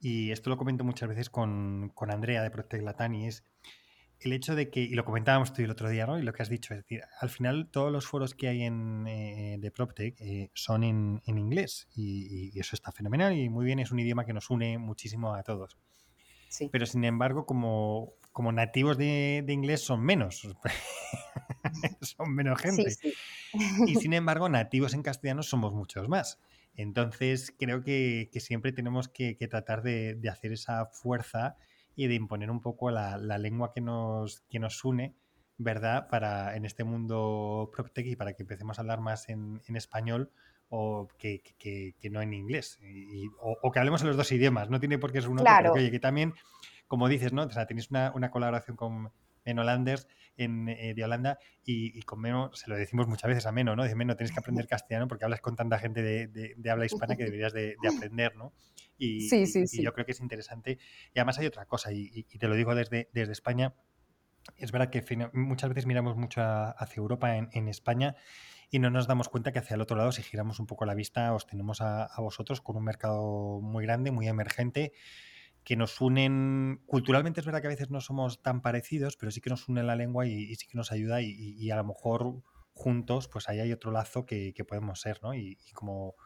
y 0.00 0.32
esto 0.32 0.50
lo 0.50 0.56
comento 0.56 0.82
muchas 0.82 1.08
veces 1.08 1.30
con, 1.30 1.92
Andrea 2.08 2.42
de 2.42 2.50
Protect 2.50 2.82
Latani, 2.82 3.26
es 3.28 3.44
el 4.24 4.32
hecho 4.32 4.54
de 4.54 4.70
que, 4.70 4.80
y 4.80 4.94
lo 4.94 5.04
comentábamos 5.04 5.52
tú 5.52 5.62
el 5.62 5.70
otro 5.70 5.88
día, 5.88 6.06
¿no? 6.06 6.18
Y 6.18 6.22
lo 6.22 6.32
que 6.32 6.42
has 6.42 6.48
dicho, 6.48 6.74
es 6.74 6.80
decir, 6.80 7.02
al 7.20 7.28
final 7.28 7.68
todos 7.70 7.92
los 7.92 8.06
foros 8.06 8.34
que 8.34 8.48
hay 8.48 8.62
en, 8.62 9.06
eh, 9.06 9.56
de 9.58 9.70
PropTech 9.70 10.20
eh, 10.20 10.50
son 10.54 10.84
en, 10.84 11.20
inglés 11.26 11.88
y, 11.94 12.50
y, 12.54 12.58
eso 12.60 12.76
está 12.76 12.92
fenomenal 12.92 13.36
y 13.36 13.48
muy 13.48 13.64
bien, 13.64 13.78
es 13.78 13.90
un 13.90 13.98
idioma 13.98 14.24
que 14.24 14.32
nos 14.32 14.50
une 14.50 14.78
muchísimo 14.78 15.34
a 15.34 15.42
todos. 15.42 15.78
Sí. 16.48 16.68
Pero 16.70 16.84
sin 16.86 17.04
embargo, 17.04 17.46
como 17.46 18.14
como 18.32 18.50
nativos 18.50 18.96
de, 18.96 19.44
inglés 19.48 19.82
son 19.82 20.02
menos, 20.02 20.48
son 22.00 22.34
menos 22.34 22.60
gente. 22.60 22.96
Y 23.86 23.94
sin 23.96 24.12
embargo, 24.14 24.48
nativos 24.48 24.94
en 24.94 25.02
castellano 25.02 25.42
somos 25.42 25.72
muchos 25.72 26.08
más. 26.08 26.40
Entonces, 26.74 27.54
creo 27.58 27.82
que, 27.82 28.30
siempre 28.40 28.72
tenemos 28.72 29.08
que, 29.08 29.34
tratar 29.48 29.82
de, 29.82 30.18
hacer 30.30 30.52
esa 30.52 30.86
fuerza 30.86 31.56
y 31.94 32.06
de 32.06 32.14
imponer 32.14 32.50
un 32.50 32.60
poco 32.60 32.90
la, 32.90 33.18
lengua 33.38 33.72
que 33.74 33.80
nos, 33.80 34.40
que 34.48 34.58
nos 34.58 34.84
une, 34.84 35.14
¿verdad? 35.58 36.08
Para 36.08 36.56
en 36.56 36.64
este 36.64 36.84
mundo 36.84 37.70
PropTech 37.74 38.06
y 38.06 38.16
para 38.16 38.32
que 38.34 38.42
empecemos 38.42 38.78
a 38.78 38.82
hablar 38.82 39.00
más 39.00 39.28
en, 39.28 39.60
español 39.74 40.30
o 40.68 41.08
que, 41.18 41.42
no 42.10 42.22
en 42.22 42.32
inglés. 42.32 42.78
o, 43.40 43.70
que 43.70 43.78
hablemos 43.78 44.00
en 44.02 44.08
los 44.08 44.16
dos 44.16 44.32
idiomas. 44.32 44.70
No 44.70 44.80
tiene 44.80 44.98
por 44.98 45.12
qué 45.12 45.20
ser 45.20 45.30
uno 45.30 45.42
claro. 45.42 45.72
oye, 45.72 45.90
que 45.90 46.00
también 46.00 46.34
como 46.92 47.08
dices, 47.08 47.32
¿no? 47.32 47.44
O 47.44 47.50
sea, 47.50 47.64
tenéis 47.64 47.88
una, 47.90 48.30
colaboración 48.30 48.76
con 48.76 49.10
Meno 49.46 49.64
Landers 49.64 50.06
en, 50.36 50.68
eh, 50.68 50.92
de 50.92 51.02
Holanda 51.02 51.38
y, 51.64 52.02
con 52.02 52.20
Meno, 52.20 52.50
se 52.52 52.68
lo 52.68 52.76
decimos 52.76 53.08
muchas 53.08 53.28
veces 53.28 53.46
a 53.46 53.52
Meno, 53.52 53.74
¿no? 53.74 53.84
Dice, 53.84 53.94
Meno, 53.94 54.14
tienes 54.14 54.30
que 54.30 54.40
aprender 54.40 54.66
castellano 54.68 55.08
porque 55.08 55.24
hablas 55.24 55.40
con 55.40 55.56
tanta 55.56 55.78
gente 55.78 56.02
de, 56.02 56.70
habla 56.70 56.84
hispana 56.84 57.16
que 57.16 57.24
deberías 57.24 57.54
de, 57.54 57.76
aprender, 57.96 58.36
¿no? 58.36 58.52
Y, 59.04 59.28
sí, 59.28 59.46
sí, 59.46 59.66
sí. 59.66 59.82
yo 59.82 59.92
creo 59.92 60.06
que 60.06 60.12
es 60.12 60.20
interesante. 60.20 60.78
Y 61.14 61.18
además 61.18 61.38
hay 61.38 61.46
otra 61.46 61.66
cosa, 61.66 61.92
y, 61.92 62.24
te 62.24 62.48
lo 62.48 62.54
digo 62.54 62.74
desde, 62.74 63.08
desde 63.12 63.32
España, 63.32 63.74
es 64.56 64.72
verdad 64.72 64.90
que 64.90 65.04
muchas 65.32 65.68
veces 65.70 65.86
miramos 65.86 66.16
mucho 66.16 66.42
hacia 66.42 67.00
Europa 67.00 67.36
en, 67.36 67.68
España 67.68 68.16
y 68.70 68.80
no 68.80 68.90
nos 68.90 69.06
damos 69.06 69.28
cuenta 69.28 69.52
que 69.52 69.60
hacia 69.60 69.74
el 69.74 69.80
otro 69.80 69.96
lado, 69.96 70.12
si 70.12 70.22
giramos 70.22 70.58
un 70.58 70.66
poco 70.66 70.84
la 70.84 70.94
vista, 70.94 71.32
os 71.32 71.46
tenemos 71.46 71.80
a 71.80 72.08
vosotros 72.18 72.60
con 72.60 72.76
un 72.76 72.84
mercado 72.84 73.60
muy 73.60 73.84
grande, 73.84 74.10
muy 74.10 74.26
emergente, 74.26 74.92
que 75.64 75.76
nos 75.76 76.00
unen 76.00 76.82
culturalmente 76.86 77.40
es 77.40 77.46
verdad 77.46 77.60
que 77.60 77.68
a 77.68 77.70
veces 77.70 77.90
no 77.90 78.00
somos 78.00 78.42
tan 78.42 78.62
parecidos, 78.62 79.16
pero 79.16 79.30
sí 79.30 79.40
que 79.40 79.50
nos 79.50 79.68
une 79.68 79.82
la 79.82 79.96
lengua 79.96 80.26
y, 80.26 80.54
sí 80.56 80.66
que 80.66 80.76
nos 80.76 80.92
ayuda 80.92 81.20
y, 81.22 81.70
a 81.70 81.76
lo 81.76 81.84
mejor 81.84 82.42
juntos 82.74 83.28
pues 83.28 83.48
ahí 83.48 83.60
hay 83.60 83.72
otro 83.72 83.92
lazo 83.92 84.26
que, 84.26 84.54
podemos 84.66 85.00
ser, 85.00 85.20
¿no? 85.22 85.34
Y, 85.34 85.58
como, 85.74 86.16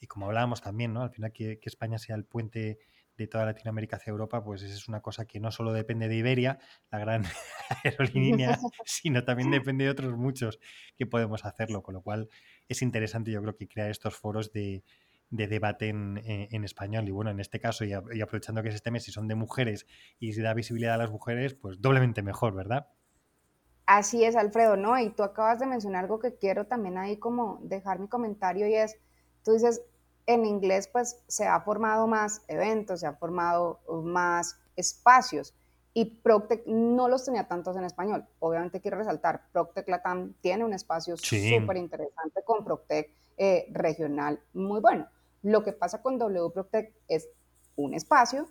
y 0.00 0.06
como 0.06 0.26
hablábamos 0.26 0.60
también, 0.60 0.92
¿no? 0.92 1.02
Al 1.02 1.10
final 1.10 1.32
que, 1.32 1.58
España 1.62 1.98
sea 1.98 2.16
el 2.16 2.24
puente 2.24 2.78
de 3.16 3.26
toda 3.26 3.46
Latinoamérica 3.46 3.96
hacia 3.96 4.10
Europa, 4.10 4.44
pues 4.44 4.62
es 4.62 4.88
una 4.88 5.00
cosa 5.00 5.24
que 5.24 5.40
no 5.40 5.50
solo 5.50 5.72
depende 5.72 6.06
de 6.08 6.16
Iberia, 6.16 6.58
la 6.90 6.98
gran 6.98 7.24
aerolínea, 7.84 8.58
sino 8.84 9.24
también 9.24 9.50
depende 9.50 9.84
de 9.84 9.90
otros 9.90 10.16
muchos 10.16 10.58
que 10.96 11.06
podemos 11.06 11.44
hacerlo, 11.44 11.82
con 11.82 11.94
lo 11.94 12.02
cual 12.02 12.28
es 12.68 12.82
interesante 12.82 13.30
yo 13.30 13.40
creo 13.40 13.56
que 13.56 13.68
crear 13.68 13.90
estos 13.90 14.14
foros 14.16 14.52
de, 14.52 14.84
de 15.30 15.48
debate 15.48 15.88
en, 15.88 16.64
español. 16.64 17.08
Y 17.08 17.10
bueno, 17.10 17.30
en 17.30 17.40
este 17.40 17.60
caso, 17.60 17.84
y, 17.84 17.92
aprovechando 17.92 18.62
que 18.62 18.68
es 18.68 18.74
este 18.74 18.90
mes, 18.90 19.04
si 19.04 19.12
son 19.12 19.28
de 19.28 19.34
mujeres 19.34 19.86
y 20.18 20.32
se 20.32 20.42
da 20.42 20.54
visibilidad 20.54 20.94
a 20.94 20.98
las 20.98 21.10
mujeres, 21.10 21.54
pues 21.54 21.80
doblemente 21.80 22.22
mejor, 22.22 22.54
¿verdad? 22.54 22.88
Así 23.86 24.24
es, 24.24 24.36
Alfredo, 24.36 24.76
¿no? 24.76 24.98
Y 24.98 25.10
tú 25.10 25.22
acabas 25.22 25.60
de 25.60 25.66
mencionar 25.66 26.04
algo 26.04 26.18
que 26.18 26.36
quiero 26.36 26.66
también 26.66 26.98
ahí 26.98 27.18
como 27.18 27.60
dejar 27.62 28.00
mi 28.00 28.08
comentario 28.08 28.66
y 28.66 28.74
es, 28.74 28.96
tú 29.46 29.52
dices, 29.52 29.80
en 30.26 30.44
inglés 30.44 30.88
pues 30.88 31.22
se 31.28 31.46
ha 31.46 31.60
formado 31.60 32.08
más 32.08 32.42
eventos, 32.48 33.00
se 33.00 33.06
ha 33.06 33.14
formado 33.14 33.78
más 34.02 34.58
espacios 34.74 35.54
y 35.94 36.04
Proctec 36.04 36.66
no 36.66 37.08
los 37.08 37.24
tenía 37.24 37.46
tantos 37.46 37.76
en 37.76 37.84
español. 37.84 38.26
Obviamente 38.40 38.80
quiero 38.80 38.98
resaltar, 38.98 39.44
Proctec 39.52 39.88
Latam 39.88 40.34
tiene 40.40 40.64
un 40.64 40.74
espacio 40.74 41.16
súper 41.16 41.76
interesante 41.76 42.42
con 42.44 42.64
Proctec 42.64 43.08
eh, 43.38 43.68
regional 43.70 44.40
muy 44.52 44.80
bueno. 44.80 45.06
Lo 45.42 45.62
que 45.62 45.72
pasa 45.72 46.02
con 46.02 46.18
WProtect 46.18 46.96
es 47.06 47.28
un 47.76 47.94
espacio 47.94 48.48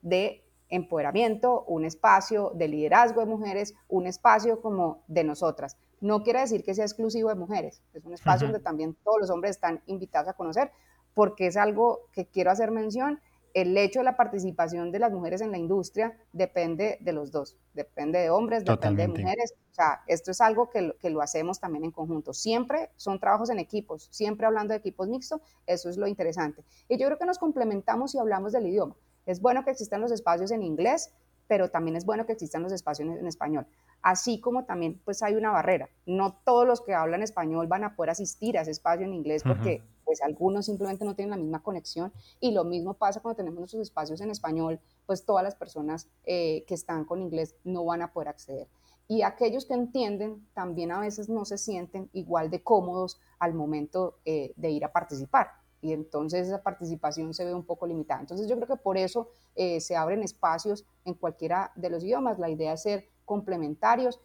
de 0.00 0.42
empoderamiento, 0.70 1.64
un 1.64 1.84
espacio 1.84 2.52
de 2.54 2.68
liderazgo 2.68 3.20
de 3.20 3.26
mujeres, 3.26 3.74
un 3.88 4.06
espacio 4.06 4.60
como 4.60 5.02
de 5.08 5.24
nosotras. 5.24 5.76
No 6.00 6.22
quiere 6.22 6.40
decir 6.40 6.64
que 6.64 6.74
sea 6.74 6.84
exclusivo 6.84 7.28
de 7.28 7.34
mujeres, 7.34 7.82
es 7.92 8.04
un 8.04 8.14
espacio 8.14 8.46
donde 8.46 8.62
también 8.62 8.96
todos 9.04 9.20
los 9.20 9.30
hombres 9.30 9.52
están 9.52 9.82
invitados 9.86 10.28
a 10.28 10.32
conocer, 10.32 10.70
porque 11.12 11.48
es 11.48 11.56
algo 11.56 12.08
que 12.12 12.26
quiero 12.26 12.50
hacer 12.50 12.70
mención 12.70 13.20
el 13.54 13.76
hecho 13.76 14.00
de 14.00 14.04
la 14.04 14.16
participación 14.16 14.92
de 14.92 14.98
las 14.98 15.12
mujeres 15.12 15.40
en 15.40 15.50
la 15.50 15.58
industria 15.58 16.16
depende 16.32 16.98
de 17.00 17.12
los 17.12 17.30
dos, 17.32 17.56
depende 17.74 18.18
de 18.20 18.30
hombres, 18.30 18.64
depende 18.64 19.02
de 19.02 19.08
mujeres. 19.08 19.54
O 19.70 19.74
sea, 19.74 20.02
esto 20.06 20.30
es 20.30 20.40
algo 20.40 20.70
que, 20.70 20.94
que, 21.00 21.10
lo 21.10 21.20
hacemos 21.20 21.58
también 21.58 21.84
en 21.84 21.90
conjunto. 21.90 22.32
Siempre 22.32 22.90
son 22.96 23.18
trabajos 23.18 23.50
en 23.50 23.58
equipos, 23.58 24.08
siempre 24.10 24.46
hablando 24.46 24.72
de 24.72 24.78
equipos 24.78 25.08
mixtos, 25.08 25.40
eso 25.66 25.88
es 25.88 25.96
lo 25.96 26.06
interesante. 26.06 26.64
Y 26.88 26.98
yo 26.98 27.06
creo 27.06 27.18
que 27.18 27.26
nos 27.26 27.38
complementamos 27.38 28.14
y 28.14 28.18
hablamos 28.18 28.52
del 28.52 28.66
idioma. 28.66 28.94
Es 29.26 29.40
bueno 29.40 29.64
que 29.64 29.70
existan 29.70 30.00
los 30.00 30.12
espacios 30.12 30.50
en 30.50 30.62
inglés, 30.62 31.12
pero 31.50 31.68
también 31.68 31.96
es 31.96 32.06
bueno 32.06 32.26
que 32.26 32.32
existan 32.32 32.62
los 32.62 32.72
espacios 32.72 33.08
en, 33.08 33.26
español. 33.26 33.66
Así 34.02 34.40
como 34.40 34.66
también 34.66 35.00
pues 35.04 35.20
hay 35.24 35.34
una 35.34 35.50
barrera. 35.50 35.88
No 36.06 36.38
todos 36.44 36.64
los 36.64 36.80
que 36.80 36.94
hablan 36.94 37.24
español 37.24 37.66
van 37.66 37.82
a 37.82 37.96
poder 37.96 38.10
asistir 38.10 38.56
a 38.56 38.62
ese 38.62 38.70
espacio 38.70 39.04
en 39.04 39.12
inglés 39.12 39.42
porque 39.42 39.82
pues 40.04 40.22
algunos 40.22 40.66
simplemente 40.66 41.04
no 41.04 41.16
tienen 41.16 41.30
la 41.30 41.36
misma 41.36 41.60
conexión 41.60 42.12
y 42.38 42.52
lo 42.52 42.62
mismo 42.62 42.94
pasa 42.94 43.18
cuando 43.18 43.38
tenemos 43.38 43.58
nuestros 43.58 43.82
espacios 43.82 44.20
en 44.20 44.30
español, 44.30 44.78
pues 45.06 45.24
todas 45.24 45.42
las 45.42 45.56
personas 45.56 46.08
eh, 46.24 46.64
que 46.68 46.74
están 46.74 47.04
con 47.04 47.20
inglés 47.20 47.56
no 47.64 47.84
van 47.84 48.02
a 48.02 48.12
poder 48.12 48.28
acceder. 48.28 48.68
y 49.08 49.22
aquellos 49.22 49.66
que 49.66 49.74
entienden 49.74 50.46
también 50.54 50.92
a 50.92 51.00
veces 51.00 51.28
no 51.28 51.44
se 51.44 51.58
sienten 51.58 52.08
igual 52.12 52.48
de 52.48 52.62
cómodos 52.62 53.20
al 53.40 53.54
momento 53.54 54.20
eh, 54.24 54.52
de 54.54 54.70
ir 54.70 54.84
a 54.84 54.92
participar. 54.92 55.48
Y 55.82 55.92
entonces 55.92 56.48
esa 56.48 56.62
participación 56.62 57.32
se 57.32 57.44
ve 57.44 57.54
un 57.54 57.64
poco 57.64 57.86
limitada. 57.86 58.20
Entonces 58.20 58.48
yo 58.48 58.56
creo 58.56 58.68
que 58.68 58.76
por 58.76 58.98
eso 58.98 59.28
eh, 59.54 59.80
se 59.80 59.96
abren 59.96 60.22
espacios 60.22 60.84
en 61.04 61.14
cualquiera 61.14 61.72
de 61.74 61.90
los 61.90 62.04
idiomas. 62.04 62.38
La 62.38 62.50
idea 62.50 62.74
es 62.74 62.82
ser 62.82 63.08
complementarios. 63.24 64.20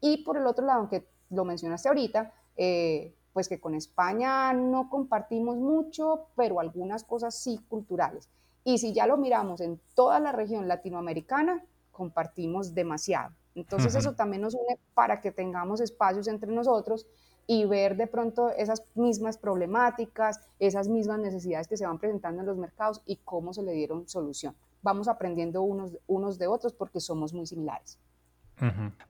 Y 0.00 0.24
por 0.24 0.36
el 0.36 0.46
otro 0.46 0.66
lado, 0.66 0.80
aunque 0.80 1.06
lo 1.30 1.44
mencionaste 1.44 1.88
ahorita, 1.88 2.32
eh, 2.56 3.14
pues 3.32 3.48
que 3.48 3.60
con 3.60 3.74
España 3.74 4.52
no 4.52 4.88
compartimos 4.88 5.56
mucho, 5.58 6.28
pero 6.36 6.58
algunas 6.58 7.04
cosas 7.04 7.34
sí 7.34 7.60
culturales. 7.68 8.28
Y 8.64 8.78
si 8.78 8.92
ya 8.92 9.06
lo 9.06 9.16
miramos 9.16 9.60
en 9.60 9.80
toda 9.94 10.18
la 10.18 10.32
región 10.32 10.66
latinoamericana, 10.66 11.64
compartimos 11.92 12.74
demasiado. 12.74 13.34
Entonces 13.54 13.94
eso 13.94 14.14
también 14.14 14.42
nos 14.42 14.54
une 14.54 14.78
para 14.92 15.20
que 15.20 15.32
tengamos 15.32 15.80
espacios 15.80 16.28
entre 16.28 16.52
nosotros 16.52 17.06
y 17.46 17.64
ver 17.64 17.96
de 17.96 18.06
pronto 18.06 18.50
esas 18.50 18.84
mismas 18.94 19.38
problemáticas, 19.38 20.40
esas 20.58 20.88
mismas 20.88 21.20
necesidades 21.20 21.68
que 21.68 21.76
se 21.76 21.86
van 21.86 21.98
presentando 21.98 22.40
en 22.40 22.46
los 22.46 22.56
mercados 22.56 23.02
y 23.06 23.16
cómo 23.24 23.52
se 23.52 23.62
le 23.62 23.72
dieron 23.72 24.08
solución. 24.08 24.54
Vamos 24.82 25.08
aprendiendo 25.08 25.62
unos, 25.62 25.96
unos 26.06 26.38
de 26.38 26.46
otros 26.46 26.72
porque 26.72 27.00
somos 27.00 27.32
muy 27.32 27.46
similares. 27.46 27.98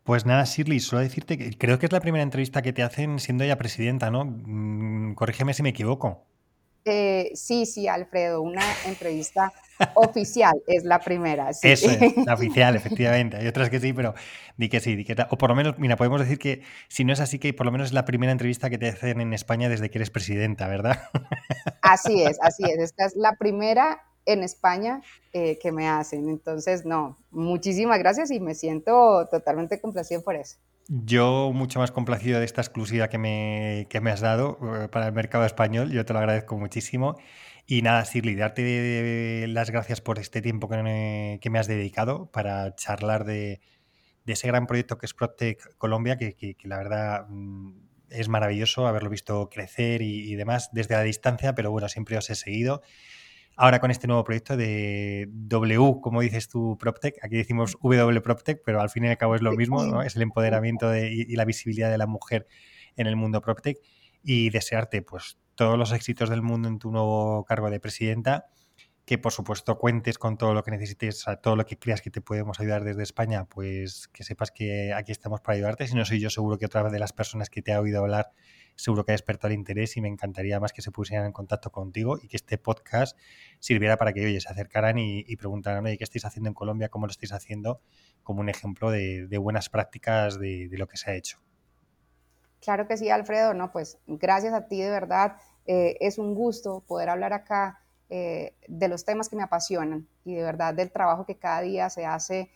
Pues 0.03 0.27
nada, 0.27 0.45
Shirley, 0.45 0.81
solo 0.81 1.03
decirte 1.03 1.39
que 1.39 1.57
creo 1.57 1.79
que 1.79 1.87
es 1.87 1.93
la 1.93 2.01
primera 2.01 2.23
entrevista 2.23 2.63
que 2.63 2.73
te 2.73 2.83
hacen 2.83 3.21
siendo 3.21 3.45
ella 3.45 3.57
presidenta, 3.57 4.11
¿no? 4.11 4.25
Mm, 4.25 5.15
corrígeme 5.15 5.55
si 5.55 5.63
me 5.63 5.69
equivoco. 5.69 6.25
Eh, 6.89 7.33
sí, 7.35 7.67
sí, 7.67 7.89
Alfredo, 7.89 8.41
una 8.43 8.63
entrevista 8.87 9.53
oficial 9.95 10.55
es 10.69 10.85
la 10.85 11.01
primera. 11.01 11.53
Sí. 11.53 11.69
Eso 11.69 11.91
es, 11.91 12.17
la 12.25 12.35
oficial, 12.35 12.77
efectivamente. 12.77 13.37
Hay 13.37 13.49
otras 13.49 13.71
que 13.71 13.81
sí, 13.81 13.93
pero 13.93 14.15
di 14.57 14.69
que 14.69 14.79
sí, 14.79 14.95
di 14.95 15.05
que 15.05 15.17
O 15.31 15.37
por 15.37 15.51
lo 15.51 15.57
menos, 15.57 15.79
mira, 15.79 15.97
podemos 15.97 16.21
decir 16.21 16.39
que 16.39 16.63
si 16.89 17.05
no 17.05 17.13
es 17.13 17.19
así, 17.19 17.41
que 17.41 17.53
por 17.53 17.67
lo 17.67 17.73
menos 17.73 17.89
es 17.89 17.93
la 17.93 18.05
primera 18.05 18.31
entrevista 18.31 18.71
que 18.71 18.79
te 18.79 18.89
hacen 18.89 19.21
en 19.21 19.33
España 19.33 19.69
desde 19.69 19.91
que 19.91 19.99
eres 19.99 20.11
presidenta, 20.11 20.69
¿verdad? 20.69 21.03
Así 21.83 22.23
es, 22.23 22.39
así 22.41 22.65
es. 22.65 22.79
Esta 22.79 23.05
es 23.07 23.15
la 23.15 23.37
primera 23.37 24.03
en 24.25 24.43
España 24.43 25.03
eh, 25.33 25.59
que 25.61 25.71
me 25.71 25.89
hacen. 25.89 26.29
Entonces, 26.29 26.85
no, 26.85 27.17
muchísimas 27.31 27.99
gracias 27.99 28.31
y 28.31 28.41
me 28.41 28.55
siento 28.55 29.27
totalmente 29.31 29.81
complacido 29.81 30.23
por 30.23 30.35
eso. 30.35 30.57
Yo 30.89 31.51
mucho 31.53 31.81
más 31.81 31.91
complacido 31.91 32.39
de 32.39 32.45
esta 32.45 32.61
exclusiva 32.61 33.09
que 33.09 33.19
me, 33.19 33.89
me 34.01 34.11
has 34.11 34.21
dado 34.21 34.59
eh, 34.85 34.89
para 34.89 35.09
el 35.09 35.13
mercado 35.13 35.45
español, 35.45 35.91
yo 35.91 36.05
te 36.05 36.13
lo 36.13 36.21
agradezco 36.21 36.57
muchísimo. 36.57 37.17
Y 37.67 37.83
nada, 37.83 38.05
Shirley, 38.05 38.37
darte 38.37 39.47
las 39.49 39.71
gracias 39.71 40.01
por 40.01 40.21
este 40.21 40.41
tiempo 40.41 40.69
que 40.69 40.83
me, 40.83 41.39
que 41.43 41.51
me 41.51 41.59
has 41.59 41.67
dedicado 41.67 42.31
para 42.31 42.77
charlar 42.77 43.25
de, 43.25 43.61
ese 44.27 44.47
gran 44.47 44.69
proyecto 44.69 44.99
que 44.99 45.07
es 45.07 45.15
Protec 45.15 45.77
Colombia, 45.77 46.17
que, 46.17 46.57
la 46.63 46.79
verdad 46.79 47.27
mm, 47.29 47.73
es 48.11 48.29
maravilloso 48.29 48.87
haberlo 48.87 49.11
visto 49.11 49.49
crecer 49.51 50.03
y, 50.03 50.37
demás 50.37 50.71
desde 50.73 50.95
la 50.95 51.03
distancia, 51.03 51.55
pero 51.57 51.73
bueno, 51.73 51.89
siempre 51.89 52.17
os 52.17 52.31
he 52.31 52.37
seguido 52.37 52.83
ahora 53.57 53.81
con 53.81 53.91
este 53.91 54.07
nuevo 54.07 54.23
proyecto 54.23 54.57
de 54.57 55.29
W, 55.31 56.01
como 56.01 56.21
dices 56.21 56.49
tú, 56.49 56.77
PropTech. 56.79 57.17
Aquí 57.23 57.37
decimos 57.37 57.77
W 57.83 58.21
PropTech, 58.21 58.63
pero 58.65 58.81
al 58.81 58.91
fin 58.91 59.05
y 59.05 59.09
al 59.09 59.17
cabo 59.17 59.35
es 59.35 59.43
lo 59.43 59.53
mismo, 59.53 59.85
¿no? 59.85 60.03
Es 60.03 60.15
el 60.15 60.23
empoderamiento 60.23 60.95
y, 60.95 61.35
la 61.35 61.45
visibilidad 61.45 61.91
de 61.91 61.99
la 61.99 62.07
mujer 62.07 62.47
en 62.97 63.07
el 63.07 63.17
mundo 63.17 63.41
PropTech. 63.41 63.79
Y 64.23 64.51
desearte, 64.51 65.03
pues, 65.03 65.39
todos 65.55 65.79
los 65.79 65.93
éxitos 65.93 66.29
del 66.29 66.43
mundo 66.43 66.69
en 66.69 66.79
tu 66.79 66.91
nuevo 66.91 67.45
cargo 67.45 67.71
de 67.71 67.81
presidenta. 67.81 68.47
Que 69.07 69.17
por 69.17 69.33
supuesto 69.33 69.79
cuentes 69.79 70.19
con 70.19 70.37
todo 70.37 70.53
lo 70.53 70.63
que 70.63 70.73
necesites, 70.73 71.25
todo 71.41 71.57
lo 71.57 71.65
que 71.65 71.79
creas 71.79 72.03
que 72.03 72.11
te 72.11 72.21
podemos 72.21 72.61
ayudar 72.61 72.85
desde 72.85 73.03
España, 73.03 73.47
pues 73.47 74.09
que 74.09 74.25
sepas 74.25 74.51
que 74.51 74.93
aquí 74.93 75.13
estamos 75.13 75.41
para 75.41 75.57
ayudarte. 75.57 75.87
Si 75.87 75.95
no 75.95 76.05
soy 76.05 76.21
yo, 76.21 76.29
seguro 76.29 76.59
que 76.59 76.67
otra 76.67 76.83
vez 76.83 76.93
de 76.93 76.99
las 76.99 77.15
personas 77.15 77.49
que 77.49 77.63
te 77.63 77.73
ha 77.73 77.81
oído 77.81 78.01
hablar 78.01 78.33
seguro 78.77 79.05
que 79.05 79.13
ha 79.13 79.15
despertado 79.15 79.49
el 79.53 79.59
interés 79.59 79.97
y 79.97 80.01
me 80.01 80.09
encantaría 80.09 80.61
más 80.61 80.73
que 80.73 80.83
se 80.83 80.93
pusieran 80.93 81.27
en 81.27 81.33
contacto 81.33 81.73
contigo 81.73 82.19
y 82.23 82.29
que 82.29 82.37
este 82.37 82.59
podcast 82.59 83.19
sirviera 83.59 83.97
para 83.97 84.13
que 84.13 84.25
oye, 84.25 84.41
se 84.41 84.49
acercaran 84.49 84.99
y, 84.99 85.37
preguntaran, 85.37 85.85
oye, 85.85 85.99
¿qué 85.99 86.05
estáis 86.05 86.25
haciendo 86.25 86.49
en 86.49 86.55
Colombia? 86.55 86.89
¿Cómo 86.89 87.07
lo 87.07 87.11
estáis 87.11 87.33
haciendo? 87.33 87.81
Como 88.23 88.41
un 88.41 88.49
ejemplo 88.49 88.91
de, 88.91 89.39
buenas 89.39 89.69
prácticas 89.69 90.39
de, 90.39 90.69
lo 90.73 90.87
que 90.87 90.97
se 90.97 91.11
ha 91.11 91.15
hecho. 91.15 91.39
Claro 92.61 92.87
que 92.87 92.97
sí, 92.97 93.11
Alfredo. 93.11 93.55
No, 93.55 93.73
pues 93.73 93.99
gracias 94.07 94.53
a 94.53 94.67
ti 94.67 94.81
de 94.81 94.91
verdad. 94.91 95.37
Eh, 95.67 95.97
es 96.01 96.19
un 96.19 96.35
gusto 96.35 96.85
poder 96.87 97.09
hablar 97.09 97.33
acá 97.33 97.81
eh, 98.09 98.55
de 98.69 98.89
los 98.89 99.05
temas 99.05 99.29
que 99.29 99.37
me 99.37 99.43
apasionan 99.43 100.07
y 100.25 100.35
de 100.35 100.43
verdad 100.43 100.75
del 100.75 100.91
trabajo 100.91 101.27
que 101.27 101.37
cada 101.37 101.61
día 101.61 101.91
se 101.91 102.07
hace 102.07 102.51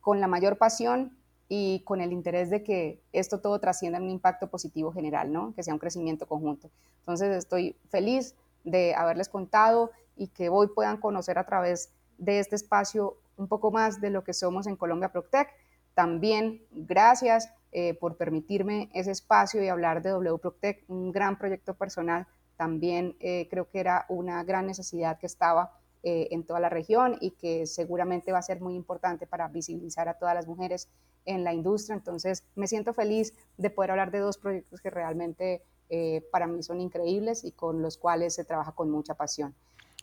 con 0.00 0.20
la 0.20 0.28
mayor 0.28 0.58
pasión 0.58 1.16
y 1.48 1.80
con 1.84 2.00
el 2.00 2.12
interés 2.12 2.50
de 2.50 2.62
que 2.62 3.00
esto 3.12 3.40
todo 3.40 3.58
trascienda 3.60 3.98
en 3.98 4.04
un 4.04 4.10
impacto 4.10 4.48
positivo 4.48 4.92
general, 4.92 5.32
¿no? 5.32 5.54
Que 5.54 5.62
sea 5.62 5.74
un 5.74 5.80
crecimiento 5.80 6.26
conjunto. 6.26 6.70
Entonces 7.00 7.36
estoy 7.36 7.76
feliz 7.88 8.34
de 8.64 8.94
haberles 8.94 9.28
contado 9.28 9.90
y 10.16 10.28
que 10.28 10.48
hoy 10.48 10.68
puedan 10.68 10.96
conocer 10.98 11.38
a 11.38 11.46
través 11.46 11.90
de 12.18 12.38
este 12.40 12.56
espacio 12.56 13.16
un 13.36 13.48
poco 13.48 13.70
más 13.70 14.00
de 14.00 14.10
lo 14.10 14.24
que 14.24 14.32
somos 14.32 14.66
en 14.66 14.76
Colombia 14.76 15.12
Proctec. 15.12 15.48
También 15.94 16.62
gracias 16.72 17.50
eh, 17.72 17.94
por 17.94 18.16
permitirme 18.16 18.90
ese 18.94 19.10
espacio 19.10 19.62
y 19.62 19.68
hablar 19.68 20.02
de 20.02 20.10
W 20.10 20.38
Proctec, 20.38 20.84
un 20.88 21.12
gran 21.12 21.38
proyecto 21.38 21.74
personal. 21.74 22.26
También 22.56 23.16
eh, 23.20 23.48
creo 23.50 23.68
que 23.68 23.80
era 23.80 24.06
una 24.08 24.42
gran 24.44 24.66
necesidad 24.66 25.18
que 25.18 25.26
estaba 25.26 25.78
eh, 26.02 26.28
en 26.30 26.44
toda 26.44 26.60
la 26.60 26.68
región 26.68 27.16
y 27.20 27.32
que 27.32 27.66
seguramente 27.66 28.32
va 28.32 28.38
a 28.38 28.42
ser 28.42 28.60
muy 28.60 28.74
importante 28.74 29.26
para 29.26 29.48
visibilizar 29.48 30.08
a 30.08 30.14
todas 30.14 30.34
las 30.34 30.46
mujeres 30.46 30.88
en 31.24 31.44
la 31.44 31.52
industria. 31.52 31.96
Entonces, 31.96 32.44
me 32.54 32.66
siento 32.66 32.94
feliz 32.94 33.34
de 33.56 33.70
poder 33.70 33.90
hablar 33.90 34.10
de 34.10 34.20
dos 34.20 34.38
proyectos 34.38 34.80
que 34.80 34.90
realmente 34.90 35.62
eh, 35.88 36.26
para 36.32 36.46
mí 36.46 36.62
son 36.62 36.80
increíbles 36.80 37.44
y 37.44 37.52
con 37.52 37.82
los 37.82 37.96
cuales 37.96 38.34
se 38.34 38.44
trabaja 38.44 38.72
con 38.72 38.90
mucha 38.90 39.14
pasión. 39.14 39.54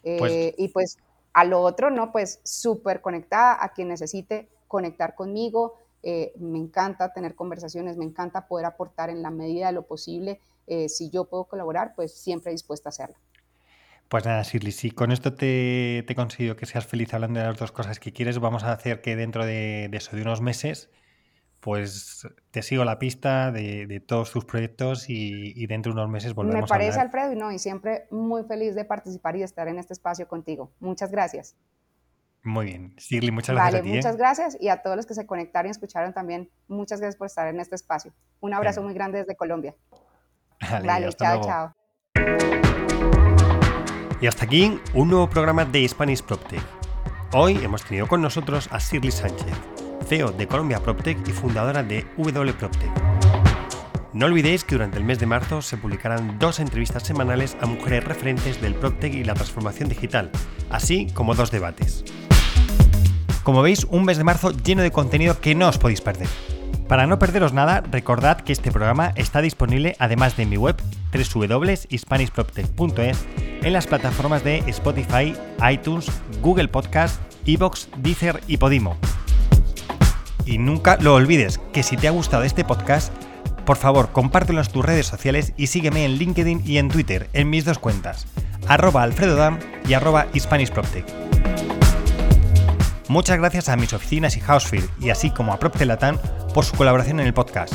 Eh, 0.04 0.18
pues 0.20 0.54
y 0.58 0.68
pues 0.70 0.98
a 1.34 1.46
lo 1.46 1.62
otro, 1.62 1.90
¿no? 1.90 2.12
Pues 2.12 2.40
súper 2.44 3.02
conectada 3.02 3.64
a 3.64 3.70
quien 3.70 3.88
necesite 3.88 4.50
conectar 4.68 5.16
conmigo. 5.16 5.76
Eh, 6.04 6.34
me 6.38 6.58
encanta 6.58 7.14
tener 7.14 7.36
conversaciones, 7.36 7.98
me 7.98 8.06
encanta 8.06 8.48
poder 8.48 8.66
aportar 8.66 9.10
en 9.10 9.22
la 9.22 9.32
medida 9.32 9.68
de 9.68 9.74
lo 9.74 9.84
posible. 9.84 10.40
Si 10.88 11.10
yo 11.10 11.26
puedo 11.26 11.46
colaborar, 11.46 11.94
pues 11.96 12.14
siempre 12.14 12.52
dispuesta 12.52 12.90
a 12.90 12.92
hacerlo. 12.92 13.16
Pues 14.10 14.26
nada, 14.26 14.44
Shirley, 14.44 14.72
si 14.72 14.92
con 14.92 15.12
esto 15.12 15.34
te, 15.34 16.04
te 16.06 16.16
consigo 16.16 16.56
que 16.56 16.66
seas 16.66 16.86
feliz 16.86 17.14
hablando 17.14 17.40
de 17.40 17.48
las 17.48 17.58
dos 17.58 17.72
cosas 17.72 18.00
que 18.00 18.14
quieres, 18.14 18.40
vamos 18.40 18.64
a 18.64 18.72
hacer 18.72 19.02
que 19.02 19.16
dentro 19.16 19.46
de, 19.46 19.88
de 19.90 19.98
eso, 19.98 20.16
de 20.16 20.22
unos 20.22 20.42
meses, 20.42 20.92
pues 21.64 22.28
te 22.52 22.62
sigo 22.62 22.84
la 22.84 23.00
pista 23.00 23.50
de, 23.52 24.04
todos 24.06 24.32
tus 24.32 24.44
proyectos 24.44 25.06
y, 25.08 25.66
dentro 25.66 25.94
de 25.94 26.00
unos 26.02 26.12
meses 26.12 26.34
volvemos 26.34 26.60
a 26.60 26.62
Me 26.62 26.68
parece, 26.68 27.00
Alfredo, 27.00 27.32
y, 27.32 27.36
no, 27.38 27.52
y 27.52 27.58
siempre 27.58 28.06
muy 28.12 28.44
feliz 28.44 28.76
de 28.76 28.84
participar 28.84 29.38
y 29.38 29.40
de 29.40 29.46
estar 29.46 29.70
en 29.70 29.80
este 29.80 29.94
espacio 29.94 30.28
contigo. 30.28 30.74
Muchas 30.82 31.10
gracias. 31.10 31.56
Muy 32.44 32.66
bien. 32.66 32.94
Shirley, 32.98 33.32
muchas 33.32 33.56
gracias 33.56 33.80
a 33.80 33.84
ti. 33.84 33.92
¿eh? 33.92 33.96
Muchas 33.96 34.18
gracias 34.18 34.58
y 34.60 34.68
a 34.68 34.82
todos 34.82 34.98
los 34.98 35.06
que 35.06 35.14
se 35.14 35.26
conectaron 35.26 35.70
y 35.70 35.72
escucharon 35.72 36.14
también, 36.14 36.50
muchas 36.68 37.00
gracias 37.00 37.16
por 37.16 37.28
estar 37.28 37.48
en 37.48 37.62
este 37.62 37.76
espacio. 37.76 38.14
Un 38.42 38.54
abrazo 38.54 38.84
muy 38.84 38.94
grande 38.94 39.20
desde 39.20 39.38
Colombia. 39.38 39.74
Vale, 40.84 41.10
chao, 41.14 41.42
chao. 41.44 41.74
Y 44.22 44.28
hasta 44.28 44.46
aquí 44.46 44.80
un 44.94 45.10
nuevo 45.10 45.30
programa 45.30 45.66
de 45.66 45.88
Spanish 45.88 46.22
PropTech. 46.22 46.64
Hoy 47.34 47.60
hemos 47.64 47.84
tenido 47.84 48.08
con 48.08 48.22
nosotros 48.22 48.70
a 48.72 48.80
Shirley 48.80 49.12
Sánchez 49.12 49.74
CEO 50.04 50.32
de 50.32 50.48
Colombia 50.48 50.80
PropTech 50.80 51.28
y 51.28 51.32
fundadora 51.32 51.84
de 51.84 52.06
W 52.18 52.54
PropTech. 52.54 52.92
No 54.14 54.28
olvidéis 54.28 54.64
que 54.64 54.76
durante 54.76 55.00
el 55.00 55.04
mes 55.04 55.20
de 55.20 55.26
marzo 55.26 55.62
se 55.62 55.78
publicarán 55.78 56.38
dos 56.38 56.60
entrevistas 56.60 57.04
semanales 57.04 57.58
a 57.62 57.66
mujeres 57.66 58.04
referentes 58.04 58.62
del 58.62 58.76
PropTech 58.76 59.14
y 59.14 59.24
la 59.24 59.34
transformación 59.34 59.90
digital, 59.90 60.30
así 60.70 61.08
como 61.14 61.34
dos 61.34 61.50
debates. 61.50 62.04
Como 63.44 63.62
veis, 63.62 63.86
un 63.86 64.06
mes 64.06 64.18
de 64.18 64.24
marzo 64.24 64.52
lleno 64.52 64.84
de 64.84 64.92
contenido 64.92 65.42
que 65.42 65.56
no 65.56 65.68
os 65.68 65.78
podéis 65.78 66.02
perder. 66.02 66.28
Para 66.94 67.08
no 67.08 67.18
perderos 67.18 67.54
nada, 67.54 67.82
recordad 67.90 68.42
que 68.42 68.54
este 68.54 68.72
programa 68.72 69.14
está 69.16 69.42
disponible 69.42 69.96
además 69.98 70.38
de 70.38 70.46
mi 70.46 70.58
web 70.58 70.76
www.hispanishproptech.es 71.12 73.26
en 73.64 73.74
las 73.74 73.88
plataformas 73.88 74.44
de 74.44 74.60
Spotify, 74.68 75.34
iTunes, 75.72 76.06
Google 76.44 76.68
Podcast, 76.68 77.20
Evox, 77.48 77.90
Deezer 77.98 78.42
y 78.46 78.58
Podimo. 78.58 78.96
Y 80.46 80.60
nunca 80.60 81.00
lo 81.02 81.16
olvides, 81.16 81.60
que 81.74 81.82
si 81.82 81.98
te 81.98 82.08
ha 82.08 82.12
gustado 82.12 82.44
este 82.44 82.64
podcast, 82.64 83.12
por 83.66 83.78
favor 83.78 84.12
compártelo 84.12 84.62
en 84.62 84.68
tus 84.68 84.86
redes 84.86 85.08
sociales 85.08 85.54
y 85.58 85.66
sígueme 85.66 86.06
en 86.06 86.20
LinkedIn 86.20 86.62
y 86.64 86.78
en 86.78 86.90
Twitter, 86.90 87.28
en 87.34 87.50
mis 87.50 87.66
dos 87.66 87.80
cuentas, 87.80 88.28
arroba 88.68 89.02
alfredodam 89.02 89.58
y 89.88 89.96
arroba 89.96 90.28
hispanishproptech. 90.32 91.08
Muchas 93.10 93.38
gracias 93.38 93.70
a 93.70 93.76
mis 93.76 93.94
oficinas 93.94 94.38
y 94.38 94.40
Housefear 94.40 94.86
y 95.00 95.10
así 95.10 95.30
como 95.30 95.54
a 95.54 95.60
Proptelatam 95.60 96.18
por 96.54 96.64
su 96.66 96.76
colaboración 96.76 97.20
en 97.20 97.28
el 97.28 97.34
podcast. 97.34 97.74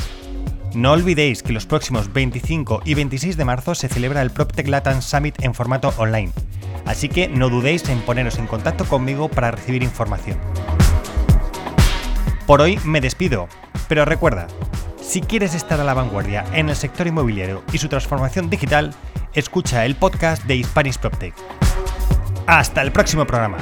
No 0.73 0.91
olvidéis 0.91 1.43
que 1.43 1.53
los 1.53 1.65
próximos 1.65 2.11
25 2.13 2.81
y 2.85 2.93
26 2.93 3.37
de 3.37 3.45
marzo 3.45 3.75
se 3.75 3.87
celebra 3.87 4.21
el 4.21 4.31
PropTech 4.31 4.67
Latam 4.67 5.01
Summit 5.01 5.35
en 5.43 5.53
formato 5.53 5.93
online, 5.97 6.31
así 6.85 7.09
que 7.09 7.27
no 7.27 7.49
dudéis 7.49 7.87
en 7.89 8.01
poneros 8.01 8.37
en 8.37 8.47
contacto 8.47 8.85
conmigo 8.85 9.29
para 9.29 9.51
recibir 9.51 9.83
información. 9.83 10.37
Por 12.45 12.61
hoy 12.61 12.79
me 12.83 13.01
despido. 13.01 13.47
Pero 13.87 14.05
recuerda, 14.05 14.47
si 15.01 15.21
quieres 15.21 15.55
estar 15.55 15.79
a 15.79 15.83
la 15.83 15.95
vanguardia 15.95 16.45
en 16.53 16.69
el 16.69 16.75
sector 16.75 17.07
inmobiliario 17.07 17.63
y 17.73 17.79
su 17.79 17.89
transformación 17.89 18.49
digital, 18.49 18.93
escucha 19.33 19.85
el 19.85 19.95
podcast 19.95 20.43
de 20.45 20.55
Hispanic 20.55 20.97
PropTech. 20.97 21.33
Hasta 22.45 22.81
el 22.81 22.91
próximo 22.91 23.25
programa. 23.25 23.57